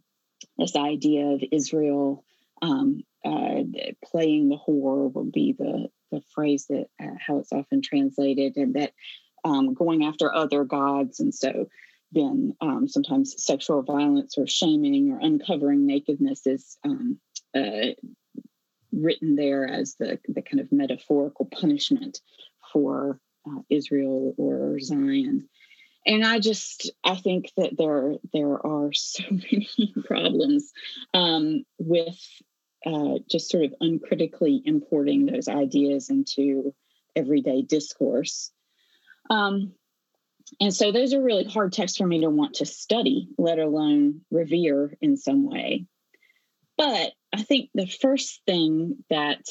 this 0.58 0.76
idea 0.76 1.26
of 1.28 1.44
Israel 1.52 2.24
um, 2.62 3.04
uh, 3.26 3.64
playing 4.04 4.50
the 4.50 4.58
whore 4.58 5.14
will 5.14 5.30
be 5.32 5.56
the 5.58 5.90
the 6.12 6.22
phrase 6.34 6.68
that 6.70 6.86
uh, 7.02 7.16
how 7.20 7.40
it's 7.40 7.52
often 7.52 7.82
translated, 7.82 8.56
and 8.56 8.76
that 8.76 8.94
um, 9.44 9.74
going 9.74 10.06
after 10.06 10.34
other 10.34 10.64
gods. 10.64 11.20
And 11.20 11.34
so 11.34 11.68
then 12.14 12.56
sometimes 12.88 13.44
sexual 13.44 13.82
violence 13.82 14.38
or 14.38 14.48
shaming 14.48 15.12
or 15.12 15.20
uncovering 15.20 15.86
nakedness 15.86 16.48
is 16.48 16.78
um, 16.86 17.20
uh, 17.54 17.92
written 18.94 19.36
there 19.36 19.68
as 19.68 19.96
the, 20.00 20.20
the 20.28 20.42
kind 20.42 20.60
of 20.60 20.72
metaphorical 20.72 21.46
punishment 21.46 22.22
for 22.72 23.20
uh, 23.48 23.62
Israel 23.70 24.34
or 24.38 24.80
Zion. 24.80 25.48
And 26.06 26.26
I 26.26 26.40
just 26.40 26.92
I 27.04 27.16
think 27.16 27.52
that 27.58 27.78
there 27.78 28.16
there 28.34 28.66
are 28.66 28.94
so 28.94 29.24
many 29.32 29.94
problems 30.06 30.72
um, 31.14 31.64
with 31.78 32.18
uh, 32.86 33.20
just 33.30 33.50
sort 33.50 33.66
of 33.66 33.74
uncritically 33.82 34.62
importing 34.64 35.26
those 35.26 35.48
ideas 35.48 36.10
into 36.10 36.74
everyday 37.16 37.62
discourse. 37.62 38.52
Um, 39.30 39.74
and 40.62 40.74
so 40.74 40.92
those 40.92 41.14
are 41.14 41.22
really 41.22 41.44
hard 41.44 41.74
texts 41.74 41.98
for 41.98 42.08
me 42.08 42.22
to 42.22 42.30
want 42.30 42.56
to 42.56 42.66
study, 42.66 43.28
let 43.38 43.60
alone 43.60 44.22
revere 44.32 44.96
in 45.02 45.18
some 45.18 45.50
way. 45.50 45.86
But 46.78 47.12
I 47.34 47.44
think 47.44 47.72
the 47.74 47.88
first 47.88 48.42
thing 48.46 49.04
that 49.10 49.42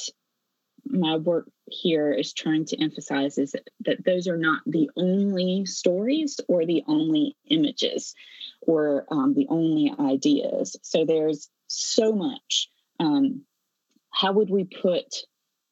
my 0.90 1.16
work 1.16 1.48
here 1.68 2.12
is 2.12 2.32
trying 2.32 2.64
to 2.66 2.80
emphasize 2.80 3.38
is 3.38 3.54
that, 3.84 4.04
those 4.04 4.28
are 4.28 4.36
not 4.36 4.60
the 4.66 4.90
only 4.96 5.66
stories 5.66 6.40
or 6.48 6.64
the 6.64 6.82
only 6.86 7.36
images 7.48 8.14
or 8.60 9.06
um, 9.10 9.34
the 9.34 9.46
only 9.48 9.92
ideas. 9.98 10.76
So 10.82 11.04
there's 11.04 11.48
so 11.66 12.12
much. 12.12 12.68
Um, 13.00 13.42
how 14.10 14.32
would 14.32 14.50
we 14.50 14.64
put 14.64 15.14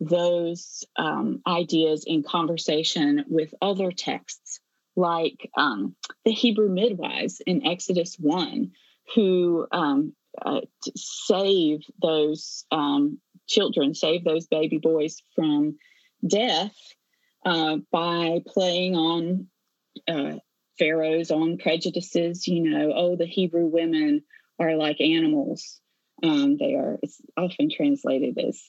those 0.00 0.84
um, 0.96 1.40
ideas 1.46 2.04
in 2.06 2.22
conversation 2.22 3.24
with 3.28 3.54
other 3.62 3.92
texts 3.92 4.60
like 4.96 5.50
um, 5.56 5.96
the 6.24 6.32
Hebrew 6.32 6.68
midwives 6.68 7.40
in 7.46 7.66
Exodus 7.66 8.16
1, 8.16 8.72
who 9.14 9.66
um, 9.72 10.14
uh, 10.40 10.60
save 10.96 11.80
those 12.00 12.64
um, 12.70 13.18
children, 13.46 13.94
save 13.94 14.24
those 14.24 14.46
baby 14.46 14.78
boys 14.78 15.22
from 15.34 15.76
death 16.26 16.74
uh, 17.44 17.78
by 17.90 18.40
playing 18.46 18.96
on 18.96 19.46
uh, 20.08 20.36
Pharaoh's 20.78 21.30
own 21.30 21.58
prejudices. 21.58 22.46
You 22.46 22.70
know, 22.70 22.92
oh, 22.94 23.16
the 23.16 23.26
Hebrew 23.26 23.66
women 23.66 24.22
are 24.58 24.76
like 24.76 25.00
animals. 25.00 25.80
Um, 26.22 26.56
they 26.58 26.74
are, 26.74 26.98
it's 27.02 27.20
often 27.36 27.70
translated 27.70 28.38
as 28.38 28.62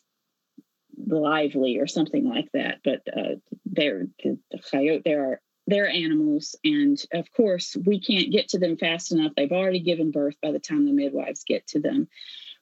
lively 0.98 1.78
or 1.78 1.88
something 1.88 2.28
like 2.28 2.50
that, 2.54 2.80
but 2.84 3.02
uh, 3.16 3.36
they're 3.66 4.08
the, 4.24 4.38
the 4.52 4.60
chayot, 4.60 5.04
there 5.04 5.32
are 5.32 5.42
they're 5.68 5.90
animals 5.90 6.56
and 6.64 7.02
of 7.14 7.32
course 7.32 7.76
we 7.86 8.00
can't 8.00 8.32
get 8.32 8.50
to 8.50 8.60
them 8.60 8.78
fast 8.78 9.12
enough 9.12 9.32
they've 9.36 9.52
already 9.52 9.80
given 9.80 10.12
birth 10.12 10.36
by 10.42 10.52
the 10.52 10.60
time 10.60 10.86
the 10.86 10.92
midwives 10.92 11.44
get 11.44 11.66
to 11.66 11.80
them 11.80 12.08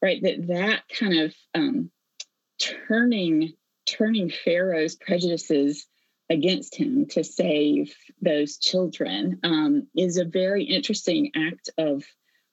right 0.02 0.22
that 0.22 0.48
that 0.48 0.84
kind 0.88 1.20
of 1.20 1.36
um, 1.54 1.92
turning 2.88 3.54
turning 3.86 4.30
pharaoh's 4.30 4.96
prejudices 4.96 5.88
against 6.30 6.76
him 6.76 7.06
to 7.06 7.24
save 7.24 7.94
those 8.22 8.58
children 8.58 9.40
um, 9.44 9.88
is 9.96 10.18
a 10.18 10.26
very 10.26 10.64
interesting 10.64 11.32
act 11.36 11.70
of 11.78 12.04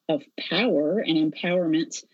of 0.09 0.23
power 0.51 0.99
and 0.99 1.33
empowerment 1.33 2.05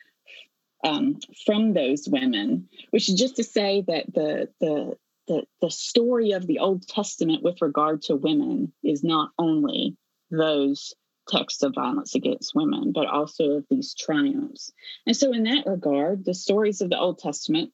um, 0.84 1.18
from 1.44 1.72
those 1.72 2.06
women, 2.08 2.68
which 2.90 3.08
is 3.08 3.14
just 3.14 3.36
to 3.36 3.44
say 3.44 3.82
that 3.86 4.12
the 4.12 4.48
the 4.60 4.96
the, 5.28 5.44
the 5.60 5.70
story 5.70 6.32
of 6.32 6.46
the 6.46 6.60
Old 6.60 6.86
Testament 6.86 7.42
with 7.42 7.60
regard 7.60 8.02
to 8.02 8.14
women 8.14 8.72
is 8.84 9.02
not 9.02 9.30
only 9.36 9.96
those 10.30 10.94
texts 11.28 11.64
of 11.64 11.74
violence 11.74 12.14
against 12.14 12.54
women, 12.54 12.92
but 12.92 13.08
also 13.08 13.52
of 13.52 13.64
these 13.68 13.92
triumphs. 13.94 14.72
And 15.04 15.16
so, 15.16 15.32
in 15.32 15.42
that 15.44 15.66
regard, 15.66 16.24
the 16.24 16.34
stories 16.34 16.80
of 16.80 16.90
the 16.90 16.98
Old 16.98 17.18
Testament, 17.18 17.72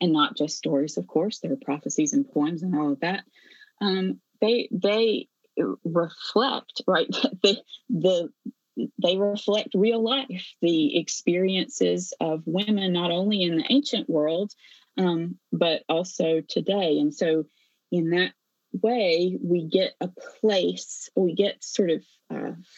and 0.00 0.12
not 0.12 0.36
just 0.36 0.56
stories, 0.56 0.96
of 0.96 1.06
course, 1.06 1.38
there 1.38 1.52
are 1.52 1.56
prophecies 1.56 2.12
and 2.12 2.30
poems 2.30 2.62
and 2.62 2.74
all 2.74 2.92
of 2.92 3.00
that, 3.00 3.24
um, 3.80 4.20
they 4.40 4.68
they 4.72 5.28
reflect 5.84 6.82
right 6.86 7.08
the 7.42 7.60
the 7.88 8.30
they 9.02 9.18
reflect 9.18 9.70
real 9.74 10.02
life, 10.02 10.54
the 10.62 10.98
experiences 10.98 12.14
of 12.20 12.42
women, 12.46 12.92
not 12.92 13.10
only 13.10 13.42
in 13.42 13.58
the 13.58 13.66
ancient 13.68 14.08
world, 14.08 14.52
um, 14.96 15.38
but 15.52 15.82
also 15.88 16.40
today. 16.48 16.98
And 16.98 17.14
so, 17.14 17.44
in 17.90 18.10
that 18.10 18.32
way, 18.72 19.36
we 19.42 19.66
get 19.66 19.92
a 20.00 20.08
place, 20.40 21.10
we 21.16 21.34
get 21.34 21.62
sort 21.62 21.90
of 21.90 22.02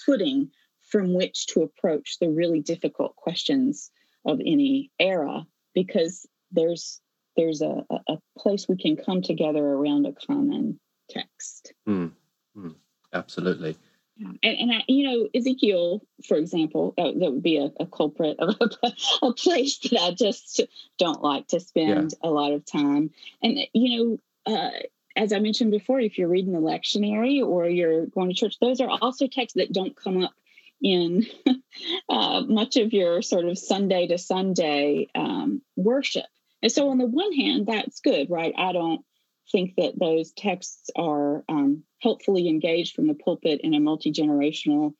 footing 0.07 0.51
from 0.89 1.15
which 1.15 1.47
to 1.49 1.63
approach 1.63 2.19
the 2.19 2.31
really 2.31 2.61
difficult 2.61 3.17
questions 3.17 3.91
of 4.25 4.41
any 4.41 4.91
era 4.99 5.47
because 5.75 6.27
there's 6.51 7.01
there's 7.37 7.63
a, 7.63 7.85
a 8.09 8.19
place 8.39 8.69
we 8.69 8.77
can 8.77 8.97
come 8.97 9.23
together 9.23 9.65
around 9.65 10.07
a 10.07 10.13
common 10.13 10.79
text. 11.09 11.73
Mm, 11.89 12.13
mm, 12.57 12.75
absolutely. 13.13 13.77
And, 14.19 14.39
and 14.43 14.73
I, 14.73 14.85
you 14.89 15.09
know, 15.09 15.29
Ezekiel, 15.35 16.03
for 16.27 16.37
example, 16.37 16.95
that, 16.97 17.19
that 17.19 17.33
would 17.33 17.43
be 17.43 17.57
a, 17.57 17.71
a 17.81 17.87
culprit 17.87 18.39
of 18.39 18.57
a, 18.61 18.93
a, 19.27 19.33
place 19.33 19.79
that 19.79 20.01
I 20.01 20.11
just 20.13 20.61
don't 20.99 21.23
like 21.23 21.49
to 21.49 21.61
spend 21.61 22.13
yeah. 22.13 22.29
a 22.29 22.31
lot 22.31 22.53
of 22.53 22.65
time. 22.65 23.11
And, 23.43 23.59
you 23.73 24.19
know, 24.47 24.55
uh, 24.55 24.71
as 25.17 25.33
I 25.33 25.39
mentioned 25.39 25.71
before, 25.71 26.01
if 26.01 26.19
you're 26.19 26.29
reading 26.29 26.53
the 26.53 26.59
lectionary 26.59 27.45
or 27.45 27.67
you're 27.67 28.07
going 28.07 28.29
to 28.29 28.35
church, 28.35 28.59
those 28.61 28.81
are 28.81 28.91
also 29.01 29.27
texts 29.27 29.57
that 29.57 29.73
don't 29.73 29.97
come 29.97 30.25
up 30.25 30.35
in 30.83 31.27
uh, 32.09 32.43
much 32.43 32.77
of 32.77 32.93
your 32.93 33.23
sort 33.23 33.45
of 33.45 33.59
Sunday 33.59 34.09
to 34.09 34.19
Sunday 34.19 35.09
um, 35.15 35.63
worship. 35.77 36.27
And 36.63 36.71
so, 36.71 36.91
on 36.91 36.99
the 36.99 37.07
one 37.07 37.33
hand, 37.33 37.67
that's 37.67 38.01
good, 38.01 38.31
right? 38.31 38.55
I 38.57 38.73
don't 38.73 39.05
think 39.51 39.75
that 39.77 39.99
those 39.99 40.33
texts 40.33 40.91
are 40.97 41.45
um, 41.49 41.83
helpfully 42.01 42.49
engaged 42.49 42.95
from 42.95 43.09
the 43.09 43.15
pulpit 43.15 43.61
in 43.63 43.75
a 43.75 43.81
multi 43.81 44.13
generational 44.13 44.95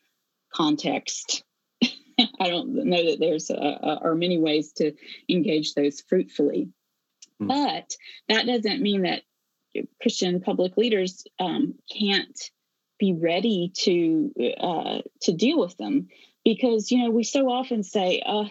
context. 0.53 1.45
I 1.85 2.49
don't 2.49 2.75
know 2.75 3.11
that 3.11 3.19
there's 3.21 3.51
a, 3.51 3.99
are 4.03 4.15
many 4.15 4.39
ways 4.39 4.73
to 4.75 4.93
engage 5.29 5.75
those 5.75 6.01
fruitfully, 6.01 6.69
mm. 7.41 7.49
but 7.49 7.97
that 8.29 8.47
doesn't 8.47 8.83
mean 8.83 9.03
that 9.03 9.23
Christian 10.01 10.41
public 10.41 10.77
leaders 10.77 11.25
um, 11.39 11.75
can't 11.91 12.39
be 12.99 13.15
ready 13.15 13.73
to 13.75 14.31
uh, 14.61 14.99
to 15.23 15.33
deal 15.33 15.59
with 15.59 15.77
them 15.77 16.09
because 16.45 16.91
you 16.91 17.03
know 17.03 17.11
we 17.11 17.25
so 17.25 17.49
often 17.49 17.83
say, 17.83 18.23
uh, 18.25 18.45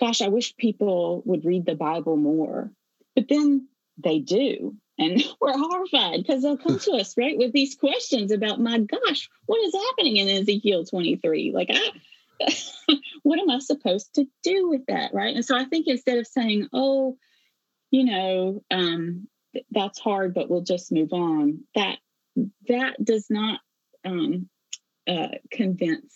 "Gosh, 0.00 0.20
I 0.20 0.28
wish 0.28 0.56
people 0.56 1.22
would 1.24 1.44
read 1.44 1.66
the 1.66 1.74
Bible 1.74 2.16
more," 2.16 2.70
but 3.14 3.28
then 3.28 3.68
they 3.98 4.18
do 4.18 4.76
and 4.98 5.22
we're 5.40 5.56
horrified 5.56 6.22
because 6.22 6.42
they'll 6.42 6.56
come 6.56 6.78
to 6.78 6.92
us 6.92 7.16
right 7.16 7.38
with 7.38 7.52
these 7.52 7.74
questions 7.74 8.30
about 8.32 8.60
my 8.60 8.78
gosh 8.78 9.28
what 9.46 9.60
is 9.62 9.74
happening 9.74 10.16
in 10.16 10.28
ezekiel 10.28 10.84
23 10.84 11.52
like 11.54 11.70
i 11.70 11.90
what 13.22 13.38
am 13.38 13.50
i 13.50 13.58
supposed 13.58 14.14
to 14.14 14.26
do 14.42 14.68
with 14.68 14.82
that 14.88 15.14
right? 15.14 15.34
And 15.34 15.44
so 15.44 15.56
i 15.56 15.64
think 15.64 15.86
instead 15.86 16.18
of 16.18 16.26
saying 16.26 16.68
oh 16.72 17.16
you 17.90 18.04
know 18.04 18.62
um, 18.70 19.28
that's 19.70 19.98
hard 19.98 20.34
but 20.34 20.50
we'll 20.50 20.62
just 20.62 20.92
move 20.92 21.12
on 21.12 21.60
that 21.74 21.98
that 22.68 23.02
does 23.02 23.26
not 23.30 23.60
um, 24.04 24.48
uh, 25.08 25.28
convince 25.50 26.12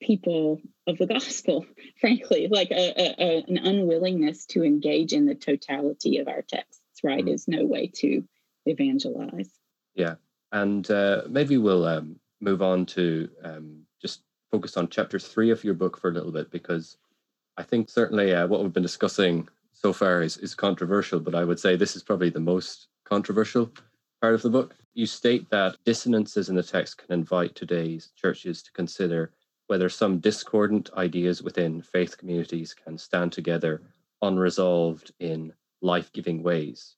people 0.00 0.60
of 0.86 0.98
the 0.98 1.06
gospel 1.06 1.64
frankly 2.00 2.48
like 2.50 2.70
a, 2.70 2.92
a, 2.98 3.44
an 3.48 3.58
unwillingness 3.58 4.46
to 4.46 4.64
engage 4.64 5.12
in 5.12 5.26
the 5.26 5.34
totality 5.34 6.18
of 6.18 6.28
our 6.28 6.42
texts, 6.42 6.80
right 7.04 7.24
mm. 7.24 7.32
is 7.32 7.48
no 7.48 7.64
way 7.64 7.88
to 7.96 8.24
evangelize. 8.66 9.50
Yeah. 9.94 10.14
And 10.50 10.88
uh, 10.90 11.22
maybe 11.28 11.56
we'll 11.56 11.86
um, 11.86 12.16
move 12.40 12.62
on 12.62 12.86
to 12.86 13.28
um, 13.42 13.82
just 14.00 14.22
focus 14.50 14.76
on 14.76 14.88
chapter 14.88 15.18
three 15.18 15.50
of 15.50 15.64
your 15.64 15.74
book 15.74 15.98
for 15.98 16.10
a 16.10 16.12
little 16.12 16.32
bit, 16.32 16.50
because 16.50 16.98
I 17.56 17.62
think 17.62 17.88
certainly 17.88 18.34
uh, 18.34 18.46
what 18.46 18.62
we've 18.62 18.72
been 18.72 18.82
discussing 18.82 19.48
so 19.72 19.92
far 19.92 20.22
is, 20.22 20.36
is 20.38 20.54
controversial, 20.54 21.20
but 21.20 21.34
I 21.34 21.44
would 21.44 21.58
say 21.58 21.76
this 21.76 21.96
is 21.96 22.02
probably 22.02 22.30
the 22.30 22.40
most 22.40 22.88
controversial 23.04 23.72
part 24.20 24.34
of 24.34 24.42
the 24.42 24.50
book. 24.50 24.74
You 24.94 25.06
state 25.06 25.48
that 25.50 25.76
dissonances 25.84 26.48
in 26.48 26.54
the 26.54 26.62
text 26.62 26.98
can 26.98 27.12
invite 27.12 27.54
today's 27.54 28.12
churches 28.14 28.62
to 28.62 28.72
consider 28.72 29.32
whether 29.72 29.88
some 29.88 30.18
discordant 30.18 30.90
ideas 30.98 31.42
within 31.42 31.80
faith 31.80 32.18
communities 32.18 32.74
can 32.74 32.98
stand 32.98 33.32
together 33.32 33.80
unresolved 34.20 35.12
in 35.18 35.50
life 35.80 36.12
giving 36.12 36.42
ways. 36.42 36.96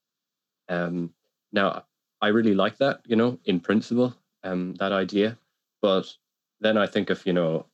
Um, 0.68 1.14
now, 1.52 1.84
I 2.20 2.28
really 2.30 2.52
like 2.52 2.76
that, 2.78 3.02
you 3.06 3.14
know, 3.14 3.38
in 3.44 3.60
principle, 3.60 4.12
um, 4.42 4.74
that 4.80 4.90
idea. 4.90 5.38
But 5.82 6.12
then 6.58 6.76
I 6.76 6.88
think 6.88 7.10
of, 7.10 7.24
you 7.24 7.32
know, 7.32 7.66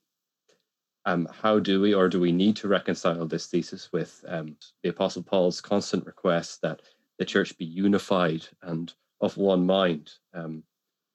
um, 1.06 1.26
how 1.32 1.58
do 1.58 1.80
we 1.80 1.94
or 1.94 2.10
do 2.10 2.20
we 2.20 2.30
need 2.30 2.56
to 2.56 2.68
reconcile 2.68 3.26
this 3.26 3.46
thesis 3.46 3.90
with 3.94 4.22
um, 4.28 4.54
the 4.82 4.90
Apostle 4.90 5.22
Paul's 5.22 5.62
constant 5.62 6.04
request 6.04 6.60
that 6.60 6.82
the 7.18 7.24
church 7.24 7.56
be 7.56 7.64
unified 7.64 8.46
and 8.60 8.92
of 9.22 9.38
one 9.38 9.64
mind? 9.64 10.10
Um, 10.34 10.62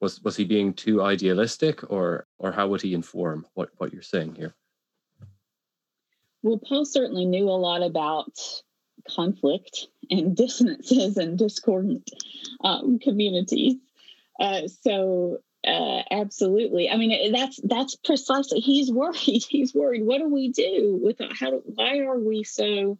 Was 0.01 0.21
was 0.21 0.35
he 0.35 0.43
being 0.43 0.73
too 0.73 1.01
idealistic, 1.01 1.89
or 1.89 2.27
or 2.37 2.51
how 2.51 2.67
would 2.67 2.81
he 2.81 2.93
inform 2.93 3.45
what 3.53 3.69
what 3.77 3.93
you're 3.93 4.01
saying 4.01 4.35
here? 4.35 4.55
Well, 6.43 6.59
Paul 6.59 6.85
certainly 6.85 7.25
knew 7.25 7.49
a 7.49 7.57
lot 7.57 7.81
about 7.81 8.37
conflict 9.09 9.87
and 10.09 10.35
dissonances 10.37 11.17
and 11.17 11.37
discordant 11.37 12.09
um, 12.63 12.99
communities. 12.99 13.75
Uh, 14.39 14.67
so 14.67 15.39
uh, 15.65 16.03
absolutely. 16.11 16.89
I 16.89 16.97
mean, 16.97 17.31
that's 17.31 17.59
that's 17.63 17.95
precisely. 17.95 18.59
He's 18.59 18.91
worried. 18.91 19.43
He's 19.49 19.73
worried. 19.73 20.05
What 20.05 20.19
do 20.19 20.29
we 20.29 20.49
do 20.51 20.99
with 21.01 21.19
how? 21.39 21.51
Do, 21.51 21.63
why 21.65 21.99
are 21.99 22.19
we 22.19 22.43
so 22.43 22.99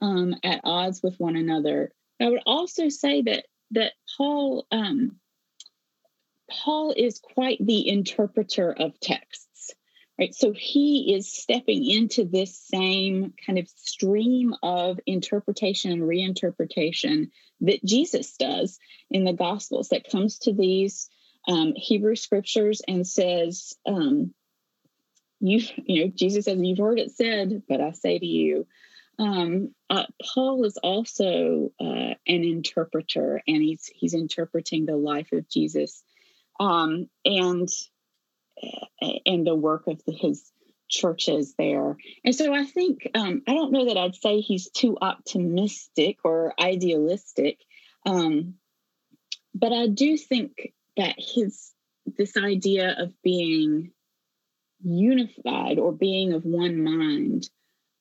um, 0.00 0.34
at 0.42 0.60
odds 0.64 1.02
with 1.02 1.18
one 1.18 1.36
another? 1.36 1.92
I 2.20 2.28
would 2.28 2.42
also 2.46 2.88
say 2.88 3.22
that 3.22 3.46
that 3.72 3.92
Paul 4.16 4.66
um, 4.70 5.16
Paul 6.66 6.92
is 6.96 7.20
quite 7.20 7.64
the 7.64 7.88
interpreter 7.88 8.72
of 8.72 8.98
texts, 8.98 9.72
right? 10.18 10.34
So 10.34 10.52
he 10.52 11.14
is 11.14 11.32
stepping 11.32 11.88
into 11.88 12.24
this 12.24 12.58
same 12.58 13.34
kind 13.46 13.60
of 13.60 13.68
stream 13.68 14.52
of 14.64 14.98
interpretation 15.06 15.92
and 15.92 16.02
reinterpretation 16.02 17.30
that 17.60 17.84
Jesus 17.84 18.36
does 18.36 18.80
in 19.12 19.22
the 19.22 19.32
Gospels. 19.32 19.90
That 19.90 20.10
comes 20.10 20.38
to 20.40 20.52
these 20.52 21.08
um, 21.46 21.74
Hebrew 21.76 22.16
scriptures 22.16 22.82
and 22.88 23.06
says, 23.06 23.74
um, 23.86 24.34
"You, 25.38 25.60
you 25.84 26.06
know, 26.06 26.12
Jesus 26.12 26.46
says, 26.46 26.58
you've 26.60 26.78
heard 26.78 26.98
it 26.98 27.12
said, 27.12 27.62
but 27.68 27.80
I 27.80 27.92
say 27.92 28.18
to 28.18 28.26
you." 28.26 28.66
Um, 29.20 29.72
uh, 29.88 30.06
Paul 30.34 30.64
is 30.64 30.78
also 30.78 31.70
uh, 31.80 31.84
an 31.84 32.16
interpreter, 32.26 33.40
and 33.46 33.62
he's 33.62 33.86
he's 33.94 34.14
interpreting 34.14 34.84
the 34.84 34.96
life 34.96 35.30
of 35.32 35.48
Jesus, 35.48 36.02
um, 36.60 37.08
and 37.24 37.68
and 39.26 39.46
the 39.46 39.54
work 39.54 39.86
of 39.86 40.02
the, 40.06 40.12
his 40.12 40.50
churches 40.88 41.54
there. 41.58 41.96
And 42.24 42.34
so 42.34 42.54
I 42.54 42.64
think 42.64 43.10
um, 43.14 43.42
I 43.46 43.54
don't 43.54 43.72
know 43.72 43.86
that 43.86 43.96
I'd 43.96 44.14
say 44.14 44.40
he's 44.40 44.70
too 44.70 44.96
optimistic 45.00 46.18
or 46.24 46.54
idealistic, 46.60 47.58
um, 48.04 48.54
but 49.54 49.72
I 49.72 49.88
do 49.88 50.16
think 50.16 50.72
that 50.96 51.16
his 51.18 51.72
this 52.16 52.36
idea 52.36 52.94
of 52.98 53.12
being 53.22 53.90
unified 54.82 55.78
or 55.78 55.92
being 55.92 56.32
of 56.32 56.44
one 56.44 56.82
mind 56.82 57.48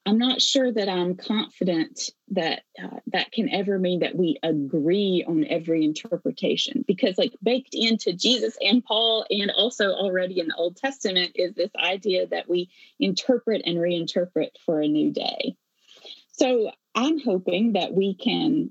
i'm 0.06 0.18
not 0.18 0.42
sure 0.42 0.72
that 0.72 0.90
i'm 0.90 1.16
confident 1.16 2.10
that 2.30 2.64
uh, 2.82 3.00
that 3.08 3.32
can 3.32 3.50
ever 3.50 3.78
mean 3.80 4.00
that 4.00 4.16
we 4.16 4.38
agree 4.44 5.24
on 5.28 5.46
every 5.46 5.84
interpretation 5.84 6.84
because 6.88 7.18
like 7.18 7.34
baked 7.42 7.74
into 7.74 8.14
jesus 8.14 8.58
and 8.62 8.84
paul 8.84 9.26
and 9.30 9.52
also 9.52 9.90
already 9.90 10.40
in 10.40 10.48
the 10.48 10.56
old 10.56 10.76
testament 10.76 11.32
is 11.36 11.54
this 11.56 11.72
idea 11.78 12.28
that 12.28 12.50
we 12.50 12.70
interpret 13.00 13.62
and 13.66 13.78
reinterpret 13.78 14.50
for 14.66 14.82
a 14.82 14.88
new 14.88 15.12
day 15.12 15.56
so 16.32 16.72
i'm 16.94 17.20
hoping 17.20 17.74
that 17.74 17.94
we 17.94 18.16
can 18.16 18.70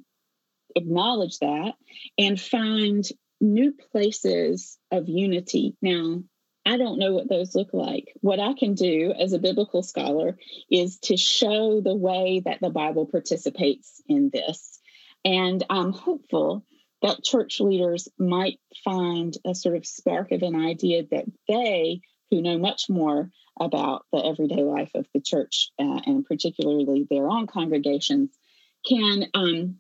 acknowledge 0.77 1.39
that 1.39 1.75
and 2.19 2.41
find 2.41 3.05
new 3.41 3.73
places 3.93 4.79
of 4.91 5.09
unity. 5.09 5.77
Now, 5.83 6.23
I 6.67 6.79
don't 6.79 6.99
know 6.99 7.13
what 7.13 7.29
those 7.29 7.55
look 7.55 7.75
like. 7.75 8.13
What 8.21 8.41
I 8.41 8.55
can 8.55 8.75
do 8.75 9.13
as 9.19 9.33
a 9.33 9.39
biblical 9.39 9.83
scholar 9.83 10.39
is 10.71 10.99
to 11.01 11.17
show 11.17 11.81
the 11.81 11.95
way 11.95 12.43
that 12.45 12.61
the 12.61 12.71
Bible 12.71 13.07
participates 13.07 14.03
in 14.09 14.31
this. 14.33 14.79
And 15.25 15.63
I'm 15.69 15.93
hopeful 15.93 16.65
that 17.03 17.23
church 17.23 17.61
leaders 17.61 18.09
might 18.19 18.59
find 18.83 19.37
a 19.45 19.55
sort 19.55 19.77
of 19.77 19.85
spark 19.85 20.33
of 20.33 20.43
an 20.43 20.57
idea 20.57 21.05
that 21.11 21.27
they, 21.49 22.01
who 22.31 22.41
know 22.41 22.59
much 22.59 22.89
more 22.89 23.31
about 23.61 24.07
the 24.11 24.25
everyday 24.25 24.63
life 24.63 24.91
of 24.95 25.07
the 25.13 25.21
church 25.21 25.71
uh, 25.79 26.01
and 26.07 26.25
particularly 26.25 27.07
their 27.11 27.29
own 27.29 27.47
congregations, 27.47 28.31
can 28.89 29.27
um, 29.35 29.77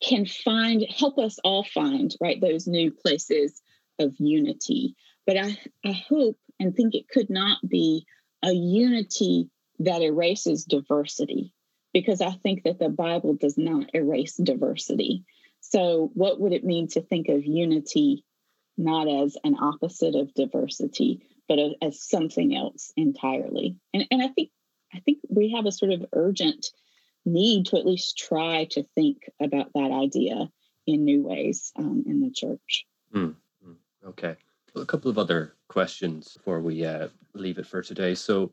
can 0.00 0.24
find 0.24 0.86
help 0.88 1.18
us 1.18 1.38
all 1.42 1.64
find 1.64 2.14
right 2.20 2.40
those 2.40 2.66
new 2.66 2.92
places 2.92 3.60
of 3.98 4.14
unity 4.18 4.94
but 5.26 5.36
i 5.36 5.58
i 5.84 5.92
hope 5.92 6.36
and 6.60 6.74
think 6.74 6.94
it 6.94 7.08
could 7.08 7.30
not 7.30 7.58
be 7.66 8.06
a 8.42 8.52
unity 8.52 9.50
that 9.78 10.02
erases 10.02 10.64
diversity 10.64 11.52
because 11.92 12.20
i 12.20 12.30
think 12.30 12.64
that 12.64 12.78
the 12.78 12.88
bible 12.88 13.34
does 13.34 13.58
not 13.58 13.90
erase 13.94 14.36
diversity 14.36 15.24
so 15.60 16.10
what 16.14 16.40
would 16.40 16.52
it 16.52 16.64
mean 16.64 16.88
to 16.88 17.00
think 17.00 17.28
of 17.28 17.44
unity 17.44 18.24
not 18.76 19.08
as 19.08 19.36
an 19.44 19.56
opposite 19.60 20.14
of 20.14 20.34
diversity 20.34 21.20
but 21.48 21.58
as 21.82 22.00
something 22.00 22.56
else 22.56 22.92
entirely 22.96 23.76
and 23.92 24.06
and 24.10 24.22
i 24.22 24.28
think 24.28 24.50
i 24.94 25.00
think 25.00 25.18
we 25.28 25.52
have 25.52 25.66
a 25.66 25.72
sort 25.72 25.92
of 25.92 26.04
urgent 26.12 26.66
need 27.24 27.66
to 27.66 27.78
at 27.78 27.86
least 27.86 28.18
try 28.18 28.66
to 28.70 28.82
think 28.94 29.30
about 29.40 29.72
that 29.74 29.90
idea 29.90 30.48
in 30.86 31.04
new 31.04 31.22
ways 31.22 31.72
um, 31.76 32.04
in 32.06 32.20
the 32.20 32.30
church. 32.30 32.86
Mm, 33.14 33.34
okay. 34.08 34.36
A 34.76 34.84
couple 34.84 35.10
of 35.10 35.18
other 35.18 35.54
questions 35.68 36.34
before 36.34 36.60
we 36.60 36.84
uh, 36.84 37.08
leave 37.34 37.58
it 37.58 37.66
for 37.66 37.82
today. 37.82 38.14
So, 38.14 38.52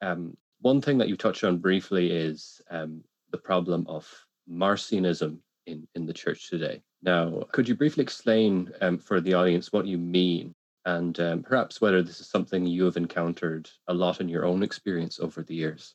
um, 0.00 0.36
one 0.60 0.80
thing 0.80 0.98
that 0.98 1.08
you 1.08 1.16
touched 1.16 1.44
on 1.44 1.58
briefly 1.58 2.10
is 2.10 2.60
um, 2.70 3.02
the 3.30 3.38
problem 3.38 3.84
of 3.88 4.08
Marcionism 4.48 5.38
in, 5.66 5.86
in 5.94 6.06
the 6.06 6.12
church 6.12 6.48
today. 6.48 6.82
Now, 7.02 7.42
could 7.52 7.68
you 7.68 7.74
briefly 7.74 8.02
explain 8.02 8.72
um, 8.80 8.98
for 8.98 9.20
the 9.20 9.34
audience 9.34 9.72
what 9.72 9.86
you 9.86 9.98
mean 9.98 10.54
and 10.84 11.18
um, 11.20 11.42
perhaps 11.42 11.80
whether 11.80 12.02
this 12.02 12.20
is 12.20 12.28
something 12.28 12.64
you 12.64 12.84
have 12.84 12.96
encountered 12.96 13.68
a 13.88 13.94
lot 13.94 14.20
in 14.20 14.28
your 14.28 14.46
own 14.46 14.62
experience 14.62 15.18
over 15.20 15.42
the 15.42 15.54
years? 15.54 15.94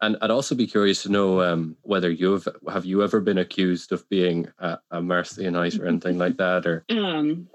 And 0.00 0.16
I'd 0.20 0.32
also 0.32 0.56
be 0.56 0.66
curious 0.66 1.04
to 1.04 1.08
know 1.08 1.40
um, 1.42 1.76
whether 1.82 2.10
you've 2.10 2.48
have 2.68 2.84
you 2.84 3.04
ever 3.04 3.20
been 3.20 3.38
accused 3.38 3.92
of 3.92 4.08
being 4.08 4.48
a, 4.58 4.78
a 4.90 5.00
Marcionite 5.00 5.78
or 5.80 5.86
anything 5.86 6.18
like 6.18 6.36
that, 6.38 6.66
or 6.66 6.84
um, 6.90 7.48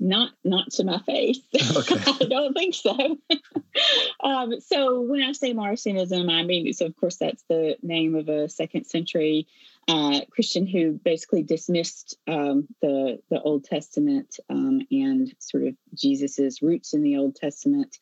not 0.00 0.30
not 0.44 0.70
to 0.72 0.84
my 0.84 0.98
face. 1.00 1.40
Okay. 1.54 1.96
I 2.06 2.26
don't 2.28 2.54
think 2.54 2.74
so. 2.74 3.18
um, 4.24 4.60
so 4.60 5.02
when 5.02 5.22
I 5.22 5.32
say 5.32 5.54
Marcionism, 5.54 6.30
I 6.30 6.42
mean 6.42 6.72
so 6.72 6.86
of 6.86 6.96
course 6.96 7.16
that's 7.16 7.44
the 7.48 7.76
name 7.82 8.14
of 8.14 8.28
a 8.28 8.48
second 8.48 8.86
century 8.86 9.46
uh, 9.88 10.20
Christian 10.30 10.66
who 10.66 10.92
basically 10.92 11.42
dismissed 11.42 12.16
um, 12.26 12.66
the 12.80 13.20
the 13.30 13.40
Old 13.40 13.64
Testament 13.64 14.38
um, 14.48 14.80
and 14.90 15.32
sort 15.38 15.64
of 15.64 15.74
Jesus's 15.94 16.62
roots 16.62 16.94
in 16.94 17.02
the 17.02 17.18
Old 17.18 17.36
Testament, 17.36 17.96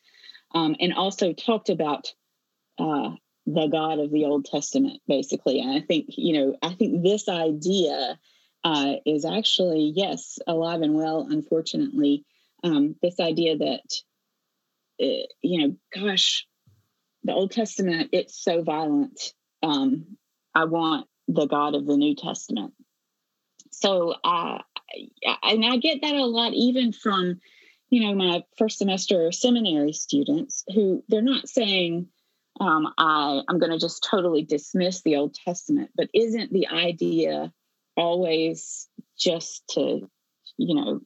um, 0.53 0.75
and 0.79 0.93
also 0.93 1.33
talked 1.33 1.69
about 1.69 2.13
uh, 2.79 3.11
the 3.45 3.67
God 3.67 3.99
of 3.99 4.11
the 4.11 4.25
Old 4.25 4.45
Testament, 4.45 5.01
basically. 5.07 5.59
And 5.59 5.71
I 5.71 5.81
think, 5.81 6.05
you 6.09 6.33
know, 6.33 6.57
I 6.61 6.73
think 6.73 7.03
this 7.03 7.27
idea 7.27 8.19
uh, 8.63 8.95
is 9.05 9.25
actually, 9.25 9.93
yes, 9.95 10.39
alive 10.47 10.81
and 10.81 10.93
well, 10.93 11.27
unfortunately. 11.29 12.25
Um, 12.63 12.95
this 13.01 13.19
idea 13.19 13.57
that, 13.57 13.93
uh, 15.01 15.27
you 15.41 15.67
know, 15.67 15.75
gosh, 15.95 16.45
the 17.23 17.33
Old 17.33 17.51
Testament, 17.51 18.09
it's 18.11 18.41
so 18.41 18.63
violent. 18.63 19.33
Um, 19.63 20.17
I 20.53 20.65
want 20.65 21.07
the 21.27 21.45
God 21.45 21.75
of 21.75 21.85
the 21.85 21.95
New 21.95 22.15
Testament. 22.15 22.73
So, 23.71 24.15
uh, 24.23 24.59
and 25.43 25.65
I 25.65 25.77
get 25.77 26.01
that 26.01 26.15
a 26.15 26.25
lot, 26.25 26.53
even 26.53 26.91
from, 26.91 27.39
you 27.89 28.01
know, 28.01 28.15
my 28.15 28.43
first 28.57 28.77
semester 28.77 29.31
seminary 29.31 29.93
students 29.93 30.63
who 30.73 31.03
they're 31.07 31.21
not 31.21 31.47
saying, 31.47 32.07
um, 32.59 32.93
I, 32.97 33.41
I'm 33.47 33.59
going 33.59 33.71
to 33.71 33.79
just 33.79 34.05
totally 34.09 34.43
dismiss 34.43 35.01
the 35.01 35.15
Old 35.15 35.33
Testament. 35.33 35.91
But 35.95 36.09
isn't 36.13 36.51
the 36.51 36.67
idea 36.67 37.53
always 37.99 38.87
just 39.17 39.67
to, 39.71 40.09
you 40.57 40.75
know, 40.75 41.01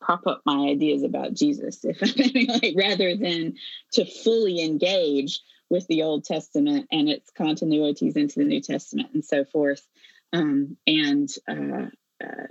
prop 0.00 0.26
up 0.26 0.42
my 0.44 0.68
ideas 0.68 1.02
about 1.02 1.34
Jesus, 1.34 1.84
if 1.84 1.98
I 2.02 2.58
like, 2.62 2.74
rather 2.76 3.16
than 3.16 3.54
to 3.92 4.04
fully 4.04 4.62
engage 4.62 5.40
with 5.68 5.86
the 5.88 6.02
Old 6.02 6.24
Testament 6.24 6.86
and 6.92 7.08
its 7.08 7.30
continuities 7.36 8.16
into 8.16 8.38
the 8.38 8.44
New 8.44 8.60
Testament 8.60 9.08
and 9.14 9.24
so 9.24 9.44
forth. 9.44 9.84
Um, 10.32 10.76
and 10.86 11.28
uh, 11.48 11.86
uh, 12.22 12.46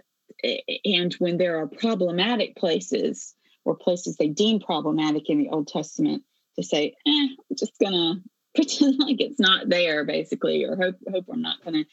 and 0.84 1.14
when 1.20 1.38
there 1.38 1.60
are 1.60 1.68
problematic 1.68 2.56
places 2.56 3.34
or 3.64 3.76
places 3.76 4.18
they 4.18 4.28
deem 4.28 4.60
problematic 4.60 5.30
in 5.30 5.38
the 5.38 5.50
Old 5.50 5.68
Testament, 5.68 6.24
to 6.56 6.64
say, 6.64 6.96
eh, 7.08 7.28
I'm 7.40 7.56
just 7.58 7.78
gonna 7.80 8.16
pretend 8.56 8.98
like 9.00 9.20
it's 9.20 9.40
not 9.40 9.70
there 9.70 10.06
basically 10.06 10.64
or 10.64 10.78
hope 10.78 10.96
hope 11.12 11.26
i'm 11.30 11.42
not 11.42 11.62
to 11.66 11.84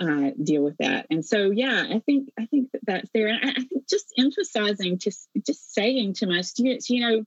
uh, 0.00 0.30
deal 0.42 0.62
with 0.62 0.78
that. 0.78 1.06
And 1.10 1.24
so 1.24 1.50
yeah 1.50 1.86
i 1.90 1.98
think 2.00 2.30
i 2.38 2.46
think 2.46 2.70
that 2.72 2.80
that's 2.86 3.10
there. 3.12 3.28
And 3.28 3.38
I, 3.42 3.50
I 3.50 3.64
think 3.64 3.88
just 3.88 4.12
emphasizing 4.18 4.98
just 4.98 5.28
just 5.46 5.74
saying 5.74 6.14
to 6.14 6.26
my 6.26 6.40
students 6.40 6.90
you 6.90 7.00
know 7.00 7.24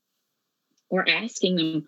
or 0.89 1.07
asking 1.07 1.55
them 1.55 1.88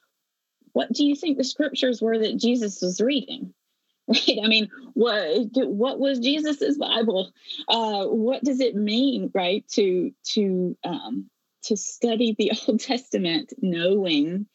what 0.73 0.91
do 0.91 1.05
you 1.05 1.15
think 1.15 1.37
the 1.37 1.43
scriptures 1.43 2.01
were 2.01 2.19
that 2.19 2.37
jesus 2.37 2.81
was 2.81 3.01
reading? 3.01 3.53
Right? 4.07 4.37
I 4.43 4.47
mean 4.47 4.69
what 4.93 5.47
what 5.53 5.99
was 5.99 6.19
jesus's 6.19 6.77
bible? 6.77 7.31
Uh, 7.67 8.05
what 8.05 8.43
does 8.43 8.59
it 8.59 8.75
mean 8.75 9.31
right 9.33 9.67
to 9.69 10.11
to 10.33 10.77
um, 10.83 11.29
to 11.65 11.75
study 11.75 12.35
the 12.37 12.51
Old 12.67 12.79
Testament, 12.79 13.53
knowing 13.61 14.45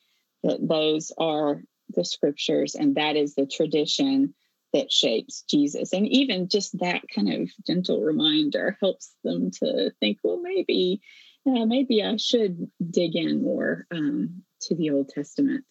that 0.42 0.66
those 0.66 1.12
are 1.18 1.62
the 1.90 2.04
scriptures 2.04 2.74
and 2.74 2.94
that 2.94 3.16
is 3.16 3.34
the 3.34 3.46
tradition 3.46 4.34
that 4.72 4.92
shapes 4.92 5.42
Jesus. 5.48 5.92
And 5.92 6.06
even 6.08 6.48
just 6.48 6.78
that 6.78 7.02
kind 7.14 7.32
of 7.32 7.50
gentle 7.66 8.00
reminder 8.00 8.76
helps 8.80 9.12
them 9.24 9.50
to 9.52 9.90
think, 10.00 10.18
well, 10.22 10.40
maybe, 10.40 11.00
uh, 11.46 11.64
maybe 11.66 12.02
I 12.02 12.16
should 12.16 12.70
dig 12.90 13.16
in 13.16 13.42
more 13.42 13.86
um, 13.90 14.42
to 14.62 14.74
the 14.74 14.90
Old 14.90 15.08
Testament. 15.08 15.64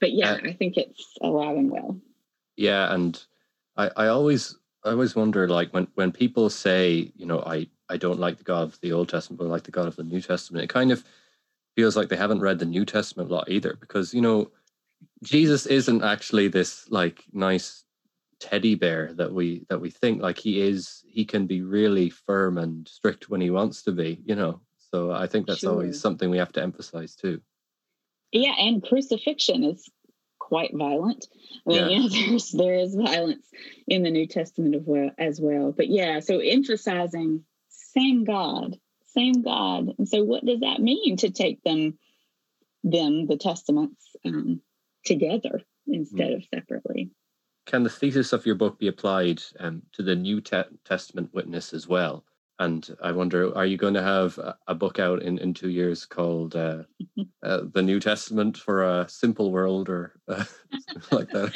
But 0.00 0.12
yeah, 0.12 0.32
uh, 0.32 0.40
I 0.44 0.52
think 0.52 0.76
it's 0.76 1.16
alive 1.20 1.56
and 1.56 1.70
well. 1.70 1.98
Yeah, 2.56 2.92
and 2.92 3.22
I, 3.76 3.90
I 3.96 4.06
always 4.08 4.56
I 4.84 4.90
always 4.90 5.14
wonder 5.16 5.48
like 5.48 5.72
when 5.72 5.88
when 5.94 6.12
people 6.12 6.50
say, 6.50 7.12
you 7.16 7.26
know, 7.26 7.40
I 7.40 7.68
I 7.88 7.96
don't 7.96 8.18
like 8.18 8.38
the 8.38 8.44
God 8.44 8.64
of 8.64 8.80
the 8.80 8.92
Old 8.92 9.08
Testament, 9.08 9.38
but 9.38 9.46
I 9.46 9.48
like 9.48 9.64
the 9.64 9.70
God 9.70 9.86
of 9.86 9.96
the 9.96 10.02
New 10.02 10.20
Testament, 10.20 10.64
it 10.64 10.68
kind 10.68 10.92
of 10.92 11.04
feels 11.76 11.96
like 11.96 12.08
they 12.08 12.16
haven't 12.16 12.40
read 12.40 12.58
the 12.58 12.66
New 12.66 12.84
Testament 12.84 13.30
a 13.30 13.34
lot 13.34 13.48
either, 13.48 13.76
because 13.80 14.12
you 14.12 14.20
know, 14.20 14.50
Jesus 15.22 15.66
isn't 15.66 16.02
actually 16.02 16.48
this 16.48 16.90
like 16.90 17.24
nice 17.32 17.84
teddy 18.40 18.74
bear 18.74 19.12
that 19.14 19.32
we 19.32 19.64
that 19.68 19.80
we 19.80 19.90
think 19.90 20.22
like 20.22 20.38
he 20.38 20.60
is 20.60 21.02
he 21.08 21.24
can 21.24 21.46
be 21.46 21.62
really 21.62 22.08
firm 22.08 22.58
and 22.58 22.86
strict 22.86 23.28
when 23.28 23.40
he 23.40 23.50
wants 23.50 23.82
to 23.82 23.92
be 23.92 24.20
you 24.24 24.34
know 24.34 24.60
so 24.92 25.10
i 25.10 25.26
think 25.26 25.46
that's 25.46 25.60
sure. 25.60 25.70
always 25.70 26.00
something 26.00 26.30
we 26.30 26.38
have 26.38 26.52
to 26.52 26.62
emphasize 26.62 27.16
too 27.16 27.40
yeah 28.30 28.54
and 28.58 28.82
crucifixion 28.82 29.64
is 29.64 29.90
quite 30.38 30.70
violent 30.74 31.26
i 31.66 31.70
mean 31.70 32.02
yeah. 32.02 32.08
there's 32.28 32.50
there 32.52 32.74
is 32.74 32.94
violence 32.94 33.46
in 33.88 34.02
the 34.02 34.10
new 34.10 34.26
testament 34.26 34.74
of 34.74 34.86
well, 34.86 35.10
as 35.18 35.40
well 35.40 35.72
but 35.72 35.88
yeah 35.88 36.20
so 36.20 36.38
emphasizing 36.38 37.42
same 37.68 38.24
god 38.24 38.78
same 39.06 39.42
god 39.42 39.94
and 39.98 40.08
so 40.08 40.22
what 40.22 40.44
does 40.44 40.60
that 40.60 40.80
mean 40.80 41.16
to 41.16 41.30
take 41.30 41.62
them 41.64 41.98
them 42.84 43.26
the 43.26 43.36
testaments 43.36 44.06
um, 44.24 44.60
together 45.04 45.60
instead 45.88 46.30
mm. 46.30 46.36
of 46.36 46.44
separately 46.54 47.10
can 47.68 47.82
the 47.82 47.90
thesis 47.90 48.32
of 48.32 48.46
your 48.46 48.54
book 48.54 48.78
be 48.78 48.88
applied 48.88 49.42
um, 49.60 49.82
to 49.92 50.02
the 50.02 50.16
New 50.16 50.40
Te- 50.40 50.62
Testament 50.84 51.32
witness 51.34 51.74
as 51.74 51.86
well? 51.86 52.24
And 52.58 52.96
I 53.02 53.12
wonder, 53.12 53.56
are 53.56 53.66
you 53.66 53.76
going 53.76 53.94
to 53.94 54.02
have 54.02 54.36
a, 54.38 54.56
a 54.66 54.74
book 54.74 54.98
out 54.98 55.22
in, 55.22 55.38
in 55.38 55.54
two 55.54 55.68
years 55.68 56.06
called 56.06 56.56
uh, 56.56 56.84
uh, 57.42 57.60
The 57.72 57.82
New 57.82 58.00
Testament 58.00 58.56
for 58.56 58.82
a 58.82 59.08
Simple 59.08 59.52
World 59.52 59.90
or 59.90 60.14
uh, 60.26 60.44
like 61.12 61.30
that? 61.30 61.54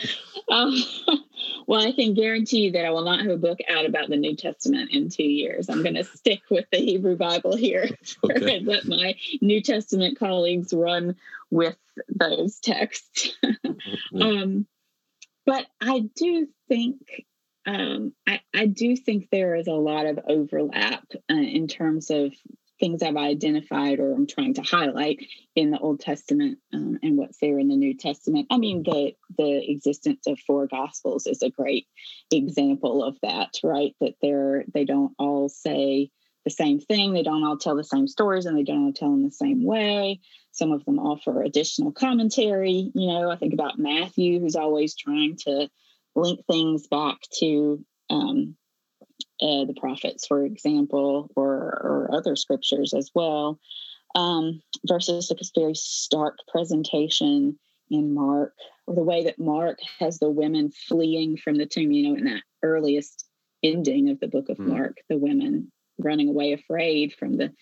Um, 0.51 0.77
well, 1.67 1.81
I 1.81 1.93
can 1.93 2.13
guarantee 2.13 2.65
you 2.65 2.73
that 2.73 2.85
I 2.85 2.91
will 2.91 3.05
not 3.05 3.21
have 3.21 3.31
a 3.31 3.37
book 3.37 3.61
out 3.69 3.87
about 3.87 4.11
the 4.11 4.17
New 4.17 4.37
Testament 4.37 4.91
in 4.93 5.09
two 5.09 5.25
years. 5.25 5.71
I'm 5.71 5.83
going 5.83 5.97
to 5.97 6.05
stick 6.05 6.43
with 6.51 6.67
the 6.71 6.79
Hebrew 6.79 7.17
Bible 7.17 7.57
here 7.57 7.89
okay. 8.23 8.59
and 8.59 8.67
let 8.67 8.87
my 8.87 9.17
New 9.41 9.63
Testament 9.63 10.19
colleagues 10.19 10.75
run 10.75 11.17
with 11.51 11.77
those 12.09 12.61
texts. 12.61 13.31
Mm-hmm. 13.43 14.23
um, 14.23 14.67
but 15.47 15.66
I 15.80 16.01
do 16.16 16.49
think 16.68 16.99
um, 17.64 18.12
I, 18.26 18.40
I, 18.53 18.66
do 18.66 18.97
think 18.97 19.28
there 19.30 19.55
is 19.55 19.68
a 19.68 19.72
lot 19.72 20.07
of 20.07 20.18
overlap 20.26 21.05
uh, 21.30 21.34
in 21.34 21.68
terms 21.68 22.11
of 22.11 22.32
things 22.80 23.03
I've 23.05 23.16
identified 23.16 24.01
or 24.01 24.12
I'm 24.12 24.26
trying 24.26 24.55
to 24.55 24.62
highlight 24.62 25.24
in 25.55 25.70
the 25.70 25.78
Old 25.78 26.01
Testament 26.01 26.59
um, 26.74 26.99
and 27.05 27.16
what's 27.16 27.38
there 27.38 27.61
in 27.61 27.68
the 27.68 27.76
New 27.76 27.97
Testament. 27.97 28.49
I 28.51 28.59
mean, 28.59 28.82
the 28.82 29.12
the 29.38 29.70
existence 29.70 30.26
of 30.26 30.40
four 30.40 30.66
Gospels 30.66 31.28
is 31.28 31.43
a 31.43 31.51
great 31.51 31.86
example 32.32 33.05
of 33.05 33.16
that, 33.22 33.55
right? 33.62 33.95
That 34.01 34.14
they're 34.20 34.64
they 34.74 34.84
don't 34.84 35.12
all 35.18 35.49
say 35.49 36.11
the 36.45 36.51
same 36.51 36.80
thing. 36.80 37.12
They 37.12 37.22
don't 37.22 37.45
all 37.45 37.57
tell 37.57 37.76
the 37.76 37.84
same 37.84 38.09
stories 38.09 38.47
and 38.47 38.57
they 38.57 38.64
don't 38.64 38.86
all 38.86 38.93
tell 38.93 39.12
in 39.12 39.24
the 39.24 39.30
same 39.30 39.64
way. 39.64 40.20
Some 40.53 40.72
of 40.72 40.84
them 40.84 40.99
offer 40.99 41.43
additional 41.43 41.93
commentary. 41.93 42.90
You 42.95 43.07
know, 43.09 43.30
I 43.30 43.36
think 43.36 43.55
about 43.55 43.78
Matthew, 43.78 44.40
who's 44.40 44.57
always 44.57 44.95
trying 44.95 45.36
to 45.45 45.68
link 46.14 46.40
things 46.47 46.86
back 46.88 47.18
to 47.38 47.84
um, 48.11 48.57
uh, 49.40 49.64
the 49.64 49.74
prophets, 49.78 50.26
for 50.26 50.45
example, 50.45 51.30
or, 51.36 51.53
or 51.53 52.11
other 52.12 52.36
scriptures 52.36 52.93
as 52.95 53.11
well, 53.14 53.59
um, 54.14 54.61
versus 54.86 55.30
a 55.30 55.36
very 55.59 55.74
stark 55.74 56.38
presentation 56.49 57.59
in 57.90 58.14
Mark, 58.14 58.55
or 58.86 58.95
the 58.95 59.03
way 59.03 59.24
that 59.24 59.38
Mark 59.38 59.78
has 59.99 60.18
the 60.18 60.30
women 60.30 60.70
fleeing 60.70 61.36
from 61.36 61.57
the 61.57 61.66
tomb, 61.66 61.93
you 61.93 62.09
know, 62.09 62.16
in 62.16 62.24
that 62.24 62.43
earliest 62.62 63.26
ending 63.62 64.11
of 64.11 64.20
the 64.20 64.28
book 64.28 64.49
of 64.49 64.57
mm. 64.59 64.66
Mark, 64.66 64.99
the 65.09 65.18
women 65.18 65.70
running 66.05 66.28
away 66.28 66.53
afraid 66.53 67.14
from 67.14 67.36
the 67.36 67.53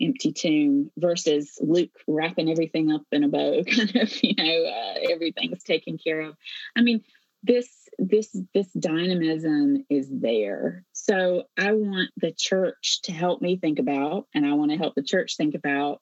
empty 0.00 0.32
tomb 0.32 0.90
versus 0.96 1.58
Luke 1.60 1.90
wrapping 2.06 2.50
everything 2.50 2.90
up 2.90 3.02
in 3.12 3.24
a 3.24 3.28
bow, 3.28 3.62
kind 3.76 3.96
of, 3.96 4.22
you 4.22 4.34
know, 4.36 4.64
uh, 4.64 5.12
everything's 5.12 5.62
taken 5.62 5.98
care 5.98 6.20
of. 6.20 6.36
I 6.76 6.82
mean, 6.82 7.02
this 7.42 7.68
this 7.98 8.34
this 8.54 8.68
dynamism 8.72 9.84
is 9.90 10.08
there. 10.10 10.84
So 10.92 11.44
I 11.58 11.72
want 11.72 12.10
the 12.16 12.32
church 12.32 13.00
to 13.02 13.12
help 13.12 13.42
me 13.42 13.58
think 13.58 13.78
about, 13.78 14.26
and 14.34 14.46
I 14.46 14.54
want 14.54 14.70
to 14.70 14.78
help 14.78 14.94
the 14.94 15.02
church 15.02 15.36
think 15.36 15.54
about 15.54 16.00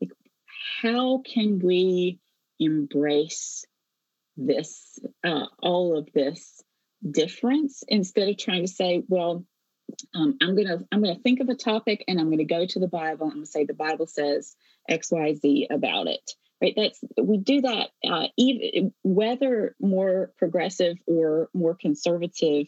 like, 0.00 0.12
how 0.80 1.22
can 1.26 1.58
we 1.58 2.20
embrace 2.58 3.64
this, 4.36 4.98
uh, 5.24 5.46
all 5.58 5.98
of 5.98 6.08
this 6.14 6.62
difference 7.08 7.82
instead 7.88 8.28
of 8.28 8.38
trying 8.38 8.62
to 8.62 8.72
say, 8.72 9.02
well, 9.08 9.44
um, 10.14 10.36
I'm 10.42 10.56
gonna 10.56 10.84
I'm 10.92 11.02
gonna 11.02 11.18
think 11.18 11.40
of 11.40 11.48
a 11.48 11.54
topic 11.54 12.04
and 12.08 12.20
I'm 12.20 12.30
gonna 12.30 12.44
go 12.44 12.66
to 12.66 12.78
the 12.78 12.88
Bible 12.88 13.30
and 13.30 13.46
say 13.46 13.64
the 13.64 13.74
Bible 13.74 14.06
says 14.06 14.56
X 14.88 15.10
Y 15.10 15.34
Z 15.34 15.68
about 15.70 16.06
it. 16.06 16.30
Right? 16.60 16.74
That's 16.76 17.00
we 17.22 17.38
do 17.38 17.60
that 17.62 17.90
uh, 18.08 18.28
even 18.36 18.92
whether 19.02 19.76
more 19.80 20.32
progressive 20.38 20.96
or 21.06 21.48
more 21.54 21.74
conservative. 21.74 22.66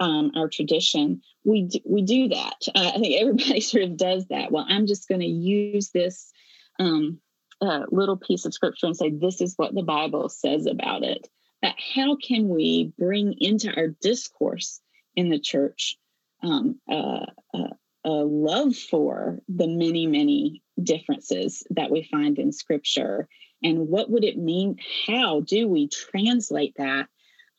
Um, 0.00 0.30
our 0.36 0.48
tradition, 0.48 1.22
we 1.42 1.62
do, 1.62 1.80
we 1.84 2.02
do 2.02 2.28
that. 2.28 2.54
Uh, 2.72 2.92
I 2.94 2.98
think 3.00 3.20
everybody 3.20 3.60
sort 3.62 3.82
of 3.82 3.96
does 3.96 4.26
that. 4.28 4.52
Well, 4.52 4.64
I'm 4.68 4.86
just 4.86 5.08
going 5.08 5.22
to 5.22 5.26
use 5.26 5.90
this 5.90 6.30
um, 6.78 7.18
uh, 7.60 7.82
little 7.90 8.16
piece 8.16 8.44
of 8.44 8.54
scripture 8.54 8.86
and 8.86 8.96
say 8.96 9.10
this 9.10 9.40
is 9.40 9.54
what 9.56 9.74
the 9.74 9.82
Bible 9.82 10.28
says 10.28 10.66
about 10.66 11.02
it. 11.02 11.28
But 11.60 11.74
how 11.96 12.16
can 12.16 12.48
we 12.48 12.92
bring 12.96 13.34
into 13.38 13.74
our 13.74 13.88
discourse 13.88 14.80
in 15.16 15.30
the 15.30 15.40
church 15.40 15.98
um, 16.42 16.80
a, 16.88 17.26
a, 17.54 17.58
a 18.04 18.10
love 18.10 18.76
for 18.76 19.40
the 19.48 19.66
many, 19.66 20.06
many 20.06 20.62
differences 20.82 21.62
that 21.70 21.90
we 21.90 22.08
find 22.10 22.38
in 22.38 22.52
scripture. 22.52 23.28
And 23.62 23.88
what 23.88 24.10
would 24.10 24.24
it 24.24 24.38
mean? 24.38 24.76
How 25.06 25.40
do 25.40 25.66
we 25.66 25.88
translate 25.88 26.74
that 26.76 27.08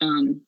um, 0.02 0.42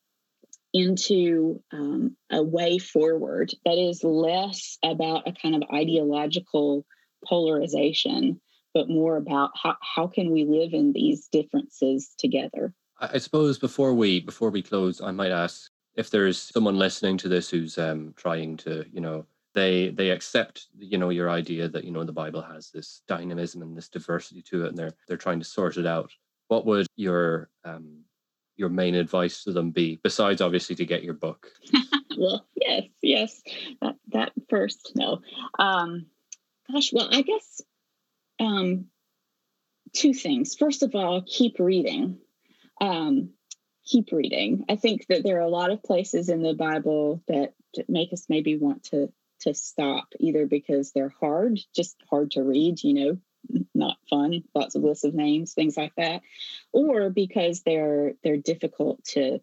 into 0.73 1.61
um, 1.73 2.15
a 2.32 2.41
way 2.41 2.77
forward 2.77 3.53
that 3.65 3.77
is 3.77 4.03
less 4.03 4.77
about 4.84 5.27
a 5.27 5.34
kind 5.34 5.55
of 5.55 5.63
ideological 5.73 6.86
polarization, 7.25 8.39
but 8.73 8.89
more 8.89 9.17
about 9.17 9.51
how, 9.61 9.75
how 9.82 10.07
can 10.07 10.32
we 10.32 10.45
live 10.45 10.73
in 10.73 10.93
these 10.93 11.27
differences 11.27 12.13
together? 12.17 12.73
I 13.01 13.17
suppose 13.17 13.57
before 13.57 13.95
we 13.95 14.19
before 14.19 14.51
we 14.51 14.61
close, 14.61 15.01
I 15.01 15.09
might 15.09 15.32
ask 15.32 15.70
if 15.95 16.09
there's 16.09 16.39
someone 16.39 16.77
listening 16.77 17.17
to 17.17 17.29
this 17.29 17.49
who's 17.49 17.77
um, 17.77 18.13
trying 18.15 18.57
to, 18.57 18.85
you 18.91 19.01
know, 19.01 19.25
they 19.53 19.89
they 19.89 20.11
accept, 20.11 20.67
you 20.77 20.97
know, 20.97 21.09
your 21.09 21.29
idea 21.29 21.67
that 21.67 21.83
you 21.83 21.91
know 21.91 22.05
the 22.05 22.13
Bible 22.13 22.41
has 22.41 22.71
this 22.71 23.01
dynamism 23.07 23.61
and 23.61 23.75
this 23.75 23.89
diversity 23.89 24.41
to 24.43 24.65
it, 24.65 24.69
and 24.69 24.77
they're 24.77 24.93
they're 25.07 25.17
trying 25.17 25.39
to 25.39 25.45
sort 25.45 25.77
it 25.77 25.85
out. 25.85 26.11
What 26.47 26.65
would 26.65 26.87
your 26.95 27.49
um, 27.65 28.03
your 28.55 28.69
main 28.69 28.95
advice 28.95 29.43
to 29.43 29.51
them 29.51 29.71
be, 29.71 29.99
besides 30.03 30.39
obviously 30.39 30.75
to 30.77 30.85
get 30.85 31.03
your 31.03 31.15
book? 31.15 31.51
well, 32.17 32.45
yes, 32.55 32.83
yes, 33.01 33.41
that 33.81 33.95
that 34.13 34.31
first, 34.49 34.93
no. 34.95 35.21
Um, 35.59 36.05
gosh, 36.71 36.93
well, 36.93 37.09
I 37.11 37.21
guess 37.21 37.61
um, 38.39 38.85
two 39.93 40.13
things. 40.13 40.55
First 40.55 40.83
of 40.83 40.95
all, 40.95 41.23
keep 41.27 41.59
reading. 41.59 42.19
Um, 42.79 43.31
keep 43.86 44.11
reading. 44.11 44.65
I 44.69 44.75
think 44.75 45.07
that 45.07 45.23
there 45.23 45.38
are 45.38 45.41
a 45.41 45.49
lot 45.49 45.71
of 45.71 45.84
places 45.84 46.29
in 46.29 46.41
the 46.41 46.53
Bible 46.53 47.21
that 47.27 47.53
make 47.88 48.13
us 48.13 48.25
maybe 48.29 48.57
want 48.57 48.84
to 48.86 49.11
to 49.41 49.53
stop 49.55 50.07
either 50.19 50.45
because 50.45 50.91
they're 50.91 51.13
hard, 51.19 51.59
just 51.75 51.95
hard 52.09 52.32
to 52.32 52.43
read, 52.43 52.84
you 52.84 52.93
know, 52.93 53.63
not 53.73 53.97
fun, 54.07 54.43
lots 54.53 54.75
of 54.75 54.84
lists 54.84 55.03
of 55.03 55.15
names, 55.15 55.53
things 55.53 55.75
like 55.75 55.93
that, 55.95 56.21
or 56.71 57.09
because 57.09 57.61
they're 57.61 58.13
they're 58.23 58.38
difficult 58.38 59.03
to 59.03 59.39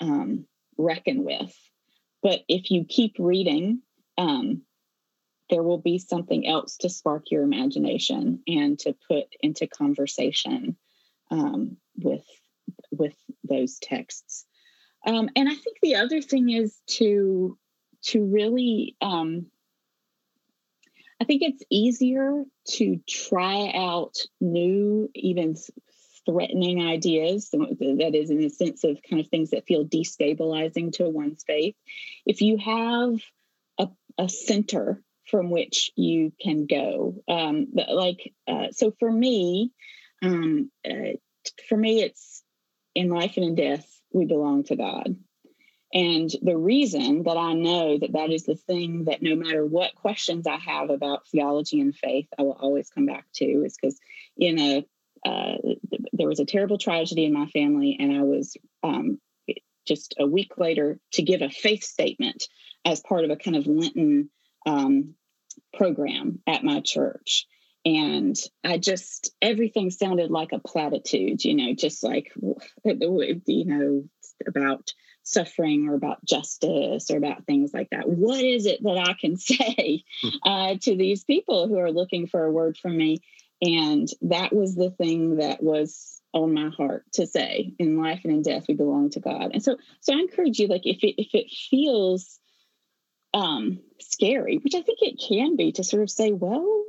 um, 0.00 0.46
reckon 0.76 1.24
with. 1.24 1.54
But 2.22 2.40
if 2.48 2.70
you 2.70 2.84
keep 2.84 3.16
reading, 3.18 3.82
um, 4.18 4.62
there 5.48 5.62
will 5.62 5.78
be 5.78 5.98
something 5.98 6.46
else 6.46 6.78
to 6.78 6.88
spark 6.88 7.30
your 7.30 7.42
imagination 7.42 8.42
and 8.48 8.78
to 8.80 8.96
put 9.08 9.26
into 9.40 9.68
conversation 9.68 10.76
um, 11.30 11.76
with 11.96 12.24
with 12.98 13.16
those 13.44 13.78
texts. 13.78 14.44
Um, 15.06 15.30
and 15.36 15.48
I 15.48 15.54
think 15.54 15.78
the 15.82 15.96
other 15.96 16.20
thing 16.20 16.50
is 16.50 16.76
to 16.98 17.56
to 18.06 18.24
really 18.24 18.96
um, 19.00 19.46
I 21.20 21.24
think 21.24 21.42
it's 21.42 21.62
easier 21.70 22.44
to 22.72 23.00
try 23.08 23.72
out 23.74 24.16
new, 24.40 25.10
even 25.14 25.56
threatening 26.26 26.82
ideas. 26.82 27.50
That 27.50 28.10
is, 28.14 28.30
in 28.30 28.40
the 28.40 28.50
sense 28.50 28.84
of 28.84 28.98
kind 29.08 29.20
of 29.20 29.28
things 29.28 29.50
that 29.50 29.66
feel 29.66 29.86
destabilizing 29.86 30.92
to 30.94 31.08
one's 31.08 31.42
faith. 31.44 31.74
If 32.26 32.42
you 32.42 32.58
have 32.58 33.20
a, 33.78 33.88
a 34.18 34.28
center 34.28 35.02
from 35.30 35.50
which 35.50 35.90
you 35.96 36.32
can 36.40 36.66
go, 36.66 37.22
um, 37.28 37.68
like 37.74 38.32
uh, 38.46 38.68
so 38.72 38.92
for 38.98 39.10
me, 39.10 39.72
um, 40.22 40.70
uh, 40.84 41.16
for 41.68 41.78
me, 41.78 42.02
it's 42.02 42.35
in 42.96 43.10
life 43.10 43.36
and 43.36 43.44
in 43.44 43.54
death 43.54 44.00
we 44.12 44.24
belong 44.24 44.64
to 44.64 44.74
God. 44.74 45.16
And 45.92 46.30
the 46.42 46.56
reason 46.56 47.22
that 47.24 47.36
I 47.36 47.52
know 47.52 47.98
that 47.98 48.14
that 48.14 48.30
is 48.30 48.44
the 48.44 48.56
thing 48.56 49.04
that 49.04 49.22
no 49.22 49.36
matter 49.36 49.64
what 49.64 49.94
questions 49.94 50.46
I 50.46 50.56
have 50.56 50.90
about 50.90 51.28
theology 51.28 51.80
and 51.80 51.94
faith, 51.94 52.26
I 52.38 52.42
will 52.42 52.56
always 52.58 52.90
come 52.90 53.06
back 53.06 53.26
to 53.34 53.44
is 53.44 53.76
because 53.80 54.00
in 54.36 54.58
a 54.58 54.86
uh, 55.24 55.56
there 56.12 56.28
was 56.28 56.40
a 56.40 56.44
terrible 56.44 56.78
tragedy 56.78 57.24
in 57.24 57.32
my 57.32 57.46
family, 57.46 57.96
and 57.98 58.16
I 58.16 58.22
was 58.22 58.56
um, 58.82 59.18
just 59.86 60.14
a 60.18 60.26
week 60.26 60.56
later 60.56 61.00
to 61.12 61.22
give 61.22 61.42
a 61.42 61.50
faith 61.50 61.82
statement 61.82 62.44
as 62.84 63.00
part 63.00 63.24
of 63.24 63.30
a 63.30 63.36
kind 63.36 63.56
of 63.56 63.66
Lenten 63.66 64.30
um, 64.66 65.14
program 65.74 66.40
at 66.46 66.64
my 66.64 66.80
church. 66.80 67.46
And 67.86 68.36
I 68.64 68.78
just, 68.78 69.32
everything 69.40 69.90
sounded 69.90 70.28
like 70.28 70.50
a 70.50 70.58
platitude, 70.58 71.44
you 71.44 71.54
know, 71.54 71.72
just 71.72 72.02
like, 72.02 72.32
you 72.84 73.64
know, 73.64 74.04
about 74.44 74.92
suffering 75.22 75.88
or 75.88 75.94
about 75.94 76.24
justice 76.24 77.12
or 77.12 77.16
about 77.16 77.46
things 77.46 77.72
like 77.72 77.90
that. 77.90 78.08
What 78.08 78.40
is 78.42 78.66
it 78.66 78.82
that 78.82 79.08
I 79.08 79.12
can 79.12 79.36
say 79.36 80.02
hmm. 80.20 80.28
uh, 80.44 80.74
to 80.82 80.96
these 80.96 81.22
people 81.22 81.68
who 81.68 81.78
are 81.78 81.92
looking 81.92 82.26
for 82.26 82.44
a 82.44 82.50
word 82.50 82.76
from 82.76 82.96
me? 82.96 83.18
And 83.62 84.08
that 84.22 84.52
was 84.52 84.74
the 84.74 84.90
thing 84.90 85.36
that 85.36 85.62
was 85.62 86.20
on 86.32 86.54
my 86.54 86.70
heart 86.76 87.04
to 87.14 87.24
say 87.24 87.72
in 87.78 87.96
life 87.96 88.22
and 88.24 88.32
in 88.32 88.42
death 88.42 88.64
we 88.68 88.74
belong 88.74 89.08
to 89.08 89.20
god 89.20 89.52
and 89.54 89.62
so 89.62 89.78
so 90.00 90.12
i 90.12 90.18
encourage 90.18 90.58
you 90.58 90.66
like 90.66 90.84
if 90.84 91.02
it 91.02 91.14
if 91.16 91.34
it 91.34 91.46
feels 91.70 92.38
um 93.32 93.78
scary 94.00 94.58
which 94.58 94.74
i 94.74 94.82
think 94.82 94.98
it 95.00 95.18
can 95.26 95.56
be 95.56 95.72
to 95.72 95.82
sort 95.82 96.02
of 96.02 96.10
say 96.10 96.32
well 96.32 96.84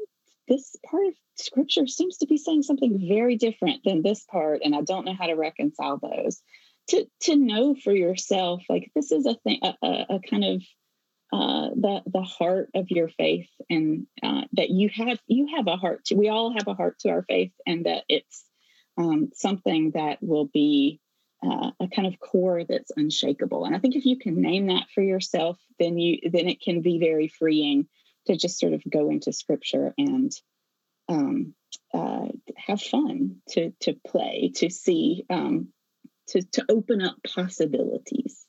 this 0.48 0.76
part 0.90 1.08
of 1.08 1.14
scripture 1.36 1.88
seems 1.88 2.18
to 2.18 2.28
be 2.28 2.38
saying 2.38 2.64
something 2.64 3.08
very 3.08 3.36
different 3.36 3.82
than 3.84 4.02
this 4.02 4.24
part 4.24 4.62
and 4.64 4.76
i 4.76 4.82
don't 4.82 5.06
know 5.06 5.14
how 5.14 5.28
to 5.28 5.36
reconcile 5.36 5.98
those. 5.98 6.42
To 6.90 7.06
to 7.24 7.36
know 7.36 7.76
for 7.76 7.92
yourself 7.92 8.64
like 8.70 8.92
this 8.96 9.12
is 9.12 9.26
a 9.26 9.36
thing 9.36 9.60
a, 9.62 9.74
a, 9.84 10.06
a 10.16 10.20
kind 10.20 10.46
of 10.46 10.64
uh, 11.34 11.70
the 11.76 12.02
the 12.06 12.22
heart 12.22 12.70
of 12.74 12.90
your 12.90 13.10
faith 13.10 13.50
and 13.70 14.08
uh, 14.24 14.44
that 14.54 14.70
you 14.70 14.90
have 14.96 15.20
you 15.28 15.48
have 15.56 15.68
a 15.68 15.76
heart 15.76 16.06
to, 16.06 16.16
we 16.16 16.30
all 16.30 16.54
have 16.54 16.68
a 16.68 16.74
heart 16.74 16.98
to 17.00 17.10
our 17.10 17.24
faith 17.24 17.52
and 17.66 17.86
that 17.86 18.04
it's 18.08 18.46
um, 18.98 19.32
something 19.34 19.92
that 19.96 20.20
will 20.22 20.46
be 20.46 21.02
uh, 21.46 21.72
a 21.82 21.88
kind 21.90 22.08
of 22.08 22.20
core 22.20 22.64
that's 22.64 22.92
unshakable. 22.96 23.66
And 23.66 23.76
i 23.76 23.80
think 23.80 23.98
if 23.98 24.06
you 24.06 24.18
can 24.18 24.42
name 24.42 24.68
that 24.68 24.86
for 24.96 25.02
yourself 25.04 25.60
then 25.80 25.98
you 25.98 26.30
then 26.32 26.48
it 26.48 26.62
can 26.62 26.82
be 26.82 27.00
very 27.00 27.28
freeing 27.28 27.88
to 28.28 28.38
just 28.38 28.60
sort 28.60 28.74
of 28.74 28.82
go 28.90 29.10
into 29.10 29.34
scripture 29.34 29.94
and 29.98 30.32
um, 31.10 31.54
uh, 31.94 32.28
have 32.56 32.82
fun 32.82 33.38
to 33.50 33.72
to 33.82 33.96
play 34.06 34.52
to 34.56 34.70
see 34.70 35.26
um, 35.30 35.70
to 36.28 36.42
to 36.54 36.66
open 36.70 37.02
up 37.02 37.16
possibilities 37.36 38.46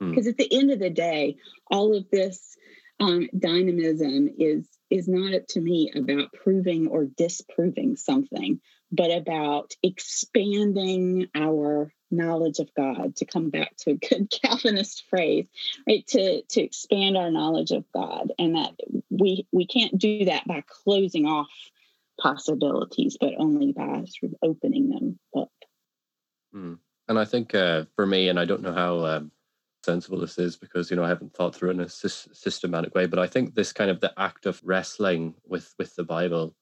because 0.00 0.26
mm. 0.26 0.30
at 0.30 0.36
the 0.36 0.52
end 0.52 0.70
of 0.70 0.78
the 0.78 0.90
day 0.90 1.36
all 1.70 1.96
of 1.96 2.06
this 2.10 2.56
um, 3.00 3.28
dynamism 3.38 4.28
is 4.38 4.68
is 4.90 5.06
not 5.08 5.46
to 5.48 5.60
me 5.60 5.92
about 5.94 6.32
proving 6.32 6.88
or 6.88 7.04
disproving 7.04 7.96
something 7.96 8.60
but 8.90 9.10
about 9.10 9.72
expanding 9.82 11.26
our 11.34 11.92
knowledge 12.10 12.58
of 12.58 12.68
god 12.74 13.14
to 13.16 13.24
come 13.24 13.50
back 13.50 13.76
to 13.76 13.90
a 13.90 13.94
good 13.94 14.30
calvinist 14.42 15.04
phrase 15.10 15.46
right 15.86 16.06
to 16.06 16.42
to 16.48 16.62
expand 16.62 17.16
our 17.16 17.30
knowledge 17.30 17.70
of 17.70 17.84
god 17.92 18.32
and 18.38 18.54
that 18.56 18.72
we 19.10 19.46
we 19.52 19.66
can't 19.66 19.98
do 19.98 20.24
that 20.24 20.46
by 20.46 20.62
closing 20.66 21.26
off 21.26 21.50
possibilities 22.20 23.16
but 23.20 23.34
only 23.38 23.72
by 23.72 24.04
sort 24.06 24.32
of 24.32 24.34
opening 24.42 24.90
them 24.90 25.18
up 25.36 25.52
mm. 26.54 26.78
And 27.08 27.18
I 27.18 27.24
think 27.24 27.54
uh, 27.54 27.84
for 27.96 28.06
me, 28.06 28.28
and 28.28 28.38
I 28.38 28.44
don't 28.44 28.62
know 28.62 28.72
how 28.72 29.04
um, 29.04 29.32
sensible 29.84 30.20
this 30.20 30.38
is 30.38 30.56
because 30.56 30.90
you 30.90 30.96
know 30.96 31.04
I 31.04 31.08
haven't 31.08 31.34
thought 31.34 31.54
through 31.54 31.70
it 31.70 31.74
in 31.74 31.80
a 31.80 31.88
sy- 31.88 32.30
systematic 32.32 32.94
way, 32.94 33.06
but 33.06 33.18
I 33.18 33.26
think 33.26 33.54
this 33.54 33.72
kind 33.72 33.90
of 33.90 34.00
the 34.00 34.12
act 34.18 34.44
of 34.44 34.60
wrestling 34.62 35.34
with 35.46 35.74
with 35.78 35.94
the 35.96 36.04
Bible, 36.04 36.54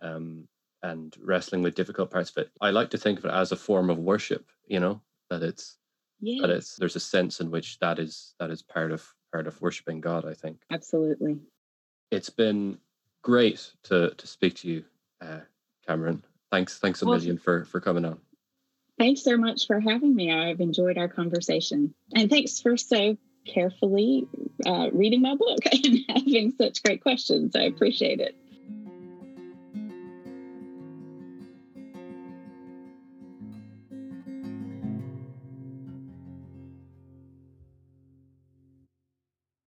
um, 0.00 0.48
and 0.82 1.16
wrestling 1.20 1.62
with 1.62 1.74
difficult 1.74 2.10
parts 2.10 2.30
of 2.30 2.38
it, 2.38 2.50
I 2.60 2.70
like 2.70 2.90
to 2.90 2.98
think 2.98 3.18
of 3.18 3.24
it 3.24 3.32
as 3.32 3.52
a 3.52 3.56
form 3.56 3.90
of 3.90 3.98
worship. 3.98 4.46
You 4.66 4.80
know 4.80 5.00
that 5.30 5.42
it's 5.42 5.76
that 6.20 6.50
it's 6.50 6.76
there's 6.76 6.96
a 6.96 7.00
sense 7.00 7.40
in 7.40 7.50
which 7.50 7.78
that 7.78 7.98
is 7.98 8.34
that 8.38 8.50
is 8.50 8.62
part 8.62 8.92
of 8.92 9.06
part 9.32 9.46
of 9.46 9.60
worshiping 9.60 10.00
God. 10.00 10.26
I 10.26 10.34
think 10.34 10.58
absolutely. 10.70 11.38
It's 12.10 12.30
been 12.30 12.78
great 13.22 13.72
to 13.84 14.14
to 14.16 14.26
speak 14.26 14.54
to 14.56 14.68
you, 14.68 14.84
uh, 15.20 15.40
Cameron. 15.86 16.24
Thanks, 16.50 16.78
thanks 16.78 17.02
a 17.02 17.06
well, 17.06 17.18
million 17.18 17.38
for 17.38 17.64
for 17.64 17.80
coming 17.80 18.04
on. 18.04 18.18
Thanks 18.98 19.22
so 19.22 19.36
much 19.36 19.66
for 19.66 19.78
having 19.78 20.14
me. 20.14 20.32
I've 20.32 20.60
enjoyed 20.60 20.98
our 20.98 21.08
conversation. 21.08 21.94
And 22.16 22.28
thanks 22.28 22.60
for 22.60 22.76
so 22.76 23.16
carefully 23.46 24.26
uh, 24.66 24.90
reading 24.92 25.22
my 25.22 25.36
book 25.36 25.60
and 25.72 25.98
having 26.08 26.52
such 26.58 26.82
great 26.82 27.02
questions. 27.02 27.54
I 27.54 27.62
appreciate 27.62 28.20
it. 28.20 28.34